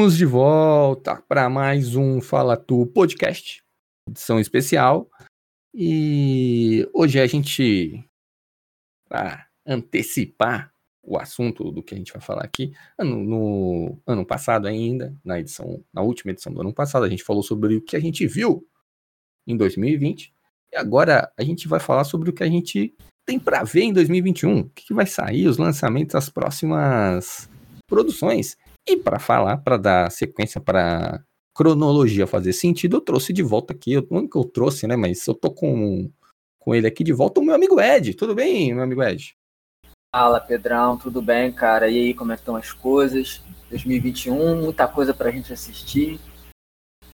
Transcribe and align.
Estamos 0.00 0.16
de 0.16 0.24
volta 0.24 1.22
para 1.28 1.50
mais 1.50 1.94
um 1.94 2.22
Fala 2.22 2.56
Tu 2.56 2.86
podcast, 2.86 3.62
edição 4.08 4.40
especial. 4.40 5.10
E 5.74 6.88
hoje 6.94 7.20
a 7.20 7.26
gente, 7.26 8.02
para 9.06 9.46
antecipar 9.66 10.72
o 11.02 11.18
assunto 11.18 11.70
do 11.70 11.82
que 11.82 11.94
a 11.94 11.98
gente 11.98 12.14
vai 12.14 12.22
falar 12.22 12.44
aqui, 12.44 12.72
no, 12.98 13.04
no 13.04 14.02
ano 14.06 14.24
passado 14.24 14.66
ainda, 14.66 15.14
na 15.22 15.38
edição, 15.38 15.84
na 15.92 16.00
última 16.00 16.32
edição 16.32 16.50
do 16.50 16.62
ano 16.62 16.72
passado, 16.72 17.04
a 17.04 17.08
gente 17.10 17.22
falou 17.22 17.42
sobre 17.42 17.76
o 17.76 17.82
que 17.82 17.94
a 17.94 18.00
gente 18.00 18.26
viu 18.26 18.66
em 19.46 19.54
2020. 19.54 20.32
E 20.72 20.76
agora 20.78 21.30
a 21.36 21.44
gente 21.44 21.68
vai 21.68 21.78
falar 21.78 22.04
sobre 22.04 22.30
o 22.30 22.32
que 22.32 22.42
a 22.42 22.48
gente 22.48 22.96
tem 23.26 23.38
para 23.38 23.64
ver 23.64 23.82
em 23.82 23.92
2021, 23.92 24.60
o 24.60 24.70
que, 24.70 24.86
que 24.86 24.94
vai 24.94 25.04
sair, 25.04 25.46
os 25.46 25.58
lançamentos, 25.58 26.14
as 26.14 26.30
próximas 26.30 27.50
produções. 27.86 28.56
E 28.90 28.96
para 28.96 29.20
falar, 29.20 29.58
para 29.58 29.76
dar 29.76 30.10
sequência 30.10 30.60
para 30.60 31.22
cronologia 31.54 32.26
fazer 32.26 32.52
sentido, 32.52 32.96
eu 32.96 33.00
trouxe 33.00 33.32
de 33.32 33.40
volta 33.40 33.72
aqui, 33.72 33.96
o 33.96 34.06
único 34.10 34.30
que 34.30 34.38
eu 34.38 34.50
trouxe, 34.50 34.84
né, 34.88 34.96
mas 34.96 35.24
eu 35.28 35.34
tô 35.34 35.48
com, 35.48 36.10
com 36.58 36.74
ele 36.74 36.88
aqui 36.88 37.04
de 37.04 37.12
volta, 37.12 37.40
o 37.40 37.44
meu 37.44 37.54
amigo 37.54 37.80
Ed. 37.80 38.14
Tudo 38.14 38.34
bem, 38.34 38.74
meu 38.74 38.82
amigo 38.82 39.00
Ed? 39.00 39.36
Fala, 40.12 40.40
Pedrão, 40.40 40.98
tudo 40.98 41.22
bem, 41.22 41.52
cara? 41.52 41.88
E 41.88 41.96
aí, 41.96 42.14
como 42.14 42.32
é 42.32 42.34
que 42.34 42.40
estão 42.40 42.56
as 42.56 42.72
coisas? 42.72 43.40
2021, 43.68 44.60
muita 44.60 44.88
coisa 44.88 45.14
pra 45.14 45.30
gente 45.30 45.52
assistir. 45.52 46.18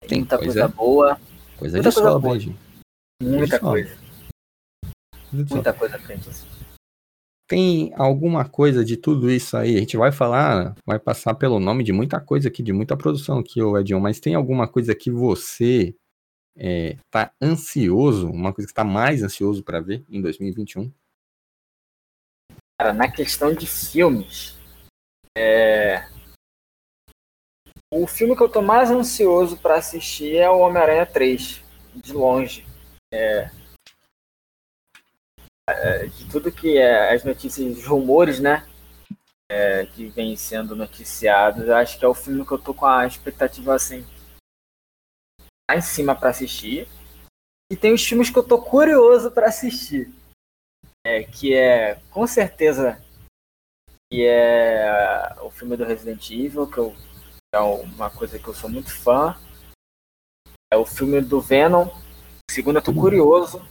Tem 0.08 0.18
muita 0.18 0.38
coisa, 0.38 0.52
coisa 0.62 0.68
boa. 0.68 1.20
Coisa 1.56 1.76
muita 1.76 1.90
de 1.90 1.94
coisa 1.94 2.10
sobra, 2.10 2.34
Ed. 2.34 2.56
Muita 3.22 3.60
coisa. 3.60 3.96
Muita 5.32 5.72
coisa 5.72 5.98
pra 6.00 6.16
gente 6.16 6.28
assistir. 6.28 6.59
Tem 7.50 7.92
alguma 7.96 8.48
coisa 8.48 8.84
de 8.84 8.96
tudo 8.96 9.28
isso 9.28 9.56
aí? 9.56 9.74
A 9.74 9.80
gente 9.80 9.96
vai 9.96 10.12
falar, 10.12 10.72
vai 10.86 11.00
passar 11.00 11.34
pelo 11.34 11.58
nome 11.58 11.82
de 11.82 11.92
muita 11.92 12.20
coisa 12.20 12.46
aqui, 12.46 12.62
de 12.62 12.72
muita 12.72 12.96
produção 12.96 13.40
aqui, 13.40 13.60
o 13.60 13.76
Edion, 13.76 13.98
mas 13.98 14.20
tem 14.20 14.36
alguma 14.36 14.68
coisa 14.68 14.94
que 14.94 15.10
você 15.10 15.92
é, 16.56 16.96
tá 17.10 17.32
ansioso, 17.42 18.30
uma 18.30 18.54
coisa 18.54 18.68
que 18.68 18.72
tá 18.72 18.84
mais 18.84 19.24
ansioso 19.24 19.64
para 19.64 19.80
ver 19.80 20.04
em 20.08 20.22
2021? 20.22 20.92
Cara, 22.80 22.92
na 22.92 23.10
questão 23.10 23.52
de 23.52 23.66
filmes, 23.66 24.56
é... 25.36 26.06
o 27.92 28.06
filme 28.06 28.36
que 28.36 28.44
eu 28.44 28.48
tô 28.48 28.62
mais 28.62 28.92
ansioso 28.92 29.56
para 29.56 29.74
assistir 29.74 30.36
é 30.36 30.48
o 30.48 30.60
Homem-Aranha 30.60 31.04
3, 31.04 31.64
de 31.96 32.12
longe. 32.12 32.64
É... 33.12 33.50
É, 35.72 36.06
de 36.06 36.28
tudo 36.30 36.52
que 36.52 36.78
é 36.78 37.14
as 37.14 37.24
notícias, 37.24 37.78
os 37.78 37.86
rumores, 37.86 38.40
né? 38.40 38.66
É, 39.50 39.86
que 39.86 40.08
vem 40.08 40.36
sendo 40.36 40.76
noticiados, 40.76 41.68
acho 41.68 41.98
que 41.98 42.04
é 42.04 42.08
o 42.08 42.14
filme 42.14 42.46
que 42.46 42.52
eu 42.52 42.58
tô 42.58 42.72
com 42.72 42.86
a 42.86 43.04
expectativa 43.04 43.74
assim 43.74 44.06
lá 45.70 45.76
em 45.76 45.80
cima 45.80 46.16
para 46.16 46.30
assistir. 46.30 46.88
E 47.70 47.76
tem 47.76 47.94
os 47.94 48.04
filmes 48.04 48.28
que 48.28 48.38
eu 48.38 48.42
tô 48.42 48.60
curioso 48.60 49.30
para 49.30 49.46
assistir. 49.46 50.12
É, 51.06 51.22
que 51.22 51.54
é 51.54 51.94
com 52.10 52.26
certeza 52.26 53.00
que 54.12 54.26
é 54.26 55.36
o 55.40 55.50
filme 55.50 55.76
do 55.76 55.84
Resident 55.84 56.30
Evil, 56.30 56.66
que 56.66 56.78
eu, 56.78 56.94
é 57.54 57.60
uma 57.60 58.10
coisa 58.10 58.38
que 58.38 58.48
eu 58.48 58.54
sou 58.54 58.68
muito 58.68 58.92
fã. 58.92 59.38
É 60.72 60.76
o 60.76 60.84
filme 60.84 61.20
do 61.20 61.40
Venom. 61.40 61.88
Segundo, 62.50 62.76
eu 62.76 62.82
tô 62.82 62.92
curioso 62.92 63.64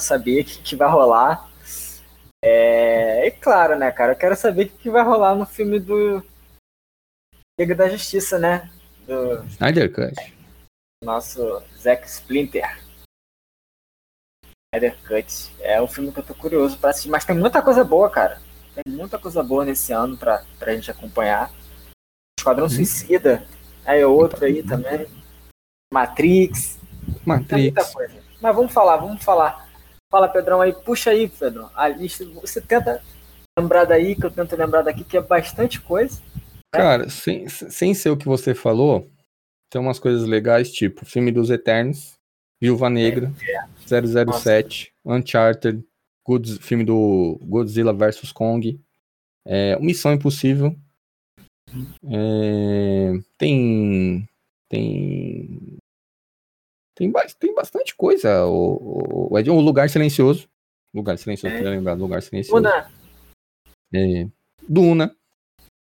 saber 0.00 0.42
o 0.42 0.44
que, 0.44 0.62
que 0.62 0.76
vai 0.76 0.88
rolar. 0.88 1.48
É, 2.42 3.26
e 3.26 3.30
claro, 3.30 3.78
né, 3.78 3.90
cara, 3.90 4.12
eu 4.12 4.16
quero 4.16 4.36
saber 4.36 4.66
o 4.66 4.68
que, 4.68 4.78
que 4.78 4.90
vai 4.90 5.02
rolar 5.02 5.34
no 5.34 5.46
filme 5.46 5.80
do 5.80 6.22
Liga 7.58 7.74
da 7.74 7.88
Justiça, 7.88 8.38
né? 8.38 8.70
Do 9.06 9.44
Snyder 9.44 9.92
Cut. 9.92 10.36
Nosso 11.02 11.62
Zack 11.78 12.06
Splinter. 12.06 12.82
Snyder 14.74 14.96
Cut. 15.06 15.54
É 15.60 15.80
um 15.80 15.86
filme 15.86 16.12
que 16.12 16.18
eu 16.18 16.26
tô 16.26 16.34
curioso 16.34 16.78
pra 16.78 16.90
assistir, 16.90 17.08
mas 17.08 17.24
tem 17.24 17.36
muita 17.36 17.62
coisa 17.62 17.84
boa, 17.84 18.10
cara. 18.10 18.42
Tem 18.74 18.92
muita 18.92 19.18
coisa 19.18 19.42
boa 19.42 19.64
nesse 19.64 19.92
ano 19.92 20.18
pra, 20.18 20.44
pra 20.58 20.74
gente 20.74 20.90
acompanhar. 20.90 21.50
Esquadrão 22.38 22.66
hum. 22.66 22.70
Suicida. 22.70 23.46
Aí 23.86 24.04
outro 24.04 24.44
aí 24.44 24.62
também. 24.62 25.06
Matrix. 25.92 26.80
Matrix. 27.24 27.94
Mas 28.40 28.54
vamos 28.54 28.72
falar, 28.72 28.96
vamos 28.96 29.22
falar 29.22 29.63
Fala, 30.14 30.28
Pedrão, 30.28 30.60
aí, 30.60 30.72
puxa 30.72 31.10
aí, 31.10 31.28
Pedrão, 31.28 31.68
a 31.74 31.88
lista. 31.88 32.24
Você 32.40 32.60
tenta 32.60 33.02
lembrar 33.58 33.84
daí, 33.84 34.14
que 34.14 34.24
eu 34.24 34.30
tento 34.30 34.54
lembrar 34.54 34.82
daqui, 34.82 35.02
que 35.02 35.16
é 35.16 35.20
bastante 35.20 35.80
coisa. 35.80 36.22
Né? 36.36 36.40
Cara, 36.72 37.10
sem, 37.10 37.48
sem 37.48 37.92
ser 37.94 38.10
o 38.10 38.16
que 38.16 38.26
você 38.26 38.54
falou, 38.54 39.10
tem 39.68 39.80
umas 39.80 39.98
coisas 39.98 40.24
legais, 40.24 40.70
tipo 40.70 41.04
Filme 41.04 41.32
dos 41.32 41.50
Eternos, 41.50 42.12
Viúva 42.62 42.88
Negra, 42.88 43.32
é, 43.42 43.56
é. 43.56 44.34
007, 44.36 44.92
Nossa. 45.04 45.18
Uncharted, 45.18 45.84
Good, 46.24 46.60
filme 46.60 46.84
do 46.84 47.36
Godzilla 47.42 47.92
vs 47.92 48.30
Kong, 48.30 48.80
é, 49.44 49.76
Missão 49.80 50.12
Impossível. 50.12 50.76
É, 52.08 53.14
tem. 53.36 54.28
Tem. 54.68 55.73
Tem, 56.94 57.12
tem 57.38 57.54
bastante 57.54 57.94
coisa. 57.94 58.46
O, 58.46 59.28
o, 59.30 59.34
o 59.34 59.60
Lugar 59.60 59.88
Silencioso. 59.90 60.48
Lugar 60.94 61.18
Silencioso, 61.18 61.56
é. 61.56 61.60
lembrar 61.60 61.94
Lugar 61.94 62.22
Silencioso. 62.22 62.62
Duna. 62.62 62.90
É, 63.92 64.28
Duna. 64.68 65.16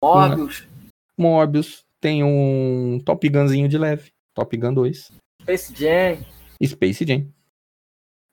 Morbius. 0.03 0.61
Duna. 0.61 0.71
Morbius. 1.19 1.85
Tem 2.01 2.25
um 2.25 3.01
Top 3.05 3.29
Gunzinho 3.29 3.69
de 3.69 3.77
leve. 3.77 4.13
Top 4.35 4.57
Gun 4.57 4.73
2. 4.73 5.13
Space 5.43 5.75
Jam. 5.75 6.19
Space 6.65 7.05
Jam. 7.05 7.27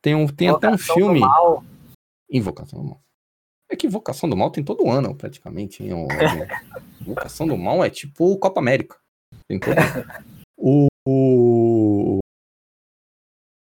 Tem, 0.02 0.16
um, 0.16 0.28
tem 0.28 0.50
até 0.50 0.70
um 0.70 0.78
filme. 0.78 1.20
Do 1.20 1.26
mal. 1.26 1.64
Invocação 2.30 2.80
do 2.80 2.86
Mal. 2.90 3.02
É 3.70 3.76
que 3.76 3.88
Invocação 3.88 4.30
do 4.30 4.38
Mal 4.38 4.52
tem 4.52 4.64
todo 4.64 4.90
ano, 4.90 5.16
praticamente. 5.16 5.84
Hein? 5.84 6.08
Invocação 7.02 7.48
do 7.48 7.58
Mal 7.58 7.84
é 7.84 7.90
tipo 7.90 8.38
Copa 8.38 8.60
América. 8.60 8.98
Tem 9.50 9.60
todo... 9.60 9.76
o, 10.58 10.88
o, 11.08 11.67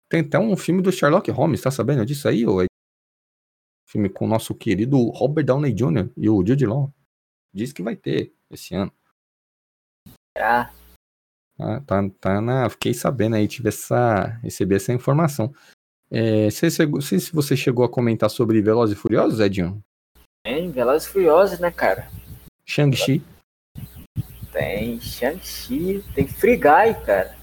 tem 0.08 0.20
até 0.20 0.38
um 0.38 0.56
filme 0.56 0.82
do 0.82 0.92
Sherlock 0.92 1.30
Holmes, 1.30 1.60
tá 1.60 1.70
sabendo 1.70 2.06
disso 2.06 2.28
aí? 2.28 2.46
Ou 2.46 2.62
é 2.62 2.66
filme 3.88 4.08
com 4.08 4.26
o 4.26 4.28
nosso 4.28 4.54
querido 4.54 4.96
Robert 5.10 5.44
Downey 5.44 5.72
Jr. 5.72 6.10
e 6.16 6.28
o 6.28 6.44
Jude 6.46 6.66
Law. 6.66 6.92
Diz 7.52 7.72
que 7.72 7.82
vai 7.82 7.96
ter 7.96 8.34
esse 8.50 8.74
ano. 8.74 8.92
Ah. 10.36 10.70
Ah, 11.58 11.80
tá, 11.80 12.02
tá 12.20 12.40
na. 12.40 12.68
Fiquei 12.68 12.92
sabendo 12.92 13.36
aí, 13.36 13.48
tive 13.48 13.68
essa. 13.68 14.38
recebi 14.42 14.74
essa 14.74 14.92
informação. 14.92 15.54
É, 16.10 16.50
se, 16.50 16.70
se, 16.70 17.20
se 17.20 17.32
você 17.32 17.56
chegou 17.56 17.84
a 17.84 17.88
comentar 17.88 18.28
sobre 18.28 18.60
Velozes 18.60 18.96
e 18.96 19.00
Furiosos, 19.00 19.40
Edinho? 19.40 19.82
Tem, 20.44 20.70
Velozes 20.70 21.08
e 21.08 21.12
Furiosos, 21.12 21.58
né, 21.58 21.70
cara? 21.70 22.08
Shang-Chi. 22.64 23.22
Tem 24.52 25.00
Shang-Chi, 25.00 26.04
tem 26.14 26.28
Free 26.28 26.56
Guy, 26.56 26.94
cara. 27.04 27.36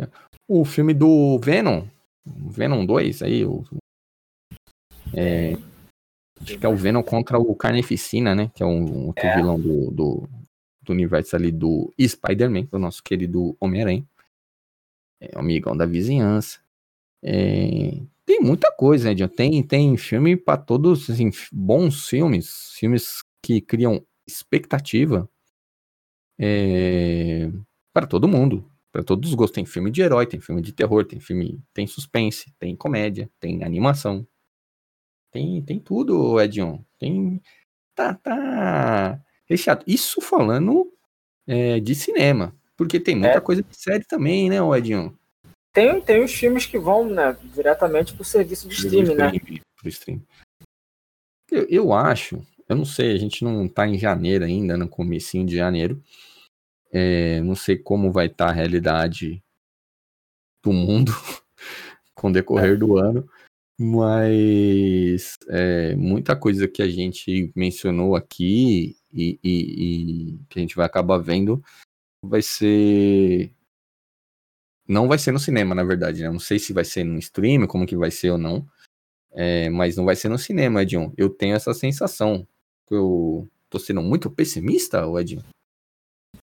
É 0.00 0.06
o 0.48 0.64
filme 0.64 0.94
do 0.94 1.38
Venom, 1.38 1.86
Venom 2.24 2.84
2 2.86 3.22
aí, 3.22 3.44
o, 3.44 3.64
é, 5.14 5.52
acho 6.40 6.58
que 6.58 6.64
é 6.64 6.68
o 6.68 6.76
Venom 6.76 7.02
contra 7.02 7.38
o 7.38 7.54
Carnificina, 7.54 8.34
né, 8.34 8.50
que 8.54 8.62
é 8.62 8.66
um 8.66 9.08
outro 9.08 9.26
é. 9.26 9.36
vilão 9.36 9.60
do, 9.60 9.90
do, 9.90 10.28
do, 10.82 10.92
universo 10.92 11.36
ali 11.36 11.52
do 11.52 11.92
Spider-Man, 12.00 12.64
do 12.64 12.78
nosso 12.78 13.02
querido 13.02 13.54
Homem-Aranha, 13.60 14.04
é 15.20 15.38
amigão 15.38 15.76
da 15.76 15.84
vizinhança, 15.84 16.60
é, 17.22 18.00
tem 18.24 18.40
muita 18.40 18.72
coisa, 18.72 19.12
né, 19.12 19.28
tem, 19.28 19.62
tem 19.62 19.96
filme 19.98 20.34
para 20.34 20.56
todos, 20.56 21.10
assim, 21.10 21.30
bons 21.52 22.08
filmes, 22.08 22.72
filmes 22.72 23.22
que 23.42 23.60
criam 23.60 24.02
expectativa 24.26 25.28
é, 26.38 27.50
para 27.92 28.06
todo 28.06 28.28
mundo, 28.28 28.64
para 28.92 29.02
todos 29.02 29.30
os 29.30 29.34
gostos. 29.34 29.54
Tem 29.54 29.64
filme 29.64 29.90
de 29.90 30.02
herói, 30.02 30.26
tem 30.26 30.40
filme 30.40 30.62
de 30.62 30.72
terror, 30.72 31.04
tem 31.04 31.20
filme, 31.20 31.62
tem 31.72 31.86
suspense, 31.86 32.52
tem 32.58 32.76
comédia, 32.76 33.30
tem 33.40 33.62
animação. 33.64 34.26
Tem, 35.30 35.62
tem 35.62 35.78
tudo, 35.78 36.40
Edion. 36.40 36.80
Tem. 36.98 37.40
Tá, 37.94 38.14
tá 38.14 39.20
recheado. 39.46 39.84
Isso 39.86 40.20
falando 40.20 40.92
é, 41.46 41.80
de 41.80 41.94
cinema. 41.94 42.54
Porque 42.76 43.00
tem 43.00 43.16
muita 43.16 43.38
é. 43.38 43.40
coisa 43.40 43.62
de 43.62 43.76
série 43.76 44.04
também, 44.04 44.48
né, 44.48 44.56
Edion? 44.76 45.10
Tem, 45.72 46.00
tem 46.00 46.24
os 46.24 46.32
filmes 46.32 46.64
que 46.64 46.78
vão 46.78 47.08
né, 47.08 47.36
diretamente 47.54 48.14
pro 48.14 48.24
serviço 48.24 48.68
de 48.68 48.74
streaming, 48.74 49.14
né? 49.14 49.32
Pro 49.76 49.88
stream. 49.88 50.22
Eu, 51.50 51.66
eu 51.68 51.92
acho, 51.92 52.44
eu 52.68 52.76
não 52.76 52.84
sei, 52.84 53.12
a 53.12 53.16
gente 53.16 53.42
não 53.42 53.66
tá 53.68 53.86
em 53.86 53.98
janeiro 53.98 54.44
ainda, 54.44 54.76
no 54.76 54.88
comecinho 54.88 55.46
de 55.46 55.56
janeiro. 55.56 56.02
É, 56.90 57.40
não 57.42 57.54
sei 57.54 57.76
como 57.76 58.10
vai 58.10 58.26
estar 58.26 58.46
tá 58.46 58.50
a 58.50 58.54
realidade 58.54 59.42
do 60.62 60.72
mundo 60.72 61.12
com 62.14 62.28
o 62.28 62.32
decorrer 62.32 62.72
é. 62.72 62.76
do 62.76 62.96
ano, 62.96 63.28
mas 63.78 65.38
é, 65.48 65.94
muita 65.94 66.34
coisa 66.34 66.66
que 66.66 66.82
a 66.82 66.88
gente 66.88 67.52
mencionou 67.54 68.16
aqui 68.16 68.96
e, 69.12 69.38
e, 69.42 70.32
e, 70.32 70.38
que 70.48 70.58
a 70.58 70.62
gente 70.62 70.74
vai 70.74 70.84
acabar 70.84 71.18
vendo 71.18 71.62
vai 72.22 72.42
ser. 72.42 73.52
Não 74.86 75.06
vai 75.06 75.18
ser 75.18 75.32
no 75.32 75.38
cinema, 75.38 75.74
na 75.74 75.84
verdade, 75.84 76.22
né? 76.22 76.30
Não 76.30 76.40
sei 76.40 76.58
se 76.58 76.72
vai 76.72 76.84
ser 76.84 77.04
no 77.04 77.18
stream, 77.18 77.66
como 77.66 77.86
que 77.86 77.96
vai 77.96 78.10
ser 78.10 78.30
ou 78.30 78.38
não. 78.38 78.66
É, 79.32 79.68
mas 79.68 79.96
não 79.96 80.04
vai 80.04 80.16
ser 80.16 80.28
no 80.28 80.38
cinema, 80.38 80.82
Edinho. 80.82 81.12
Eu 81.16 81.28
tenho 81.28 81.54
essa 81.54 81.74
sensação. 81.74 82.48
Eu 82.90 83.46
tô 83.68 83.78
sendo 83.78 84.02
muito 84.02 84.30
pessimista, 84.30 85.04
Edinho? 85.20 85.44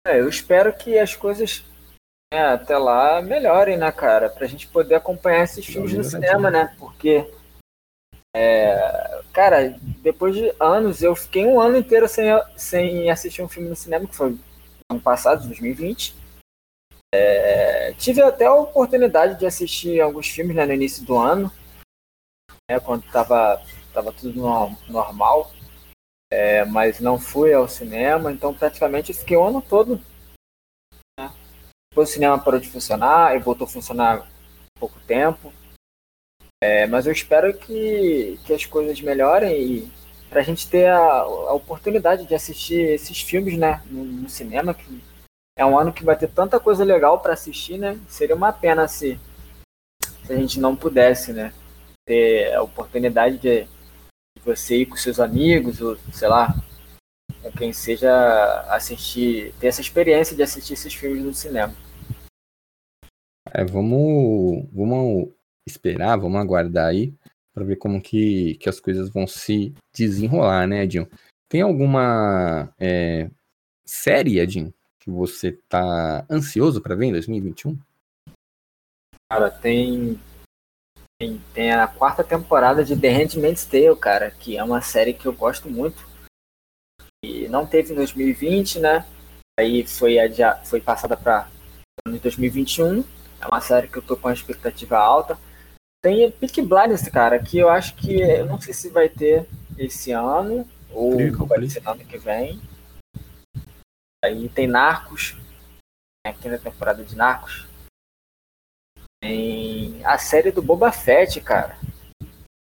É, 0.05 0.19
eu 0.19 0.27
espero 0.27 0.73
que 0.75 0.97
as 0.97 1.15
coisas 1.15 1.63
né, 2.33 2.39
até 2.47 2.77
lá 2.77 3.21
melhorem, 3.21 3.77
né, 3.77 3.91
cara? 3.91 4.29
Pra 4.29 4.47
gente 4.47 4.67
poder 4.67 4.95
acompanhar 4.95 5.43
esses 5.43 5.65
filmes 5.65 5.93
no 5.93 6.03
cinema, 6.03 6.49
né? 6.49 6.75
Porque, 6.79 7.31
é, 8.35 9.21
cara, 9.31 9.77
depois 10.01 10.35
de 10.35 10.53
anos, 10.59 11.03
eu 11.03 11.15
fiquei 11.15 11.45
um 11.45 11.59
ano 11.59 11.77
inteiro 11.77 12.07
sem, 12.07 12.25
sem 12.55 13.11
assistir 13.11 13.43
um 13.43 13.49
filme 13.49 13.69
no 13.69 13.75
cinema, 13.75 14.07
que 14.07 14.15
foi 14.15 14.37
ano 14.89 15.01
passado, 15.01 15.47
2020. 15.47 16.15
É, 17.13 17.93
tive 17.93 18.21
até 18.21 18.45
a 18.45 18.53
oportunidade 18.53 19.37
de 19.37 19.45
assistir 19.45 20.01
alguns 20.01 20.27
filmes 20.27 20.55
né, 20.55 20.65
no 20.65 20.73
início 20.73 21.05
do 21.05 21.17
ano, 21.17 21.51
né, 22.69 22.79
quando 22.79 23.03
tava, 23.11 23.61
tava 23.93 24.11
tudo 24.13 24.41
normal 24.87 25.51
é, 26.31 26.63
mas 26.63 27.01
não 27.01 27.19
fui 27.19 27.53
ao 27.53 27.67
cinema, 27.67 28.31
então 28.31 28.53
praticamente 28.53 29.13
fiquei 29.13 29.35
o 29.35 29.43
ano 29.43 29.61
todo. 29.61 30.01
Né? 31.19 31.29
Depois 31.91 32.09
o 32.09 32.13
cinema 32.13 32.41
parou 32.41 32.59
de 32.59 32.69
funcionar 32.69 33.35
e 33.35 33.39
voltou 33.39 33.65
a 33.65 33.69
funcionar 33.69 34.19
há 34.19 34.79
pouco 34.79 34.97
tempo. 35.01 35.53
É, 36.63 36.87
mas 36.87 37.05
eu 37.05 37.11
espero 37.11 37.53
que, 37.57 38.39
que 38.45 38.53
as 38.53 38.65
coisas 38.65 39.01
melhorem 39.01 39.61
e 39.61 39.91
para 40.29 40.39
a 40.39 40.43
gente 40.43 40.69
ter 40.69 40.87
a, 40.87 40.99
a, 40.99 41.53
oportunidade 41.53 42.25
de 42.25 42.33
assistir 42.33 42.79
esses 42.79 43.19
filmes 43.19 43.57
né, 43.57 43.81
no, 43.87 44.05
no, 44.05 44.29
cinema, 44.29 44.73
que 44.73 45.03
é 45.57 45.65
um 45.65 45.77
ano 45.77 45.91
que 45.91 46.05
vai 46.05 46.17
ter 46.17 46.29
tanta 46.29 46.57
coisa 46.57 46.85
legal 46.85 47.19
para 47.19 47.33
assistir, 47.33 47.77
né? 47.77 47.99
Seria 48.07 48.35
uma 48.35 48.53
pena 48.53 48.87
se, 48.87 49.19
se 50.23 50.31
a 50.31 50.35
gente 50.37 50.57
não 50.57 50.73
pudesse 50.73 51.33
né, 51.33 51.51
ter 52.05 52.53
a 52.53 52.61
oportunidade 52.61 53.39
de 53.39 53.67
você 54.43 54.81
ir 54.81 54.85
com 54.85 54.95
seus 54.95 55.19
amigos, 55.19 55.81
ou 55.81 55.97
sei 56.11 56.27
lá, 56.27 56.53
quem 57.57 57.73
seja 57.73 58.61
assistir, 58.69 59.53
ter 59.59 59.67
essa 59.67 59.81
experiência 59.81 60.35
de 60.35 60.43
assistir 60.43 60.73
esses 60.73 60.93
filmes 60.93 61.23
no 61.23 61.33
cinema. 61.33 61.73
É, 63.53 63.63
vamos, 63.65 64.67
vamos 64.71 65.29
esperar, 65.67 66.17
vamos 66.17 66.39
aguardar 66.39 66.87
aí 66.87 67.13
para 67.53 67.65
ver 67.65 67.75
como 67.75 68.01
que, 68.01 68.55
que 68.55 68.69
as 68.69 68.79
coisas 68.79 69.09
vão 69.09 69.27
se 69.27 69.73
desenrolar, 69.93 70.67
né, 70.67 70.83
Edinho? 70.83 71.07
Tem 71.49 71.61
alguma 71.61 72.73
é, 72.79 73.29
série, 73.85 74.39
Edinho, 74.39 74.73
que 74.99 75.09
você 75.09 75.51
tá 75.67 76.25
ansioso 76.29 76.81
para 76.81 76.95
ver 76.95 77.07
em 77.07 77.11
2021? 77.11 77.77
Cara, 79.29 79.49
tem 79.49 80.19
tem, 81.53 81.71
a 81.71 81.87
quarta 81.87 82.23
temporada 82.23 82.83
de 82.83 82.95
The 82.95 83.09
Handmaid's 83.09 83.65
Tale, 83.65 83.95
cara, 83.95 84.31
que 84.31 84.57
é 84.57 84.63
uma 84.63 84.81
série 84.81 85.13
que 85.13 85.27
eu 85.27 85.33
gosto 85.33 85.69
muito. 85.69 86.09
E 87.23 87.47
não 87.47 87.67
teve 87.67 87.93
em 87.93 87.95
2020, 87.95 88.79
né? 88.79 89.05
Aí 89.59 89.85
foi, 89.85 90.17
adia, 90.17 90.55
foi 90.63 90.81
passada 90.81 91.15
para 91.15 91.47
2021. 92.07 93.03
É 93.39 93.47
uma 93.47 93.61
série 93.61 93.87
que 93.87 93.97
eu 93.97 94.01
tô 94.01 94.17
com 94.17 94.27
a 94.27 94.33
expectativa 94.33 94.97
alta. 94.97 95.37
Tem 96.03 96.31
Peak 96.31 96.61
Blinders, 96.63 97.07
cara, 97.09 97.37
que 97.37 97.59
eu 97.59 97.69
acho 97.69 97.95
que 97.95 98.19
eu 98.19 98.47
não 98.47 98.59
sei 98.59 98.73
se 98.73 98.89
vai 98.89 99.07
ter 99.07 99.47
esse 99.77 100.11
ano 100.11 100.67
ou 100.89 101.15
vai 101.45 101.69
ser 101.69 101.87
ano 101.87 102.03
que 102.03 102.17
vem. 102.17 102.59
Aí 104.23 104.49
tem 104.49 104.65
Narcos, 104.65 105.35
né, 106.25 106.31
aqui 106.31 106.49
na 106.49 106.57
temporada 106.57 107.03
de 107.03 107.15
Narcos. 107.15 107.70
Tem 109.21 110.03
a 110.03 110.17
série 110.17 110.51
do 110.51 110.61
Boba 110.61 110.91
Fett, 110.91 111.39
cara. 111.41 111.77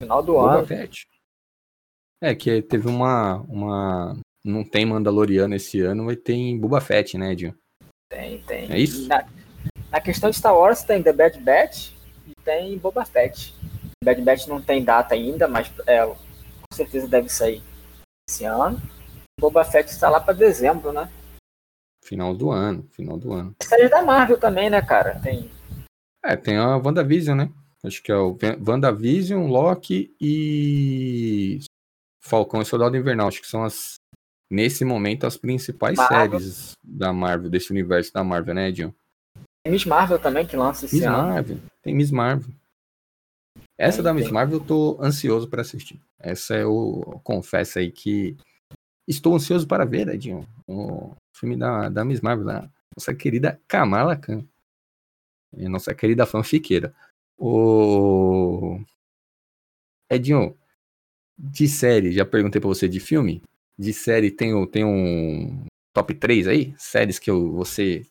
Final 0.02 0.24
do 0.24 0.34
Boba 0.34 0.58
ano. 0.60 0.68
Fett. 0.68 1.08
É, 2.22 2.34
que 2.34 2.62
teve 2.62 2.88
uma, 2.88 3.42
uma. 3.44 4.18
Não 4.44 4.64
tem 4.64 4.86
Mandaloriano 4.86 5.56
esse 5.56 5.80
ano, 5.82 6.06
mas 6.06 6.18
tem 6.18 6.60
Boba 6.60 6.82
Fett, 6.82 7.18
né, 7.18 7.34
Edinho? 7.34 7.56
Tem, 8.10 8.42
tem. 8.44 8.72
É 8.72 8.80
isso? 8.80 9.08
Na, 9.08 9.26
na, 9.92 10.02
questão 10.02 10.30
de 10.30 10.38
Star 10.38 10.56
Wars 10.56 10.84
tem 10.84 11.04
The 11.04 11.14
Bad 11.14 11.40
Batch 11.40 11.92
e 12.28 12.34
tem 12.44 12.78
Boba 12.80 13.06
Fett. 13.06 13.54
The 14.04 14.06
Bad 14.06 14.22
Batch 14.22 14.48
não 14.48 14.62
tem 14.62 14.84
data 14.84 15.14
ainda, 15.14 15.48
mas 15.48 15.72
é, 15.86 16.04
com 16.06 16.16
certeza 16.74 17.08
deve 17.08 17.30
sair 17.30 17.62
esse 18.28 18.44
ano. 18.44 18.82
Boba 19.40 19.64
Fett 19.64 19.92
está 19.92 20.10
lá 20.10 20.20
para 20.20 20.34
dezembro, 20.34 20.92
né? 20.92 21.10
Final 22.04 22.34
do 22.34 22.50
ano, 22.50 22.88
final 22.92 23.18
do 23.18 23.34
ano. 23.34 23.56
Série 23.62 23.88
da 23.88 24.02
Marvel 24.02 24.40
também, 24.40 24.70
né, 24.70 24.82
cara? 24.82 25.20
Tem 25.20 25.50
é, 26.30 26.36
tem 26.36 26.58
a 26.58 26.78
WandaVision, 26.78 27.36
né? 27.36 27.52
Acho 27.84 28.04
que 28.04 28.12
é 28.12 28.16
o 28.16 28.38
WandaVision, 28.66 29.48
Loki 29.48 30.14
e 30.22 31.60
Falcão 32.22 32.62
e 32.62 32.66
Soldado 32.66 32.96
Invernal. 32.96 33.28
Acho 33.28 33.42
que 33.42 33.48
são 33.48 33.64
as, 33.64 33.96
nesse 34.52 34.86
momento, 34.86 35.26
as 35.26 35.38
principais 35.38 35.98
Marvel. 35.98 36.40
séries 36.40 36.74
da 36.84 37.12
Marvel, 37.12 37.50
desse 37.50 37.72
universo 37.72 38.14
da 38.14 38.24
Marvel, 38.24 38.54
né, 38.54 38.70
Edinho? 38.70 38.94
Tem 39.64 39.74
Miss 39.74 39.86
Marvel 39.86 40.20
também 40.20 40.46
que 40.46 40.56
lança 40.56 40.86
esse 40.86 40.98
Miss 40.98 41.06
ano. 41.06 41.18
Marvel. 41.18 41.58
Tem 41.82 41.96
Miss 41.96 42.12
Marvel. 42.12 42.54
Essa 43.78 43.98
tem, 43.98 44.04
da 44.04 44.14
Miss 44.14 44.26
tem. 44.26 44.34
Marvel 44.34 44.60
eu 44.60 44.66
tô 44.66 44.98
ansioso 45.02 45.48
para 45.48 45.62
assistir. 45.62 46.00
Essa 46.20 46.56
eu 46.56 47.20
confesso 47.24 47.80
aí 47.80 47.92
que 47.92 48.38
estou 49.08 49.36
ansioso 49.36 49.66
para 49.66 49.86
ver, 49.86 50.10
Edinho. 50.10 50.46
O 50.68 51.16
filme 51.36 51.56
da, 51.56 51.90
da 51.90 52.06
Miss 52.06 52.22
Marvel, 52.22 52.46
da 52.46 52.70
nossa 52.96 53.16
querida 53.16 53.60
Kamala 53.68 54.16
Khan 54.16 54.46
e 55.56 55.68
nossa 55.68 55.94
querida 55.94 56.26
fanfiqueira. 56.26 56.94
O 57.38 58.80
Edinho, 60.10 60.58
de 61.38 61.68
série, 61.68 62.12
já 62.12 62.26
perguntei 62.26 62.60
para 62.60 62.68
você 62.68 62.88
de 62.88 63.00
filme. 63.00 63.42
De 63.78 63.94
série 63.94 64.30
tem, 64.30 64.68
tem 64.68 64.84
um 64.84 65.66
top 65.94 66.14
3 66.14 66.48
aí? 66.48 66.74
Séries 66.78 67.20
que 67.20 67.32
você 67.32 68.06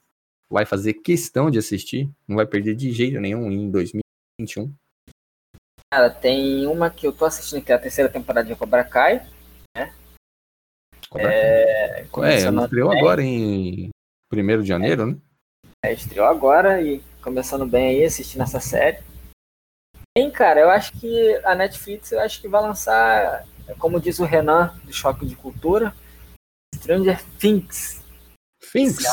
vai 0.51 0.65
fazer 0.65 0.95
questão 0.95 1.51
de 1.51 1.59
assistir, 1.59 2.09
não 2.27 2.37
vai 2.37 2.47
perder 2.47 2.75
de 2.75 2.91
jeito 2.91 3.21
nenhum 3.21 3.51
em 3.51 3.71
2021. 3.71 4.73
Cara, 5.93 6.11
tem 6.11 6.67
uma 6.67 6.91
que 6.91 7.07
eu 7.07 7.13
tô 7.13 7.25
assistindo, 7.25 7.63
que 7.63 7.73
é 7.73 7.75
a 7.75 7.79
terceira 7.79 8.11
temporada 8.11 8.47
de 8.47 8.57
Cobra 8.57 8.85
Kai, 8.85 9.27
né? 9.77 9.95
Cobra 11.09 11.33
é, 11.33 12.07
Kai. 12.13 12.33
É, 12.33 12.49
estreou 12.49 12.91
agora 12.91 13.23
em 13.23 13.91
1 14.33 14.63
de 14.63 14.69
janeiro, 14.69 15.03
é. 15.03 15.07
né? 15.07 15.17
É, 15.85 15.93
estreou 15.93 16.27
agora 16.27 16.83
e 16.83 17.03
começando 17.29 17.67
bem 17.67 17.89
aí, 17.89 18.05
assistindo 18.05 18.43
essa 18.43 18.59
série. 18.59 19.03
Bem, 20.17 20.31
cara, 20.31 20.61
eu 20.61 20.71
acho 20.71 20.99
que 20.99 21.37
a 21.45 21.55
Netflix, 21.55 22.11
eu 22.11 22.21
acho 22.21 22.41
que 22.41 22.49
vai 22.49 22.63
lançar, 22.63 23.47
como 23.79 24.01
diz 24.01 24.19
o 24.19 24.25
Renan, 24.25 24.75
do 24.83 24.93
Choque 24.93 25.27
de 25.27 25.37
Cultura, 25.37 25.95
Stranger 26.75 27.23
Things. 27.39 28.03
Things? 28.73 29.05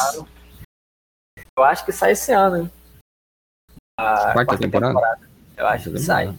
Eu 1.57 1.63
acho 1.63 1.85
que 1.85 1.91
sai 1.91 2.13
esse 2.13 2.31
ano, 2.31 2.63
hein? 2.63 2.71
A 3.99 4.33
quarta, 4.33 4.33
quarta 4.33 4.57
temporada? 4.57 4.93
temporada? 4.93 5.29
Eu 5.57 5.67
acho 5.67 5.91
que 5.91 5.99
sai. 5.99 6.35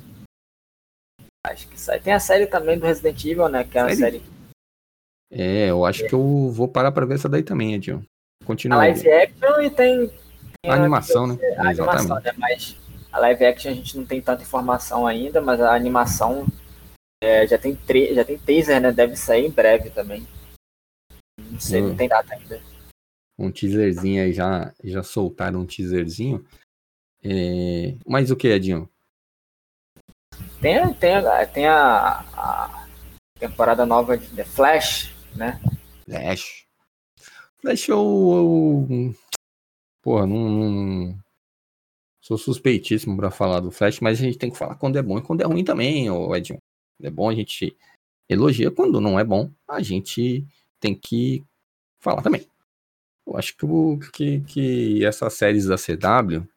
Acho 1.47 1.69
que 1.69 1.79
sai. 1.79 2.01
Tem 2.01 2.13
a 2.13 2.21
série 2.21 2.47
também 2.47 2.79
do 2.79 2.87
Resident 2.87 3.23
Evil, 3.25 3.49
né? 3.49 3.65
Que 3.65 3.79
é 3.79 3.85
uma 3.85 3.95
série. 3.95 4.23
É, 5.31 5.71
eu 5.71 5.85
acho 5.85 6.05
é. 6.05 6.09
que 6.09 6.15
eu 6.15 6.51
vou 6.51 6.69
parar 6.69 6.91
pra 6.91 7.07
ver 7.07 7.15
essa 7.15 7.29
daí 7.29 7.43
também, 7.43 7.75
Edil. 7.75 8.03
Continua. 8.45 8.77
A 8.77 8.81
live 8.81 9.11
action 9.11 9.61
e 9.61 9.71
tem 9.71 10.26
a 10.65 10.75
animação, 10.75 11.27
né? 11.27 11.37
A 11.59 11.69
animação, 11.69 12.21
né? 12.21 12.33
Mas 12.37 12.77
a 13.13 13.19
live 13.21 13.45
action 13.45 13.71
a 13.71 13.75
gente 13.75 13.97
não 13.97 14.05
tem 14.05 14.21
tanta 14.21 14.43
informação 14.43 15.07
ainda, 15.07 15.41
mas 15.41 15.61
a 15.61 15.75
animação 15.75 16.47
é, 17.23 17.47
já, 17.47 17.59
tem 17.59 17.79
já 18.15 18.25
tem 18.25 18.39
teaser, 18.39 18.81
né? 18.81 18.93
Deve 18.93 19.17
sair 19.17 19.47
em 19.47 19.51
breve 19.51 19.91
também. 19.91 20.27
Não 21.39 21.61
sei, 21.61 21.83
hum. 21.83 21.89
não 21.89 21.97
tem 21.97 22.09
data 22.09 22.35
ainda. 22.35 22.61
Um 23.39 23.51
teaserzinho 23.51 24.23
aí, 24.23 24.33
já, 24.33 24.73
já 24.83 25.03
soltaram 25.03 25.61
um 25.61 25.67
teaserzinho. 25.67 26.45
É... 27.23 27.95
Mas 28.07 28.31
o 28.31 28.37
que, 28.37 28.49
Edinho? 28.49 28.89
Tem, 30.61 30.93
tem, 30.95 31.13
tem 31.53 31.67
a, 31.67 32.21
a 32.35 32.87
temporada 33.39 33.85
nova 33.85 34.17
de 34.17 34.27
The 34.29 34.45
Flash, 34.45 35.15
né? 35.35 35.61
Flash. 36.05 36.67
Flash 37.61 37.89
eu, 37.89 37.99
eu 37.99 39.15
Porra, 40.07 40.25
não, 40.25 40.49
não, 40.49 41.19
Sou 42.21 42.39
suspeitíssimo 42.39 43.17
para 43.17 43.29
falar 43.29 43.59
do 43.59 43.73
Flash, 43.73 43.99
mas 43.99 44.21
a 44.21 44.23
gente 44.23 44.39
tem 44.39 44.49
que 44.49 44.57
falar 44.57 44.77
quando 44.77 44.97
é 44.97 45.03
bom 45.03 45.19
e 45.19 45.23
quando 45.23 45.41
é 45.41 45.45
ruim 45.45 45.65
também, 45.65 46.09
ô 46.09 46.33
Edinho. 46.37 46.63
É 47.03 47.11
bom 47.11 47.29
a 47.29 47.35
gente 47.35 47.77
elogia, 48.29 48.71
quando 48.71 49.01
não 49.01 49.19
é 49.19 49.25
bom, 49.25 49.51
a 49.67 49.83
gente 49.83 50.47
tem 50.79 50.95
que 50.95 51.45
falar 51.99 52.23
também. 52.23 52.49
Eu 53.27 53.37
acho 53.37 53.57
que, 53.57 53.67
que, 54.13 54.41
que 54.43 55.05
essas 55.05 55.35
séries 55.35 55.67
da 55.67 55.75
CW. 55.75 56.49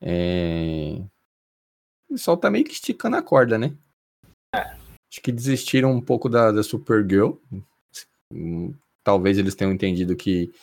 É... 0.00 1.02
O 2.08 2.12
pessoal 2.12 2.36
tá 2.36 2.48
meio 2.48 2.64
que 2.64 2.74
esticando 2.74 3.16
a 3.16 3.22
corda, 3.22 3.58
né? 3.58 3.76
Acho 4.54 5.20
que 5.20 5.32
desistiram 5.32 5.90
um 5.90 6.00
pouco 6.00 6.28
da, 6.28 6.52
da 6.52 6.62
Supergirl. 6.62 7.32
Talvez 9.02 9.36
eles 9.36 9.56
tenham 9.56 9.72
entendido 9.72 10.14
que 10.14 10.54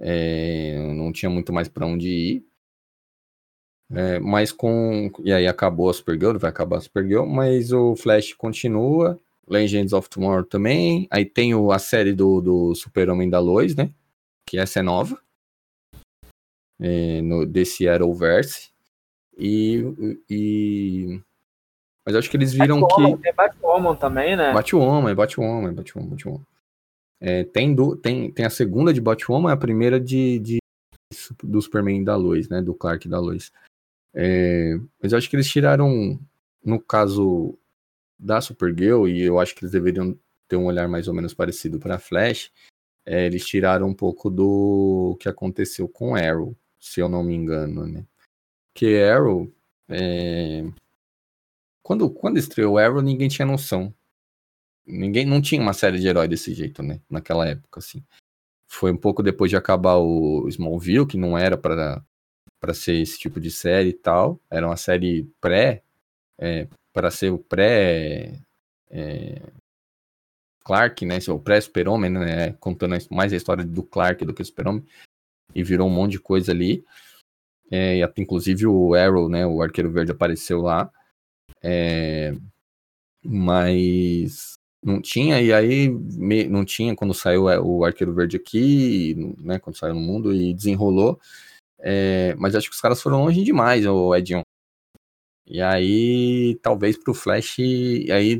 É, 0.00 0.76
não 0.94 1.12
tinha 1.12 1.30
muito 1.30 1.52
mais 1.52 1.68
para 1.68 1.86
onde 1.86 2.08
ir. 2.08 2.46
É, 3.92 4.18
mas 4.18 4.50
com. 4.50 5.10
E 5.22 5.32
aí 5.32 5.46
acabou 5.46 5.90
a 5.90 5.94
Supergirl, 5.94 6.38
vai 6.38 6.50
acabar 6.50 6.78
a 6.78 6.80
Supergirl, 6.80 7.26
mas 7.26 7.72
o 7.72 7.94
Flash 7.94 8.32
continua. 8.32 9.20
Legends 9.46 9.92
of 9.92 10.08
Tomorrow 10.08 10.44
também. 10.44 11.06
Aí 11.10 11.24
tem 11.24 11.54
o, 11.54 11.70
a 11.70 11.78
série 11.78 12.12
do, 12.12 12.40
do 12.40 12.74
Super-Homem 12.74 13.28
da 13.28 13.38
Lois, 13.38 13.76
né? 13.76 13.90
Que 14.46 14.58
essa 14.58 14.80
é 14.80 14.82
nova. 14.82 15.20
É, 16.80 17.20
no, 17.20 17.46
desse 17.46 17.88
Arrowverse. 17.88 18.70
E, 19.36 19.82
e. 20.28 21.20
Mas 22.06 22.16
acho 22.16 22.30
que 22.30 22.36
eles 22.36 22.52
viram 22.52 22.80
Batwoman, 22.80 23.16
que. 23.16 23.22
Tem 23.22 23.34
Batwoman 23.34 23.96
também, 23.96 24.36
né? 24.36 24.52
Batwoman, 24.52 25.14
Batwoman, 25.14 25.74
Batwoman, 25.74 26.08
Batwoman. 26.08 26.46
É, 27.26 27.42
tem, 27.42 27.74
do, 27.74 27.96
tem, 27.96 28.30
tem 28.30 28.44
a 28.44 28.50
segunda 28.50 28.92
de 28.92 29.00
Batwoman, 29.00 29.50
a 29.50 29.56
primeira 29.56 29.98
de, 29.98 30.38
de 30.40 30.58
do 31.42 31.62
Superman 31.62 32.04
da 32.04 32.16
Lois, 32.16 32.50
né? 32.50 32.60
Do 32.60 32.74
Clark 32.74 33.08
da 33.08 33.18
Lois. 33.18 33.50
É, 34.12 34.78
mas 35.02 35.10
eu 35.10 35.16
acho 35.16 35.30
que 35.30 35.34
eles 35.34 35.48
tiraram, 35.48 36.20
no 36.62 36.78
caso 36.78 37.58
da 38.18 38.42
Supergirl, 38.42 39.08
e 39.08 39.22
eu 39.22 39.40
acho 39.40 39.54
que 39.54 39.64
eles 39.64 39.72
deveriam 39.72 40.14
ter 40.46 40.56
um 40.56 40.66
olhar 40.66 40.86
mais 40.86 41.08
ou 41.08 41.14
menos 41.14 41.32
parecido 41.32 41.78
para 41.78 41.98
Flash, 41.98 42.52
é, 43.06 43.24
eles 43.24 43.46
tiraram 43.46 43.88
um 43.88 43.94
pouco 43.94 44.28
do 44.28 45.16
que 45.18 45.26
aconteceu 45.26 45.88
com 45.88 46.14
Arrow, 46.14 46.54
se 46.78 47.00
eu 47.00 47.08
não 47.08 47.24
me 47.24 47.34
engano, 47.34 47.86
né? 47.86 48.04
Que 48.74 49.02
Arrow, 49.02 49.50
é... 49.88 50.62
quando, 51.82 52.10
quando 52.10 52.36
estreou 52.36 52.76
Arrow, 52.76 53.00
ninguém 53.00 53.28
tinha 53.28 53.46
noção. 53.46 53.94
Ninguém 54.86 55.24
não 55.24 55.40
tinha 55.40 55.60
uma 55.60 55.72
série 55.72 55.98
de 55.98 56.06
herói 56.06 56.28
desse 56.28 56.52
jeito, 56.54 56.82
né? 56.82 57.00
Naquela 57.08 57.46
época, 57.46 57.80
assim. 57.80 58.02
Foi 58.68 58.92
um 58.92 58.96
pouco 58.96 59.22
depois 59.22 59.50
de 59.50 59.56
acabar 59.56 59.96
o 59.96 60.46
Smallville, 60.48 61.06
que 61.06 61.16
não 61.16 61.38
era 61.38 61.56
para 61.56 62.02
para 62.60 62.72
ser 62.72 62.94
esse 62.94 63.18
tipo 63.18 63.38
de 63.38 63.50
série 63.50 63.90
e 63.90 63.92
tal. 63.92 64.40
Era 64.50 64.66
uma 64.66 64.76
série 64.76 65.30
pré, 65.38 65.82
é, 66.38 66.66
para 66.94 67.10
ser 67.10 67.30
o 67.30 67.38
pré 67.38 68.40
é, 68.90 69.42
Clark, 70.64 71.04
né? 71.04 71.18
O 71.28 71.38
pré-Super-Homem, 71.38 72.10
né? 72.10 72.52
Contando 72.54 72.96
mais 73.10 73.32
a 73.32 73.36
história 73.36 73.64
do 73.64 73.82
Clark 73.82 74.24
do 74.24 74.32
que 74.32 74.40
o 74.40 74.44
Super-Homem. 74.44 74.84
E 75.54 75.62
virou 75.62 75.86
um 75.88 75.90
monte 75.92 76.12
de 76.12 76.20
coisa 76.20 76.52
ali. 76.52 76.84
É, 77.70 77.98
inclusive 78.16 78.66
o 78.66 78.94
Arrow, 78.94 79.28
né? 79.28 79.46
O 79.46 79.62
Arqueiro 79.62 79.90
Verde 79.90 80.12
apareceu 80.12 80.62
lá. 80.62 80.90
É, 81.62 82.34
mas 83.22 84.54
não 84.84 85.00
tinha, 85.00 85.40
e 85.40 85.52
aí 85.52 85.88
me, 85.88 86.44
não 86.44 86.64
tinha 86.64 86.94
quando 86.94 87.14
saiu 87.14 87.48
é, 87.48 87.58
o 87.58 87.84
Arqueiro 87.84 88.12
Verde 88.12 88.36
aqui, 88.36 89.14
né? 89.38 89.58
Quando 89.58 89.76
saiu 89.76 89.94
no 89.94 90.00
mundo 90.00 90.34
e 90.34 90.52
desenrolou. 90.52 91.18
É, 91.78 92.34
mas 92.36 92.54
acho 92.54 92.68
que 92.68 92.74
os 92.74 92.80
caras 92.80 93.00
foram 93.02 93.24
longe 93.24 93.42
demais, 93.42 93.86
o 93.86 94.14
Edion. 94.14 94.42
E 95.46 95.60
aí, 95.60 96.58
talvez 96.62 96.96
pro 96.96 97.14
Flash, 97.14 97.58
aí 97.58 98.38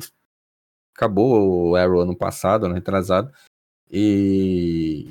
acabou 0.96 1.70
o 1.70 1.76
Arrow 1.76 2.00
ano 2.00 2.16
passado, 2.16 2.66
ano 2.66 2.74
retrasado, 2.74 3.30
e 3.90 5.10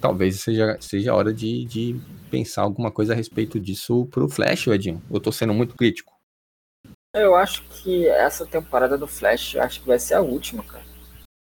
talvez 0.00 0.40
seja, 0.40 0.76
seja 0.80 1.12
a 1.12 1.14
hora 1.14 1.32
de, 1.32 1.64
de 1.64 2.00
pensar 2.30 2.62
alguma 2.62 2.90
coisa 2.90 3.12
a 3.12 3.16
respeito 3.16 3.58
disso 3.58 4.06
pro 4.06 4.28
Flash, 4.28 4.66
Edinho. 4.66 5.02
Eu 5.10 5.20
tô 5.20 5.32
sendo 5.32 5.54
muito 5.54 5.74
crítico. 5.74 6.11
Eu 7.14 7.34
acho 7.36 7.62
que 7.64 8.08
essa 8.08 8.46
temporada 8.46 8.96
do 8.96 9.06
Flash, 9.06 9.56
acho 9.56 9.80
que 9.80 9.86
vai 9.86 9.98
ser 9.98 10.14
a 10.14 10.20
última, 10.20 10.62
cara. 10.64 10.84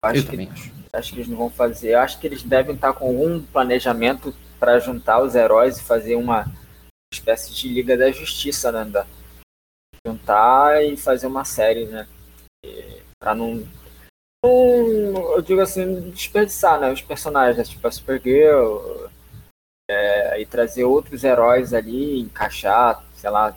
Eu, 0.04 0.10
acho 0.10 0.20
eu 0.20 0.24
que, 0.24 0.30
também 0.30 0.50
acho. 0.50 0.72
Acho 0.92 1.12
que 1.12 1.18
eles 1.18 1.28
não 1.28 1.36
vão 1.36 1.50
fazer. 1.50 1.94
Eu 1.94 2.00
acho 2.00 2.18
que 2.18 2.26
eles 2.26 2.42
devem 2.42 2.74
estar 2.74 2.92
com 2.92 3.06
algum 3.06 3.40
planejamento 3.40 4.34
para 4.58 4.80
juntar 4.80 5.22
os 5.22 5.34
heróis 5.34 5.78
e 5.78 5.84
fazer 5.84 6.16
uma 6.16 6.46
espécie 7.12 7.54
de 7.54 7.68
Liga 7.68 7.96
da 7.96 8.10
Justiça, 8.10 8.72
né? 8.72 8.84
Da, 8.84 9.06
juntar 10.04 10.84
e 10.84 10.96
fazer 10.96 11.26
uma 11.28 11.44
série, 11.44 11.86
né? 11.86 12.08
Para 13.20 13.34
não, 13.34 13.66
não, 14.44 15.34
eu 15.36 15.42
digo 15.42 15.60
assim, 15.60 16.10
desperdiçar, 16.10 16.80
né? 16.80 16.92
Os 16.92 17.00
personagens, 17.00 17.56
né? 17.56 17.64
tipo 17.64 17.86
a 17.86 17.90
Supergirl, 17.90 19.08
é, 19.88 20.40
e 20.40 20.46
trazer 20.46 20.84
outros 20.84 21.22
heróis 21.24 21.72
ali, 21.72 22.20
encaixar, 22.20 23.04
sei 23.14 23.30
lá. 23.30 23.56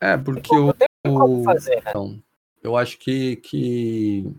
É, 0.00 0.16
porque 0.16 0.54
o. 1.06 1.44
Fazer, 1.44 1.76
né? 1.76 1.82
Então, 1.88 2.22
eu 2.62 2.76
acho 2.76 2.98
que, 2.98 3.36
que 3.36 4.30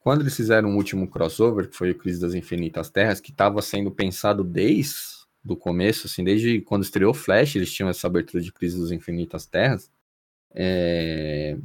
quando 0.00 0.20
eles 0.22 0.36
fizeram 0.36 0.70
o 0.70 0.76
último 0.76 1.08
crossover, 1.08 1.68
que 1.68 1.76
foi 1.76 1.90
o 1.90 1.94
Crise 1.94 2.20
das 2.20 2.34
Infinitas 2.34 2.90
Terras, 2.90 3.20
que 3.20 3.30
estava 3.30 3.60
sendo 3.62 3.90
pensado 3.90 4.44
desde 4.44 5.20
do 5.42 5.56
começo, 5.56 6.06
assim, 6.06 6.22
desde 6.22 6.60
quando 6.60 6.82
estreou 6.82 7.14
Flash, 7.14 7.56
eles 7.56 7.72
tinham 7.72 7.88
essa 7.88 8.06
abertura 8.06 8.42
de 8.42 8.52
Crise 8.52 8.78
das 8.78 8.90
Infinitas 8.90 9.46
Terras. 9.46 9.90
É... 10.54 11.56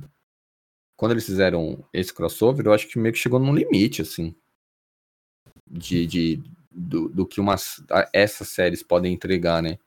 Quando 0.95 1.11
eles 1.11 1.25
fizeram 1.25 1.83
esse 1.93 2.13
crossover, 2.13 2.65
eu 2.65 2.73
acho 2.73 2.87
que 2.87 2.97
meio 2.97 3.13
que 3.13 3.19
chegou 3.19 3.37
num 3.37 3.53
limite, 3.53 4.01
assim, 4.01 4.33
de, 5.69 6.07
de 6.07 6.43
do, 6.71 7.09
do 7.09 7.25
que 7.25 7.41
umas, 7.41 7.83
essas 8.13 8.47
séries 8.47 8.81
podem 8.81 9.13
entregar, 9.13 9.61
né? 9.61 9.77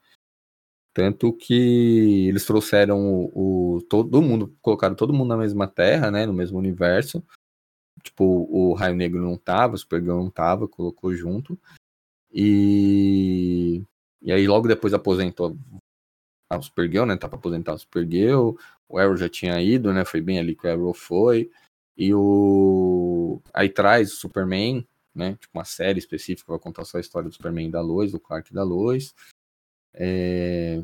Tanto 0.93 1.31
que 1.31 2.27
eles 2.27 2.45
trouxeram 2.45 2.99
o, 2.99 3.75
o, 3.75 3.81
todo 3.83 4.21
mundo, 4.21 4.55
colocaram 4.61 4.95
todo 4.95 5.13
mundo 5.13 5.29
na 5.29 5.37
mesma 5.37 5.67
terra, 5.67 6.09
né? 6.09 6.25
No 6.25 6.33
mesmo 6.33 6.57
universo. 6.57 7.23
Tipo, 8.03 8.23
o 8.49 8.73
Raio 8.73 8.95
Negro 8.95 9.21
não 9.21 9.37
tava, 9.37 9.75
o 9.75 9.77
Supergirl 9.77 10.17
não 10.17 10.29
tava, 10.29 10.67
colocou 10.67 11.13
junto. 11.13 11.59
E, 12.31 13.83
e 14.21 14.31
aí 14.31 14.47
logo 14.47 14.67
depois 14.67 14.93
aposentou 14.93 15.57
a 16.49 16.61
Supergirl, 16.61 17.05
né? 17.05 17.17
Tá 17.17 17.27
pra 17.27 17.37
aposentar 17.37 17.73
a 17.73 17.77
Supergirl. 17.77 18.55
O 18.87 18.97
Arrow 18.97 19.15
já 19.15 19.29
tinha 19.29 19.61
ido, 19.61 19.93
né? 19.93 20.03
Foi 20.03 20.21
bem 20.21 20.39
ali 20.39 20.55
que 20.55 20.65
o 20.65 20.71
Arrow 20.71 20.93
foi. 20.93 21.51
E 21.95 22.13
o. 22.13 23.41
Aí 23.53 23.69
traz 23.69 24.13
o 24.13 24.15
Superman, 24.15 24.87
né? 25.13 25.35
Tipo, 25.35 25.57
uma 25.57 25.65
série 25.65 25.99
específica 25.99 26.51
vai 26.51 26.59
contar 26.59 26.85
só 26.85 26.97
a 26.97 27.01
história 27.01 27.29
do 27.29 27.35
Superman 27.35 27.67
e 27.67 27.71
da 27.71 27.81
Lois, 27.81 28.11
do 28.11 28.19
Clark 28.19 28.51
e 28.51 28.55
da 28.55 28.63
Lois. 28.63 29.13
É... 29.93 30.81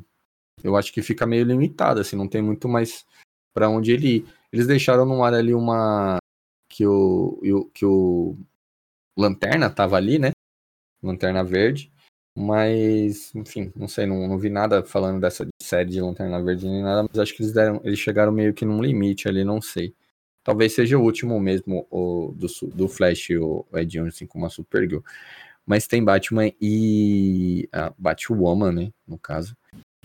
Eu 0.64 0.76
acho 0.76 0.92
que 0.92 1.02
fica 1.02 1.26
meio 1.26 1.46
limitado, 1.46 2.00
assim, 2.00 2.16
não 2.16 2.28
tem 2.28 2.42
muito 2.42 2.68
mais 2.68 3.06
para 3.54 3.70
onde 3.70 3.92
ele 3.92 4.08
ir. 4.18 4.26
Eles 4.52 4.68
deixaram 4.68 5.06
no 5.06 5.24
ar 5.24 5.34
ali 5.34 5.54
uma 5.54 6.18
que 6.70 6.86
o, 6.86 7.70
que 7.74 7.86
o 7.86 8.38
Lanterna 9.18 9.70
tava 9.70 9.96
ali, 9.98 10.20
né? 10.20 10.32
Lanterna 11.02 11.44
Verde. 11.44 11.92
Mas, 12.38 13.34
enfim, 13.34 13.72
não 13.76 13.88
sei, 13.88 14.06
não, 14.06 14.28
não 14.28 14.38
vi 14.38 14.50
nada 14.50 14.84
falando 14.84 15.22
dessa 15.22 15.48
série 15.62 15.90
de 15.90 16.02
Lanterna 16.02 16.44
Verde 16.44 16.68
nem 16.68 16.84
nada, 16.84 17.08
mas 17.08 17.18
acho 17.18 17.34
que 17.34 17.42
eles 17.42 17.54
deram, 17.54 17.80
eles 17.86 17.98
chegaram 17.98 18.32
meio 18.32 18.54
que 18.54 18.66
num 18.66 18.82
limite 18.82 19.30
ali, 19.30 19.46
não 19.46 19.62
sei. 19.62 19.96
Talvez 20.44 20.74
seja 20.76 20.98
o 20.98 21.02
último 21.02 21.40
mesmo 21.40 21.88
o, 21.90 22.34
do, 22.36 22.48
do 22.76 22.88
Flash, 22.90 23.30
o 23.32 23.66
Ed 23.74 24.00
assim 24.02 24.28
como 24.28 24.46
a 24.46 24.50
Supergirl. 24.50 25.02
Mas 25.66 25.88
tem 25.88 26.04
Batman 26.04 26.52
e 26.62 27.68
a 27.72 27.92
Batwoman, 27.98 28.72
né, 28.72 28.92
no 29.08 29.18
caso. 29.18 29.56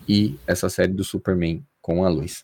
E 0.07 0.39
essa 0.47 0.69
série 0.69 0.93
do 0.93 1.03
Superman 1.03 1.63
com 1.81 2.03
a 2.03 2.09
luz. 2.09 2.43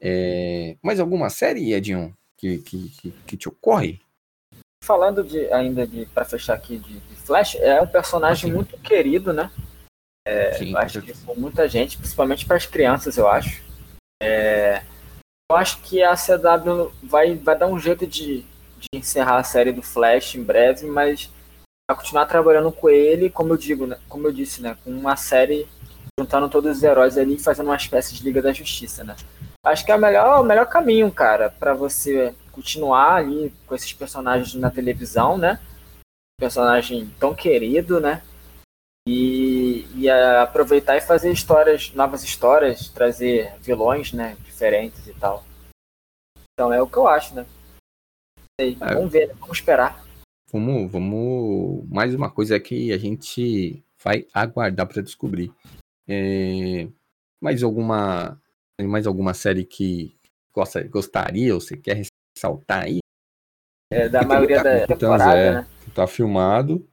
É, 0.00 0.76
mais 0.82 0.98
alguma 0.98 1.30
série, 1.30 1.72
Edion? 1.72 2.10
que, 2.36 2.58
que, 2.58 2.88
que, 2.90 3.10
que 3.26 3.36
te 3.36 3.48
ocorre? 3.48 4.00
Falando 4.84 5.24
de, 5.24 5.52
ainda 5.52 5.86
de, 5.86 6.06
para 6.06 6.24
fechar 6.24 6.54
aqui, 6.54 6.78
de, 6.78 7.00
de, 7.00 7.14
Flash, 7.16 7.56
é 7.56 7.80
um 7.80 7.86
personagem 7.86 8.52
muito 8.52 8.78
querido, 8.78 9.32
né? 9.32 9.50
É, 10.26 10.52
Sim, 10.52 10.76
acho 10.76 11.02
que 11.02 11.16
por 11.18 11.36
muita 11.38 11.68
gente, 11.68 11.96
principalmente 11.96 12.46
para 12.46 12.56
as 12.56 12.66
crianças, 12.66 13.16
eu 13.16 13.28
acho. 13.28 13.64
É, 14.22 14.82
eu 15.50 15.56
acho 15.56 15.80
que 15.82 16.02
a 16.02 16.14
CW 16.14 16.92
vai, 17.02 17.34
vai 17.36 17.58
dar 17.58 17.66
um 17.66 17.78
jeito 17.78 18.06
de, 18.06 18.42
de 18.42 18.88
encerrar 18.92 19.38
a 19.38 19.44
série 19.44 19.72
do 19.72 19.82
Flash 19.82 20.34
em 20.34 20.42
breve, 20.42 20.86
mas 20.86 21.30
vai 21.88 21.96
continuar 21.96 22.26
trabalhando 22.26 22.72
com 22.72 22.88
ele, 22.88 23.30
como 23.30 23.52
eu 23.52 23.56
digo, 23.56 23.86
né, 23.86 23.98
como 24.08 24.26
eu 24.26 24.32
disse, 24.32 24.60
né, 24.60 24.76
com 24.82 24.90
uma 24.90 25.16
série 25.16 25.68
juntando 26.18 26.48
todos 26.48 26.78
os 26.78 26.82
heróis 26.82 27.16
ali 27.16 27.34
e 27.34 27.42
fazendo 27.42 27.66
uma 27.66 27.76
espécie 27.76 28.14
de 28.14 28.24
Liga 28.24 28.40
da 28.40 28.52
Justiça, 28.52 29.04
né? 29.04 29.14
Acho 29.62 29.84
que 29.84 29.92
é 29.92 29.96
o 29.96 30.00
melhor, 30.00 30.40
o 30.40 30.44
melhor 30.44 30.66
caminho, 30.66 31.10
cara, 31.12 31.50
para 31.50 31.74
você 31.74 32.34
continuar 32.50 33.16
ali 33.16 33.52
com 33.66 33.74
esses 33.74 33.92
personagens 33.92 34.54
na 34.54 34.70
televisão, 34.70 35.36
né? 35.36 35.60
Personagem 36.40 37.14
tão 37.20 37.34
querido, 37.34 38.00
né? 38.00 38.22
E, 39.06 39.86
e 39.94 40.08
aproveitar 40.08 40.96
e 40.96 41.02
fazer 41.02 41.30
histórias, 41.30 41.92
novas 41.92 42.24
histórias, 42.24 42.88
trazer 42.88 43.52
vilões, 43.60 44.12
né? 44.12 44.36
Diferentes 44.44 45.06
e 45.06 45.12
tal. 45.14 45.44
Então 46.54 46.72
é 46.72 46.80
o 46.80 46.86
que 46.86 46.96
eu 46.96 47.06
acho, 47.06 47.34
né? 47.34 47.46
É. 48.58 48.70
Vamos 48.94 49.12
ver, 49.12 49.34
vamos 49.38 49.58
esperar. 49.58 50.05
Vamos, 50.56 50.90
vamos. 50.90 51.86
Mais 51.86 52.14
uma 52.14 52.30
coisa 52.30 52.58
que 52.58 52.90
a 52.90 52.96
gente 52.96 53.84
vai 54.02 54.26
aguardar 54.32 54.86
para 54.86 55.02
descobrir. 55.02 55.52
É... 56.08 56.88
Mais 57.38 57.62
alguma 57.62 58.40
mais 58.80 59.06
alguma 59.06 59.34
série 59.34 59.66
que 59.66 60.16
gosta, 60.54 60.82
gostaria 60.88 61.54
ou 61.54 61.60
você 61.60 61.76
quer 61.76 62.02
ressaltar 62.34 62.84
aí? 62.84 63.00
É, 63.92 64.08
da 64.08 64.22
maioria 64.22 64.64
da 64.64 64.86
temporada, 64.86 65.36
é, 65.36 65.52
né? 65.56 65.68
Tá 65.94 66.06
filmado. 66.06 66.88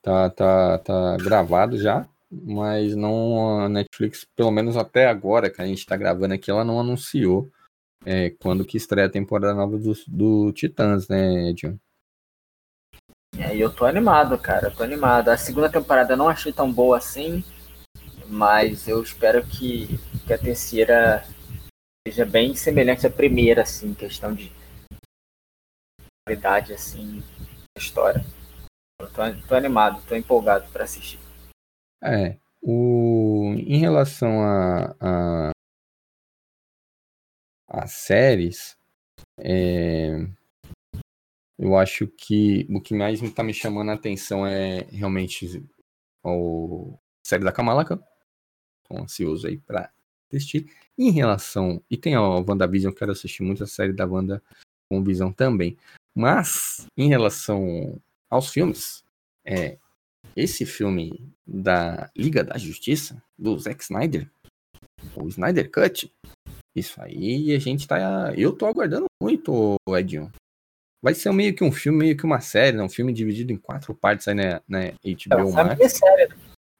Tá, 0.00 0.30
tá, 0.30 0.78
tá 0.78 1.16
gravado 1.16 1.76
já, 1.76 2.08
mas 2.30 2.94
não 2.94 3.60
a 3.60 3.68
Netflix, 3.68 4.24
pelo 4.36 4.52
menos 4.52 4.76
até 4.76 5.08
agora 5.08 5.50
que 5.50 5.60
a 5.60 5.66
gente 5.66 5.84
tá 5.84 5.96
gravando 5.96 6.34
aqui, 6.34 6.48
ela 6.48 6.64
não 6.64 6.78
anunciou 6.78 7.50
é, 8.06 8.30
quando 8.30 8.64
que 8.64 8.76
estreia 8.76 9.08
a 9.08 9.10
temporada 9.10 9.52
nova 9.52 9.76
do, 9.76 9.92
do 10.06 10.52
Titãs, 10.52 11.08
né, 11.08 11.50
Edson? 11.50 11.76
É, 13.38 13.54
e 13.54 13.60
eu 13.60 13.72
tô 13.72 13.86
animado, 13.86 14.36
cara, 14.36 14.66
eu 14.66 14.74
tô 14.74 14.82
animado. 14.82 15.28
A 15.28 15.36
segunda 15.36 15.70
temporada 15.70 16.12
eu 16.12 16.16
não 16.16 16.28
achei 16.28 16.52
tão 16.52 16.72
boa 16.72 16.98
assim, 16.98 17.44
mas 18.26 18.88
eu 18.88 19.00
espero 19.00 19.46
que, 19.46 19.96
que 20.26 20.32
a 20.34 20.38
terceira 20.38 21.24
seja 22.06 22.26
bem 22.26 22.54
semelhante 22.56 23.06
à 23.06 23.10
primeira, 23.10 23.62
assim, 23.62 23.94
questão 23.94 24.34
de 24.34 24.52
qualidade, 26.26 26.72
assim, 26.72 27.22
história. 27.76 28.24
Eu 29.00 29.08
tô, 29.12 29.22
tô 29.46 29.54
animado, 29.54 30.02
tô 30.06 30.16
empolgado 30.16 30.68
para 30.72 30.82
assistir. 30.82 31.20
É, 32.02 32.36
o, 32.60 33.54
em 33.56 33.78
relação 33.78 34.42
a, 34.42 34.96
a, 35.00 35.50
a 37.68 37.86
séries, 37.86 38.76
é, 39.38 40.26
eu 41.58 41.76
acho 41.76 42.06
que 42.06 42.66
o 42.70 42.80
que 42.80 42.94
mais 42.94 43.20
está 43.22 43.42
me 43.42 43.52
chamando 43.52 43.90
a 43.90 43.94
atenção 43.94 44.46
é 44.46 44.82
realmente 44.90 45.64
o 46.22 46.96
série 47.22 47.44
da 47.44 47.52
Kamala 47.52 47.84
Khan. 47.84 48.00
Estou 48.82 49.02
ansioso 49.02 49.46
aí 49.46 49.58
para 49.58 49.92
assistir. 50.32 50.70
Em 50.96 51.10
relação. 51.10 51.82
E 51.90 51.96
tem 51.96 52.14
a 52.14 52.22
WandaVision, 52.22 52.92
quero 52.92 53.12
assistir 53.12 53.42
muito 53.42 53.64
a 53.64 53.66
série 53.66 53.92
da 53.92 54.06
Wanda 54.06 54.42
com 54.88 55.02
Visão 55.02 55.32
também. 55.32 55.76
Mas, 56.14 56.86
em 56.96 57.08
relação 57.08 58.00
aos 58.30 58.50
filmes, 58.50 59.04
é, 59.44 59.78
esse 60.34 60.64
filme 60.64 61.32
da 61.46 62.10
Liga 62.16 62.42
da 62.42 62.56
Justiça, 62.56 63.22
do 63.38 63.58
Zack 63.58 63.82
Snyder, 63.82 64.30
o 65.14 65.28
Snyder 65.28 65.70
Cut, 65.70 66.12
isso 66.74 67.00
aí 67.00 67.52
a 67.54 67.58
gente 67.58 67.86
tá. 67.86 68.32
Eu 68.36 68.52
tô 68.52 68.66
aguardando 68.66 69.06
muito, 69.22 69.76
Edinho. 69.90 70.32
Vai 71.00 71.14
ser 71.14 71.32
meio 71.32 71.54
que 71.54 71.62
um 71.62 71.70
filme, 71.70 71.98
meio 71.98 72.16
que 72.16 72.24
uma 72.24 72.40
série, 72.40 72.76
né? 72.76 72.82
um 72.82 72.88
filme 72.88 73.12
dividido 73.12 73.52
em 73.52 73.56
quatro 73.56 73.94
partes 73.94 74.26
aí 74.26 74.34
na, 74.34 74.60
na 74.66 74.80
HBO 74.90 75.50
é 75.50 75.52
Max. 75.52 75.78
Minissérie. 75.78 76.34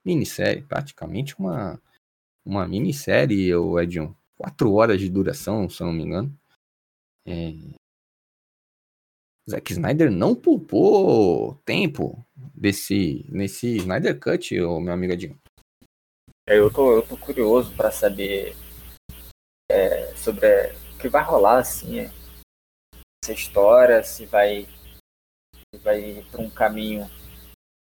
minissérie, 0.05 0.63
praticamente 0.63 1.39
uma, 1.39 1.81
uma 2.45 2.67
minissérie, 2.67 3.55
o 3.55 3.79
Edinho. 3.79 4.17
Quatro 4.37 4.73
horas 4.73 5.01
de 5.01 5.09
duração, 5.09 5.69
se 5.69 5.83
eu 5.83 5.87
não 5.87 5.95
me 5.95 6.03
engano. 6.03 6.37
É... 7.27 7.53
Zack 9.49 9.73
Snyder 9.73 10.11
não 10.11 10.35
poupou 10.35 11.55
tempo 11.65 12.25
desse, 12.55 13.25
nesse 13.31 13.77
Snyder 13.77 14.19
Cut, 14.19 14.61
o 14.61 14.81
meu 14.81 14.93
amigo 14.93 15.13
Edinho. 15.13 15.39
É, 16.49 16.59
eu 16.59 16.73
tô, 16.73 16.97
eu 16.97 17.03
tô 17.03 17.17
curioso 17.17 17.75
para 17.77 17.91
saber 17.91 18.57
é, 19.71 20.15
sobre 20.17 20.47
o 20.95 20.99
que 20.99 21.09
vai 21.09 21.23
rolar, 21.23 21.59
assim, 21.59 22.01
é, 22.01 22.11
essa 23.29 23.33
história, 23.33 24.03
se 24.03 24.25
vai, 24.25 24.67
se 25.75 25.81
vai 25.83 26.25
para 26.31 26.41
um 26.41 26.49
caminho 26.49 27.09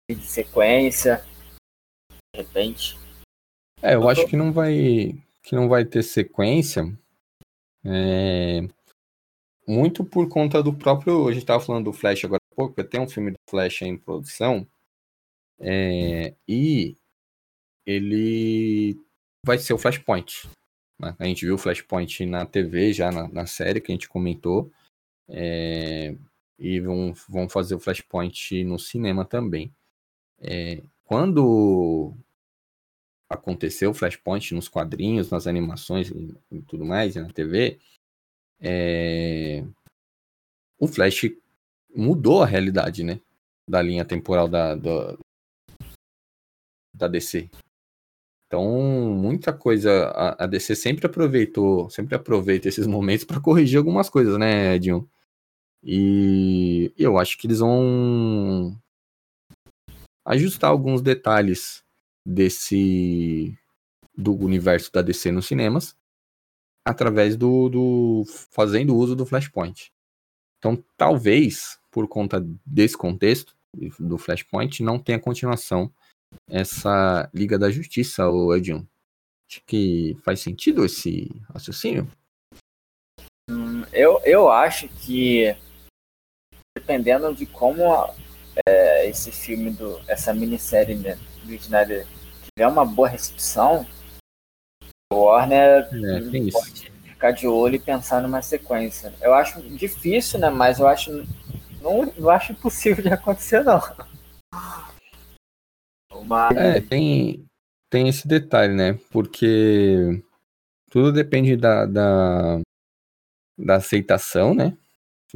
de 0.09 0.23
sequência, 0.23 1.25
de 2.35 2.41
repente. 2.41 2.95
É, 3.81 3.95
eu, 3.95 4.07
acho 4.07 4.27
que 4.27 4.37
não 4.37 4.51
vai 4.51 5.15
que 5.43 5.55
não 5.55 5.67
vai 5.67 5.83
ter 5.83 6.03
sequência. 6.03 6.83
É, 7.83 8.61
muito 9.67 10.05
por 10.05 10.29
conta 10.29 10.61
do 10.61 10.73
próprio. 10.73 11.27
A 11.27 11.31
gente 11.31 11.41
estava 11.43 11.63
falando 11.63 11.85
do 11.85 11.93
Flash 11.93 12.25
agora 12.25 12.41
há 12.51 12.55
pouco, 12.55 12.83
tem 12.83 13.01
um 13.01 13.09
filme 13.09 13.31
do 13.31 13.39
Flash 13.49 13.81
em 13.81 13.97
produção. 13.97 14.67
É, 15.59 16.35
e 16.47 16.95
ele 17.85 18.99
vai 19.43 19.57
ser 19.57 19.73
o 19.73 19.77
Flashpoint. 19.77 20.47
Né? 20.99 21.15
A 21.17 21.25
gente 21.25 21.45
viu 21.45 21.55
o 21.55 21.57
Flashpoint 21.57 22.25
na 22.27 22.45
TV, 22.45 22.93
já 22.93 23.11
na, 23.11 23.27
na 23.27 23.47
série 23.47 23.81
que 23.81 23.91
a 23.91 23.95
gente 23.95 24.07
comentou. 24.07 24.71
É, 25.31 26.15
e 26.59 26.79
vão, 26.79 27.13
vão 27.27 27.49
fazer 27.49 27.73
o 27.73 27.79
Flashpoint 27.79 28.63
no 28.63 28.77
cinema 28.77 29.25
também. 29.25 29.73
É, 30.39 30.83
quando 31.05 32.13
aconteceu 33.29 33.91
o 33.91 33.93
Flashpoint 33.93 34.53
nos 34.53 34.67
quadrinhos, 34.67 35.31
nas 35.31 35.47
animações 35.47 36.09
e, 36.09 36.37
e 36.51 36.61
tudo 36.63 36.85
mais, 36.85 37.15
na 37.15 37.31
TV, 37.31 37.79
é, 38.59 39.63
o 40.77 40.87
Flash 40.87 41.31
mudou 41.95 42.43
a 42.43 42.45
realidade, 42.45 43.03
né? 43.03 43.21
Da 43.67 43.81
linha 43.81 44.03
temporal 44.03 44.47
da, 44.47 44.75
da, 44.75 45.17
da 46.93 47.07
DC. 47.07 47.49
Então, 48.47 48.65
muita 49.15 49.53
coisa. 49.53 50.07
A, 50.09 50.43
a 50.43 50.47
DC 50.47 50.75
sempre 50.75 51.05
aproveitou, 51.05 51.89
sempre 51.89 52.15
aproveita 52.15 52.67
esses 52.67 52.85
momentos 52.87 53.25
para 53.25 53.39
corrigir 53.39 53.77
algumas 53.77 54.09
coisas, 54.09 54.37
né, 54.37 54.75
Edinho? 54.75 55.09
E 55.83 56.93
eu 56.97 57.17
acho 57.17 57.37
que 57.37 57.47
eles 57.47 57.59
vão 57.59 58.77
ajustar 60.25 60.69
alguns 60.69 61.01
detalhes 61.01 61.83
desse 62.25 63.57
do 64.15 64.35
universo 64.35 64.91
da 64.91 65.01
DC 65.01 65.31
nos 65.31 65.47
cinemas 65.47 65.95
através 66.85 67.35
do, 67.35 67.69
do 67.69 68.23
fazendo 68.51 68.95
uso 68.95 69.15
do 69.15 69.25
Flashpoint. 69.25 69.91
Então, 70.59 70.83
talvez 70.95 71.79
por 71.89 72.07
conta 72.07 72.39
desse 72.65 72.97
contexto 72.97 73.55
do 73.99 74.17
Flashpoint 74.17 74.83
não 74.83 74.99
tenha 74.99 75.19
continuação 75.19 75.91
essa 76.47 77.29
Liga 77.33 77.57
da 77.57 77.69
Justiça, 77.69 78.29
o 78.29 78.55
Edinho. 78.55 78.87
Acho 79.49 79.61
que 79.65 80.15
faz 80.23 80.39
sentido 80.39 80.85
esse 80.85 81.29
raciocínio? 81.53 82.07
Hum, 83.49 83.83
eu, 83.91 84.21
eu 84.23 84.49
acho 84.49 84.87
que 84.87 85.55
dependendo 86.77 87.33
de 87.33 87.45
como 87.45 87.83
é, 88.67 89.07
esse 89.07 89.31
filme 89.31 89.71
do 89.71 89.99
essa 90.07 90.33
minissérie 90.33 90.95
né, 90.95 91.17
do 91.43 91.53
Snyder 91.53 92.05
tiver 92.45 92.67
uma 92.67 92.85
boa 92.85 93.07
recepção, 93.07 93.85
o 95.11 95.15
Warner 95.15 95.89
é, 95.91 96.51
pode 96.51 96.91
ficar 97.03 97.31
de 97.31 97.47
olho 97.47 97.75
e 97.75 97.79
pensar 97.79 98.21
numa 98.21 98.41
sequência. 98.41 99.13
Eu 99.21 99.33
acho 99.33 99.61
difícil, 99.61 100.39
né? 100.39 100.49
Mas 100.49 100.79
eu 100.79 100.87
acho 100.87 101.11
não, 101.81 102.05
não 102.17 102.29
acho 102.29 102.51
impossível 102.51 103.03
de 103.03 103.09
acontecer 103.09 103.63
não. 103.63 103.81
Mas... 106.25 106.55
É, 106.55 106.81
tem, 106.81 107.45
tem 107.89 108.07
esse 108.07 108.27
detalhe, 108.27 108.73
né? 108.73 108.99
Porque 109.11 110.21
tudo 110.89 111.11
depende 111.11 111.55
da, 111.55 111.85
da, 111.85 112.61
da 113.57 113.75
aceitação, 113.75 114.53
né? 114.53 114.77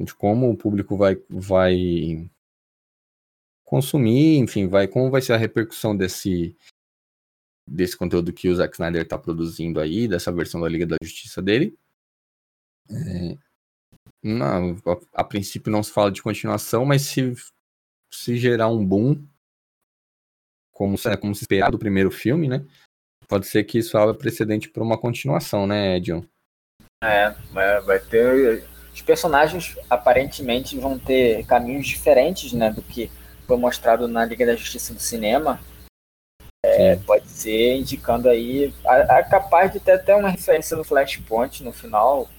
De 0.04 0.14
como 0.14 0.50
o 0.50 0.58
público 0.58 0.98
vai, 0.98 1.16
vai 1.30 2.30
consumir, 3.64 4.38
enfim, 4.38 4.68
vai 4.68 4.88
como 4.88 5.10
vai 5.10 5.22
ser 5.22 5.34
a 5.34 5.38
repercussão 5.38 5.96
desse 5.96 6.56
desse 7.68 7.98
conteúdo 7.98 8.32
que 8.32 8.48
o 8.48 8.56
Zack 8.56 8.76
Snyder 8.76 9.02
está 9.02 9.18
produzindo 9.18 9.80
aí, 9.80 10.08
dessa 10.08 10.32
versão 10.32 10.62
da 10.62 10.70
Liga 10.70 10.86
da 10.86 10.98
Justiça 11.02 11.42
dele. 11.42 11.76
É, 12.90 13.38
não, 14.22 14.76
a, 14.86 15.22
a, 15.22 15.24
princípio 15.24 15.72
não 15.72 15.82
se 15.82 15.92
fala 15.92 16.12
de 16.12 16.22
continuação, 16.22 16.86
mas 16.86 17.02
se, 17.04 17.34
se 18.14 18.38
gerar 18.38 18.70
um 18.70 18.86
boom, 18.86 19.28
como, 20.72 20.96
como 21.20 21.34
se 21.34 21.42
esperar 21.42 21.72
do 21.72 21.80
primeiro 21.80 22.12
filme, 22.12 22.48
né? 22.48 22.66
Pode 23.28 23.48
ser 23.48 23.64
que 23.64 23.80
isso 23.80 23.98
abra 23.98 24.14
precedente 24.14 24.70
para 24.70 24.84
uma 24.84 25.00
continuação, 25.00 25.66
né, 25.66 25.98
Edion? 25.98 26.22
É, 27.04 27.32
vai 27.82 28.00
ter. 28.00 28.64
Os 28.96 29.02
personagens 29.02 29.78
aparentemente 29.90 30.80
vão 30.80 30.98
ter 30.98 31.46
caminhos 31.46 31.86
diferentes, 31.86 32.54
né, 32.54 32.72
do 32.72 32.82
que 32.82 33.12
foi 33.46 33.58
mostrado 33.58 34.08
na 34.08 34.24
Liga 34.24 34.46
da 34.46 34.56
Justiça 34.56 34.94
do 34.94 35.02
cinema. 35.02 35.60
É, 36.64 36.96
pode 36.96 37.28
ser 37.28 37.76
indicando 37.76 38.30
aí. 38.30 38.74
É 38.86 39.24
capaz 39.24 39.74
de 39.74 39.82
ter 39.82 39.92
até 39.92 40.16
uma 40.16 40.30
referência 40.30 40.78
no 40.78 40.84
Flashpoint 40.86 41.62
no 41.62 41.74
final. 41.74 42.30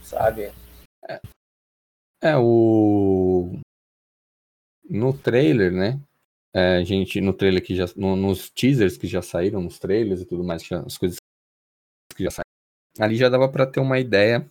Sabe? 0.00 0.52
É, 1.08 1.20
é 2.22 2.36
o. 2.38 3.58
No 4.88 5.12
trailer, 5.12 5.72
né? 5.72 6.00
É, 6.54 6.76
a 6.76 6.84
gente, 6.84 7.20
no 7.20 7.34
trailer 7.34 7.62
que 7.62 7.74
já. 7.74 7.86
No, 7.96 8.14
nos 8.14 8.48
teasers 8.48 8.96
que 8.96 9.08
já 9.08 9.20
saíram, 9.20 9.60
nos 9.60 9.80
trailers 9.80 10.20
e 10.20 10.24
tudo 10.24 10.44
mais, 10.44 10.64
já, 10.64 10.80
as 10.82 10.96
coisas 10.96 11.16
que 12.14 12.22
já 12.22 12.30
saíram. 12.30 12.44
Ali 13.00 13.16
já 13.16 13.28
dava 13.28 13.48
para 13.48 13.66
ter 13.66 13.80
uma 13.80 13.98
ideia 13.98 14.48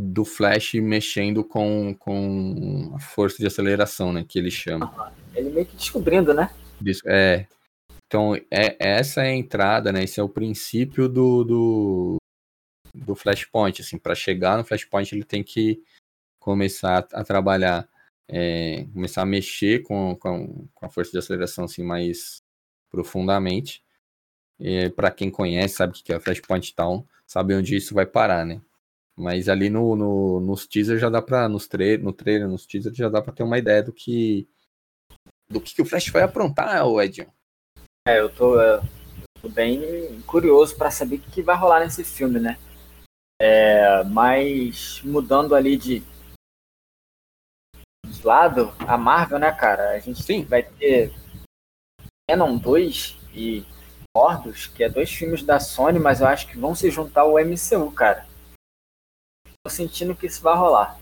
do 0.00 0.24
Flash 0.24 0.74
mexendo 0.74 1.42
com, 1.42 1.92
com 1.98 2.92
a 2.94 3.00
força 3.00 3.38
de 3.38 3.46
aceleração, 3.48 4.12
né? 4.12 4.24
Que 4.26 4.38
ele 4.38 4.50
chama. 4.50 5.12
Ele 5.34 5.50
meio 5.50 5.66
que 5.66 5.76
descobrindo, 5.76 6.32
né? 6.32 6.54
É. 7.04 7.46
Então, 8.06 8.36
é, 8.48 8.76
essa 8.78 9.24
é 9.24 9.30
a 9.30 9.34
entrada, 9.34 9.90
né? 9.90 10.04
Esse 10.04 10.20
é 10.20 10.22
o 10.22 10.28
princípio 10.28 11.08
do, 11.08 11.42
do, 11.42 12.16
do 12.94 13.16
Flashpoint. 13.16 13.82
Assim, 13.82 13.98
para 13.98 14.14
chegar 14.14 14.56
no 14.56 14.64
Flashpoint, 14.64 15.12
ele 15.12 15.24
tem 15.24 15.42
que 15.42 15.82
começar 16.38 17.04
a, 17.12 17.20
a 17.20 17.24
trabalhar 17.24 17.88
é, 18.28 18.86
começar 18.92 19.22
a 19.22 19.26
mexer 19.26 19.82
com, 19.82 20.14
com, 20.14 20.68
com, 20.74 20.86
a 20.86 20.88
força 20.88 21.10
de 21.10 21.18
aceleração 21.18 21.64
assim 21.64 21.82
mais 21.82 22.40
profundamente. 22.88 23.82
para 24.94 25.10
quem 25.10 25.30
conhece, 25.30 25.74
sabe 25.74 25.98
o 25.98 26.04
que 26.04 26.12
é 26.12 26.20
Flashpoint 26.20 26.74
Town, 26.74 27.04
sabe 27.26 27.54
onde 27.54 27.74
isso 27.74 27.94
vai 27.94 28.06
parar, 28.06 28.46
né? 28.46 28.60
Mas 29.18 29.48
ali 29.48 29.68
no, 29.68 29.96
no, 29.96 30.38
nos 30.38 30.64
teasers 30.64 31.00
já 31.00 31.10
dá 31.10 31.20
pra. 31.20 31.48
Nos 31.48 31.66
tra 31.66 31.98
no 31.98 32.12
trailer, 32.12 32.46
nos 32.46 32.64
teasers, 32.64 32.96
já 32.96 33.08
dá 33.08 33.20
pra 33.20 33.32
ter 33.32 33.42
uma 33.42 33.58
ideia 33.58 33.82
do 33.82 33.92
que. 33.92 34.48
Do 35.50 35.60
que, 35.60 35.74
que 35.74 35.82
o 35.82 35.84
Flash 35.84 36.08
vai 36.10 36.22
aprontar, 36.22 36.86
o 36.86 37.02
Edion. 37.02 37.26
É, 38.06 38.20
eu 38.20 38.32
tô, 38.32 38.60
eu 38.60 38.80
tô 39.42 39.48
bem 39.48 40.22
curioso 40.22 40.76
para 40.76 40.90
saber 40.90 41.16
o 41.16 41.18
que 41.18 41.42
vai 41.42 41.56
rolar 41.56 41.80
nesse 41.80 42.04
filme, 42.04 42.38
né? 42.38 42.58
É, 43.40 44.04
mas 44.04 45.02
mudando 45.02 45.54
ali 45.54 45.76
de, 45.76 46.02
de 48.06 48.24
lado, 48.26 48.72
a 48.86 48.96
Marvel, 48.96 49.40
né, 49.40 49.50
cara? 49.50 49.90
A 49.90 49.98
gente 49.98 50.22
Sim. 50.22 50.44
vai 50.44 50.62
ter 50.62 51.12
Venom 52.30 52.56
2 52.56 53.16
e 53.34 53.64
Mordos, 54.16 54.66
que 54.66 54.84
é 54.84 54.88
dois 54.88 55.10
filmes 55.10 55.42
da 55.42 55.58
Sony, 55.58 55.98
mas 55.98 56.20
eu 56.20 56.28
acho 56.28 56.46
que 56.46 56.58
vão 56.58 56.74
se 56.74 56.88
juntar 56.90 57.22
ao 57.22 57.38
MCU, 57.38 57.90
cara 57.92 58.28
sentindo 59.68 60.14
que 60.14 60.26
isso 60.26 60.42
vai 60.42 60.56
rolar. 60.56 60.98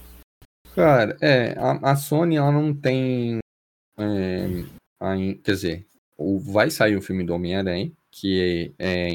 Cara, 0.75 1.17
é, 1.21 1.53
a, 1.59 1.93
a 1.93 1.97
Sony 1.97 2.37
ela 2.37 2.53
não 2.53 2.75
tem. 2.75 3.39
É, 3.99 4.47
a, 5.01 5.17
quer 5.43 5.53
dizer, 5.53 5.87
o, 6.17 6.39
vai 6.39 6.71
sair 6.71 6.97
o 6.97 7.03
filme 7.03 7.25
do 7.25 7.35
Homem-Aranha, 7.35 7.91
que 8.11 8.75
é, 8.79 9.09
é 9.09 9.11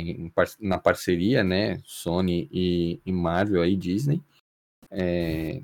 na 0.59 0.77
parceria, 0.77 1.43
né? 1.43 1.79
Sony 1.83 2.49
e, 2.51 2.99
e 3.05 3.11
Marvel 3.11 3.61
aí, 3.61 3.75
Disney. 3.75 4.21
É, 4.89 5.61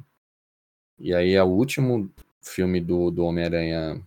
e 0.99 1.13
aí 1.13 1.33
é 1.33 1.43
o 1.43 1.47
último 1.47 2.11
filme 2.41 2.79
do, 2.79 3.11
do 3.11 3.23
Homem-Aranha, 3.25 4.01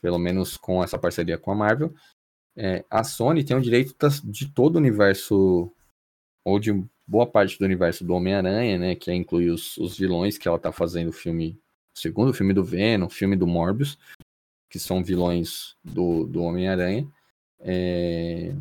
pelo 0.00 0.18
menos 0.18 0.56
com 0.56 0.82
essa 0.82 0.98
parceria 0.98 1.38
com 1.38 1.50
a 1.50 1.54
Marvel. 1.54 1.94
É, 2.56 2.84
a 2.90 3.04
Sony 3.04 3.44
tem 3.44 3.56
o 3.56 3.62
direito 3.62 3.94
de 4.24 4.52
todo 4.52 4.74
o 4.76 4.78
universo, 4.78 5.72
ou 6.44 6.58
de 6.58 6.72
boa 7.10 7.26
parte 7.26 7.58
do 7.58 7.64
universo 7.64 8.04
do 8.04 8.14
Homem-Aranha, 8.14 8.78
né? 8.78 8.94
Que 8.94 9.10
é 9.10 9.14
incluir 9.14 9.50
os, 9.50 9.76
os 9.78 9.98
vilões 9.98 10.38
que 10.38 10.46
ela 10.46 10.60
tá 10.60 10.70
fazendo 10.70 11.08
o 11.08 11.12
filme. 11.12 11.58
O 11.92 11.98
segundo 11.98 12.32
filme 12.32 12.54
do 12.54 12.62
Venom, 12.62 13.06
o 13.06 13.10
filme 13.10 13.34
do 13.34 13.48
Morbius, 13.48 13.98
que 14.70 14.78
são 14.78 15.02
vilões 15.02 15.74
do, 15.82 16.24
do 16.24 16.40
Homem-Aranha. 16.40 17.08
É... 17.58 18.54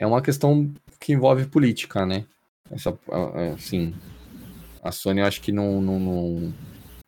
é 0.00 0.06
uma 0.06 0.20
questão 0.20 0.74
que 0.98 1.12
envolve 1.12 1.46
política, 1.46 2.04
né? 2.04 2.26
Essa, 2.72 2.98
assim, 3.54 3.94
a 4.82 4.90
Sony 4.90 5.20
eu 5.20 5.26
acho 5.26 5.40
que 5.40 5.52
não, 5.52 5.80
não, 5.80 6.00
não, 6.00 6.54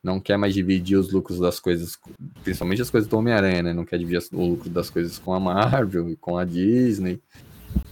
não 0.00 0.20
quer 0.20 0.36
mais 0.36 0.54
dividir 0.54 0.96
os 0.96 1.12
lucros 1.12 1.40
das 1.40 1.58
coisas, 1.58 1.98
principalmente 2.44 2.82
as 2.82 2.90
coisas 2.90 3.10
do 3.10 3.18
Homem-Aranha, 3.18 3.64
né? 3.64 3.72
Não 3.72 3.84
quer 3.84 3.98
dividir 3.98 4.22
o 4.32 4.46
lucro 4.46 4.70
das 4.70 4.90
coisas 4.90 5.18
com 5.18 5.32
a 5.32 5.40
Marvel 5.40 6.08
e 6.08 6.14
com 6.14 6.38
a 6.38 6.44
Disney. 6.44 7.20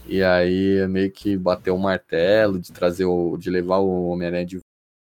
E 0.05 0.23
aí 0.23 0.85
meio 0.87 1.11
que 1.11 1.37
bateu 1.37 1.75
o 1.75 1.79
martelo 1.79 2.59
de 2.59 2.71
trazer 2.71 3.05
o. 3.05 3.37
de 3.37 3.49
levar 3.49 3.77
o 3.77 4.07
Homem-Aranha 4.09 4.45
de 4.45 4.59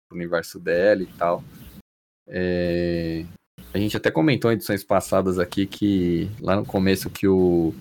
pro 0.08 0.16
universo 0.16 0.60
dela 0.60 1.02
e 1.02 1.06
tal. 1.06 1.42
É... 2.28 3.24
A 3.72 3.78
gente 3.78 3.96
até 3.96 4.10
comentou 4.10 4.50
em 4.50 4.54
edições 4.54 4.84
passadas 4.84 5.38
aqui 5.38 5.66
que 5.66 6.30
lá 6.40 6.56
no 6.56 6.64
começo 6.64 7.10
que 7.10 7.26
o. 7.26 7.74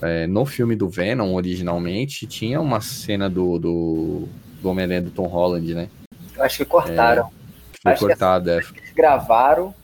É, 0.00 0.28
no 0.28 0.46
filme 0.46 0.76
do 0.76 0.88
Venom, 0.88 1.34
originalmente, 1.34 2.24
tinha 2.26 2.60
uma 2.60 2.80
cena 2.80 3.28
do, 3.28 3.58
do, 3.58 4.28
do 4.62 4.68
Homem-Aranha 4.68 5.02
do 5.02 5.10
Tom 5.10 5.26
Holland, 5.26 5.74
né? 5.74 5.90
Eu 6.36 6.44
acho 6.44 6.58
que 6.58 6.64
cortaram. 6.64 7.26
É, 7.26 7.72
que 7.72 7.82
foi 7.82 7.92
acho 7.92 8.06
cortado, 8.06 8.50
é. 8.50 8.56
Eles 8.58 8.92
gravaram. 8.94 9.74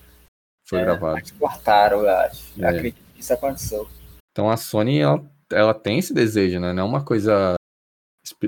Foi 0.68 0.78
é, 0.78 0.84
gravado. 0.84 1.20
cortaram, 1.38 2.02
eu 2.02 2.10
acho. 2.10 2.62
É. 2.62 2.68
Acredito 2.68 3.02
que 3.14 3.20
isso 3.20 3.32
aconteceu. 3.32 3.88
Então 4.30 4.48
a 4.48 4.56
Sony, 4.56 5.00
ela 5.00 5.24
ela 5.50 5.74
tem 5.74 5.98
esse 5.98 6.12
desejo, 6.12 6.60
né? 6.60 6.72
Não 6.72 6.82
é 6.84 6.86
uma 6.86 7.04
coisa, 7.04 7.54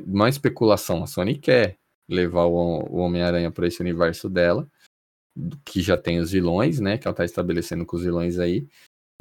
uma 0.06 0.28
especulação. 0.28 1.02
A 1.02 1.06
Sony 1.06 1.38
quer 1.38 1.76
levar 2.08 2.44
o, 2.44 2.80
o 2.88 2.96
Homem-Aranha 2.98 3.50
para 3.50 3.66
esse 3.66 3.80
universo 3.80 4.28
dela, 4.28 4.68
que 5.64 5.82
já 5.82 5.96
tem 5.96 6.18
os 6.18 6.30
vilões, 6.30 6.80
né? 6.80 6.98
Que 6.98 7.06
ela 7.06 7.12
está 7.12 7.24
estabelecendo 7.24 7.84
com 7.84 7.96
os 7.96 8.02
vilões 8.02 8.38
aí. 8.38 8.66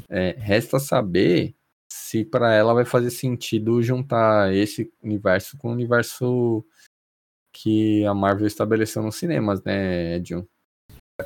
É, 0.08 0.36
resta 0.38 0.78
saber 0.78 1.54
se 1.92 2.24
para 2.24 2.54
ela 2.54 2.74
vai 2.74 2.84
fazer 2.84 3.10
sentido 3.10 3.82
juntar 3.82 4.54
esse 4.54 4.92
universo 5.02 5.56
com 5.56 5.68
o 5.68 5.72
universo 5.72 6.64
que 7.52 8.04
a 8.04 8.12
Marvel 8.12 8.46
estabeleceu 8.46 9.02
nos 9.02 9.16
cinemas, 9.16 9.62
né, 9.64 10.16
Edson? 10.16 10.46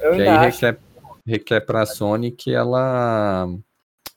Eu 0.00 0.14
que 0.14 0.22
aí 0.22 0.46
requer, 0.46 0.80
requer 1.26 1.60
para 1.60 1.82
a 1.82 1.86
Sony 1.86 2.30
que 2.30 2.52
ela 2.52 3.48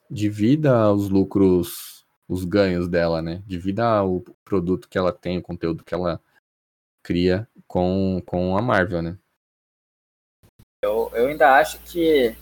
divida 0.08 0.92
os 0.92 1.08
lucros 1.08 1.93
os 2.28 2.44
ganhos 2.44 2.88
dela, 2.88 3.20
né? 3.20 3.42
Devido 3.46 3.80
ao 3.80 4.20
produto 4.44 4.88
que 4.88 4.98
ela 4.98 5.12
tem, 5.12 5.38
o 5.38 5.42
conteúdo 5.42 5.84
que 5.84 5.94
ela 5.94 6.20
cria 7.02 7.48
com, 7.66 8.22
com 8.24 8.56
a 8.56 8.62
Marvel, 8.62 9.02
né? 9.02 9.18
Eu, 10.82 11.10
eu 11.14 11.28
ainda 11.28 11.56
acho 11.58 11.78
que, 11.80 12.34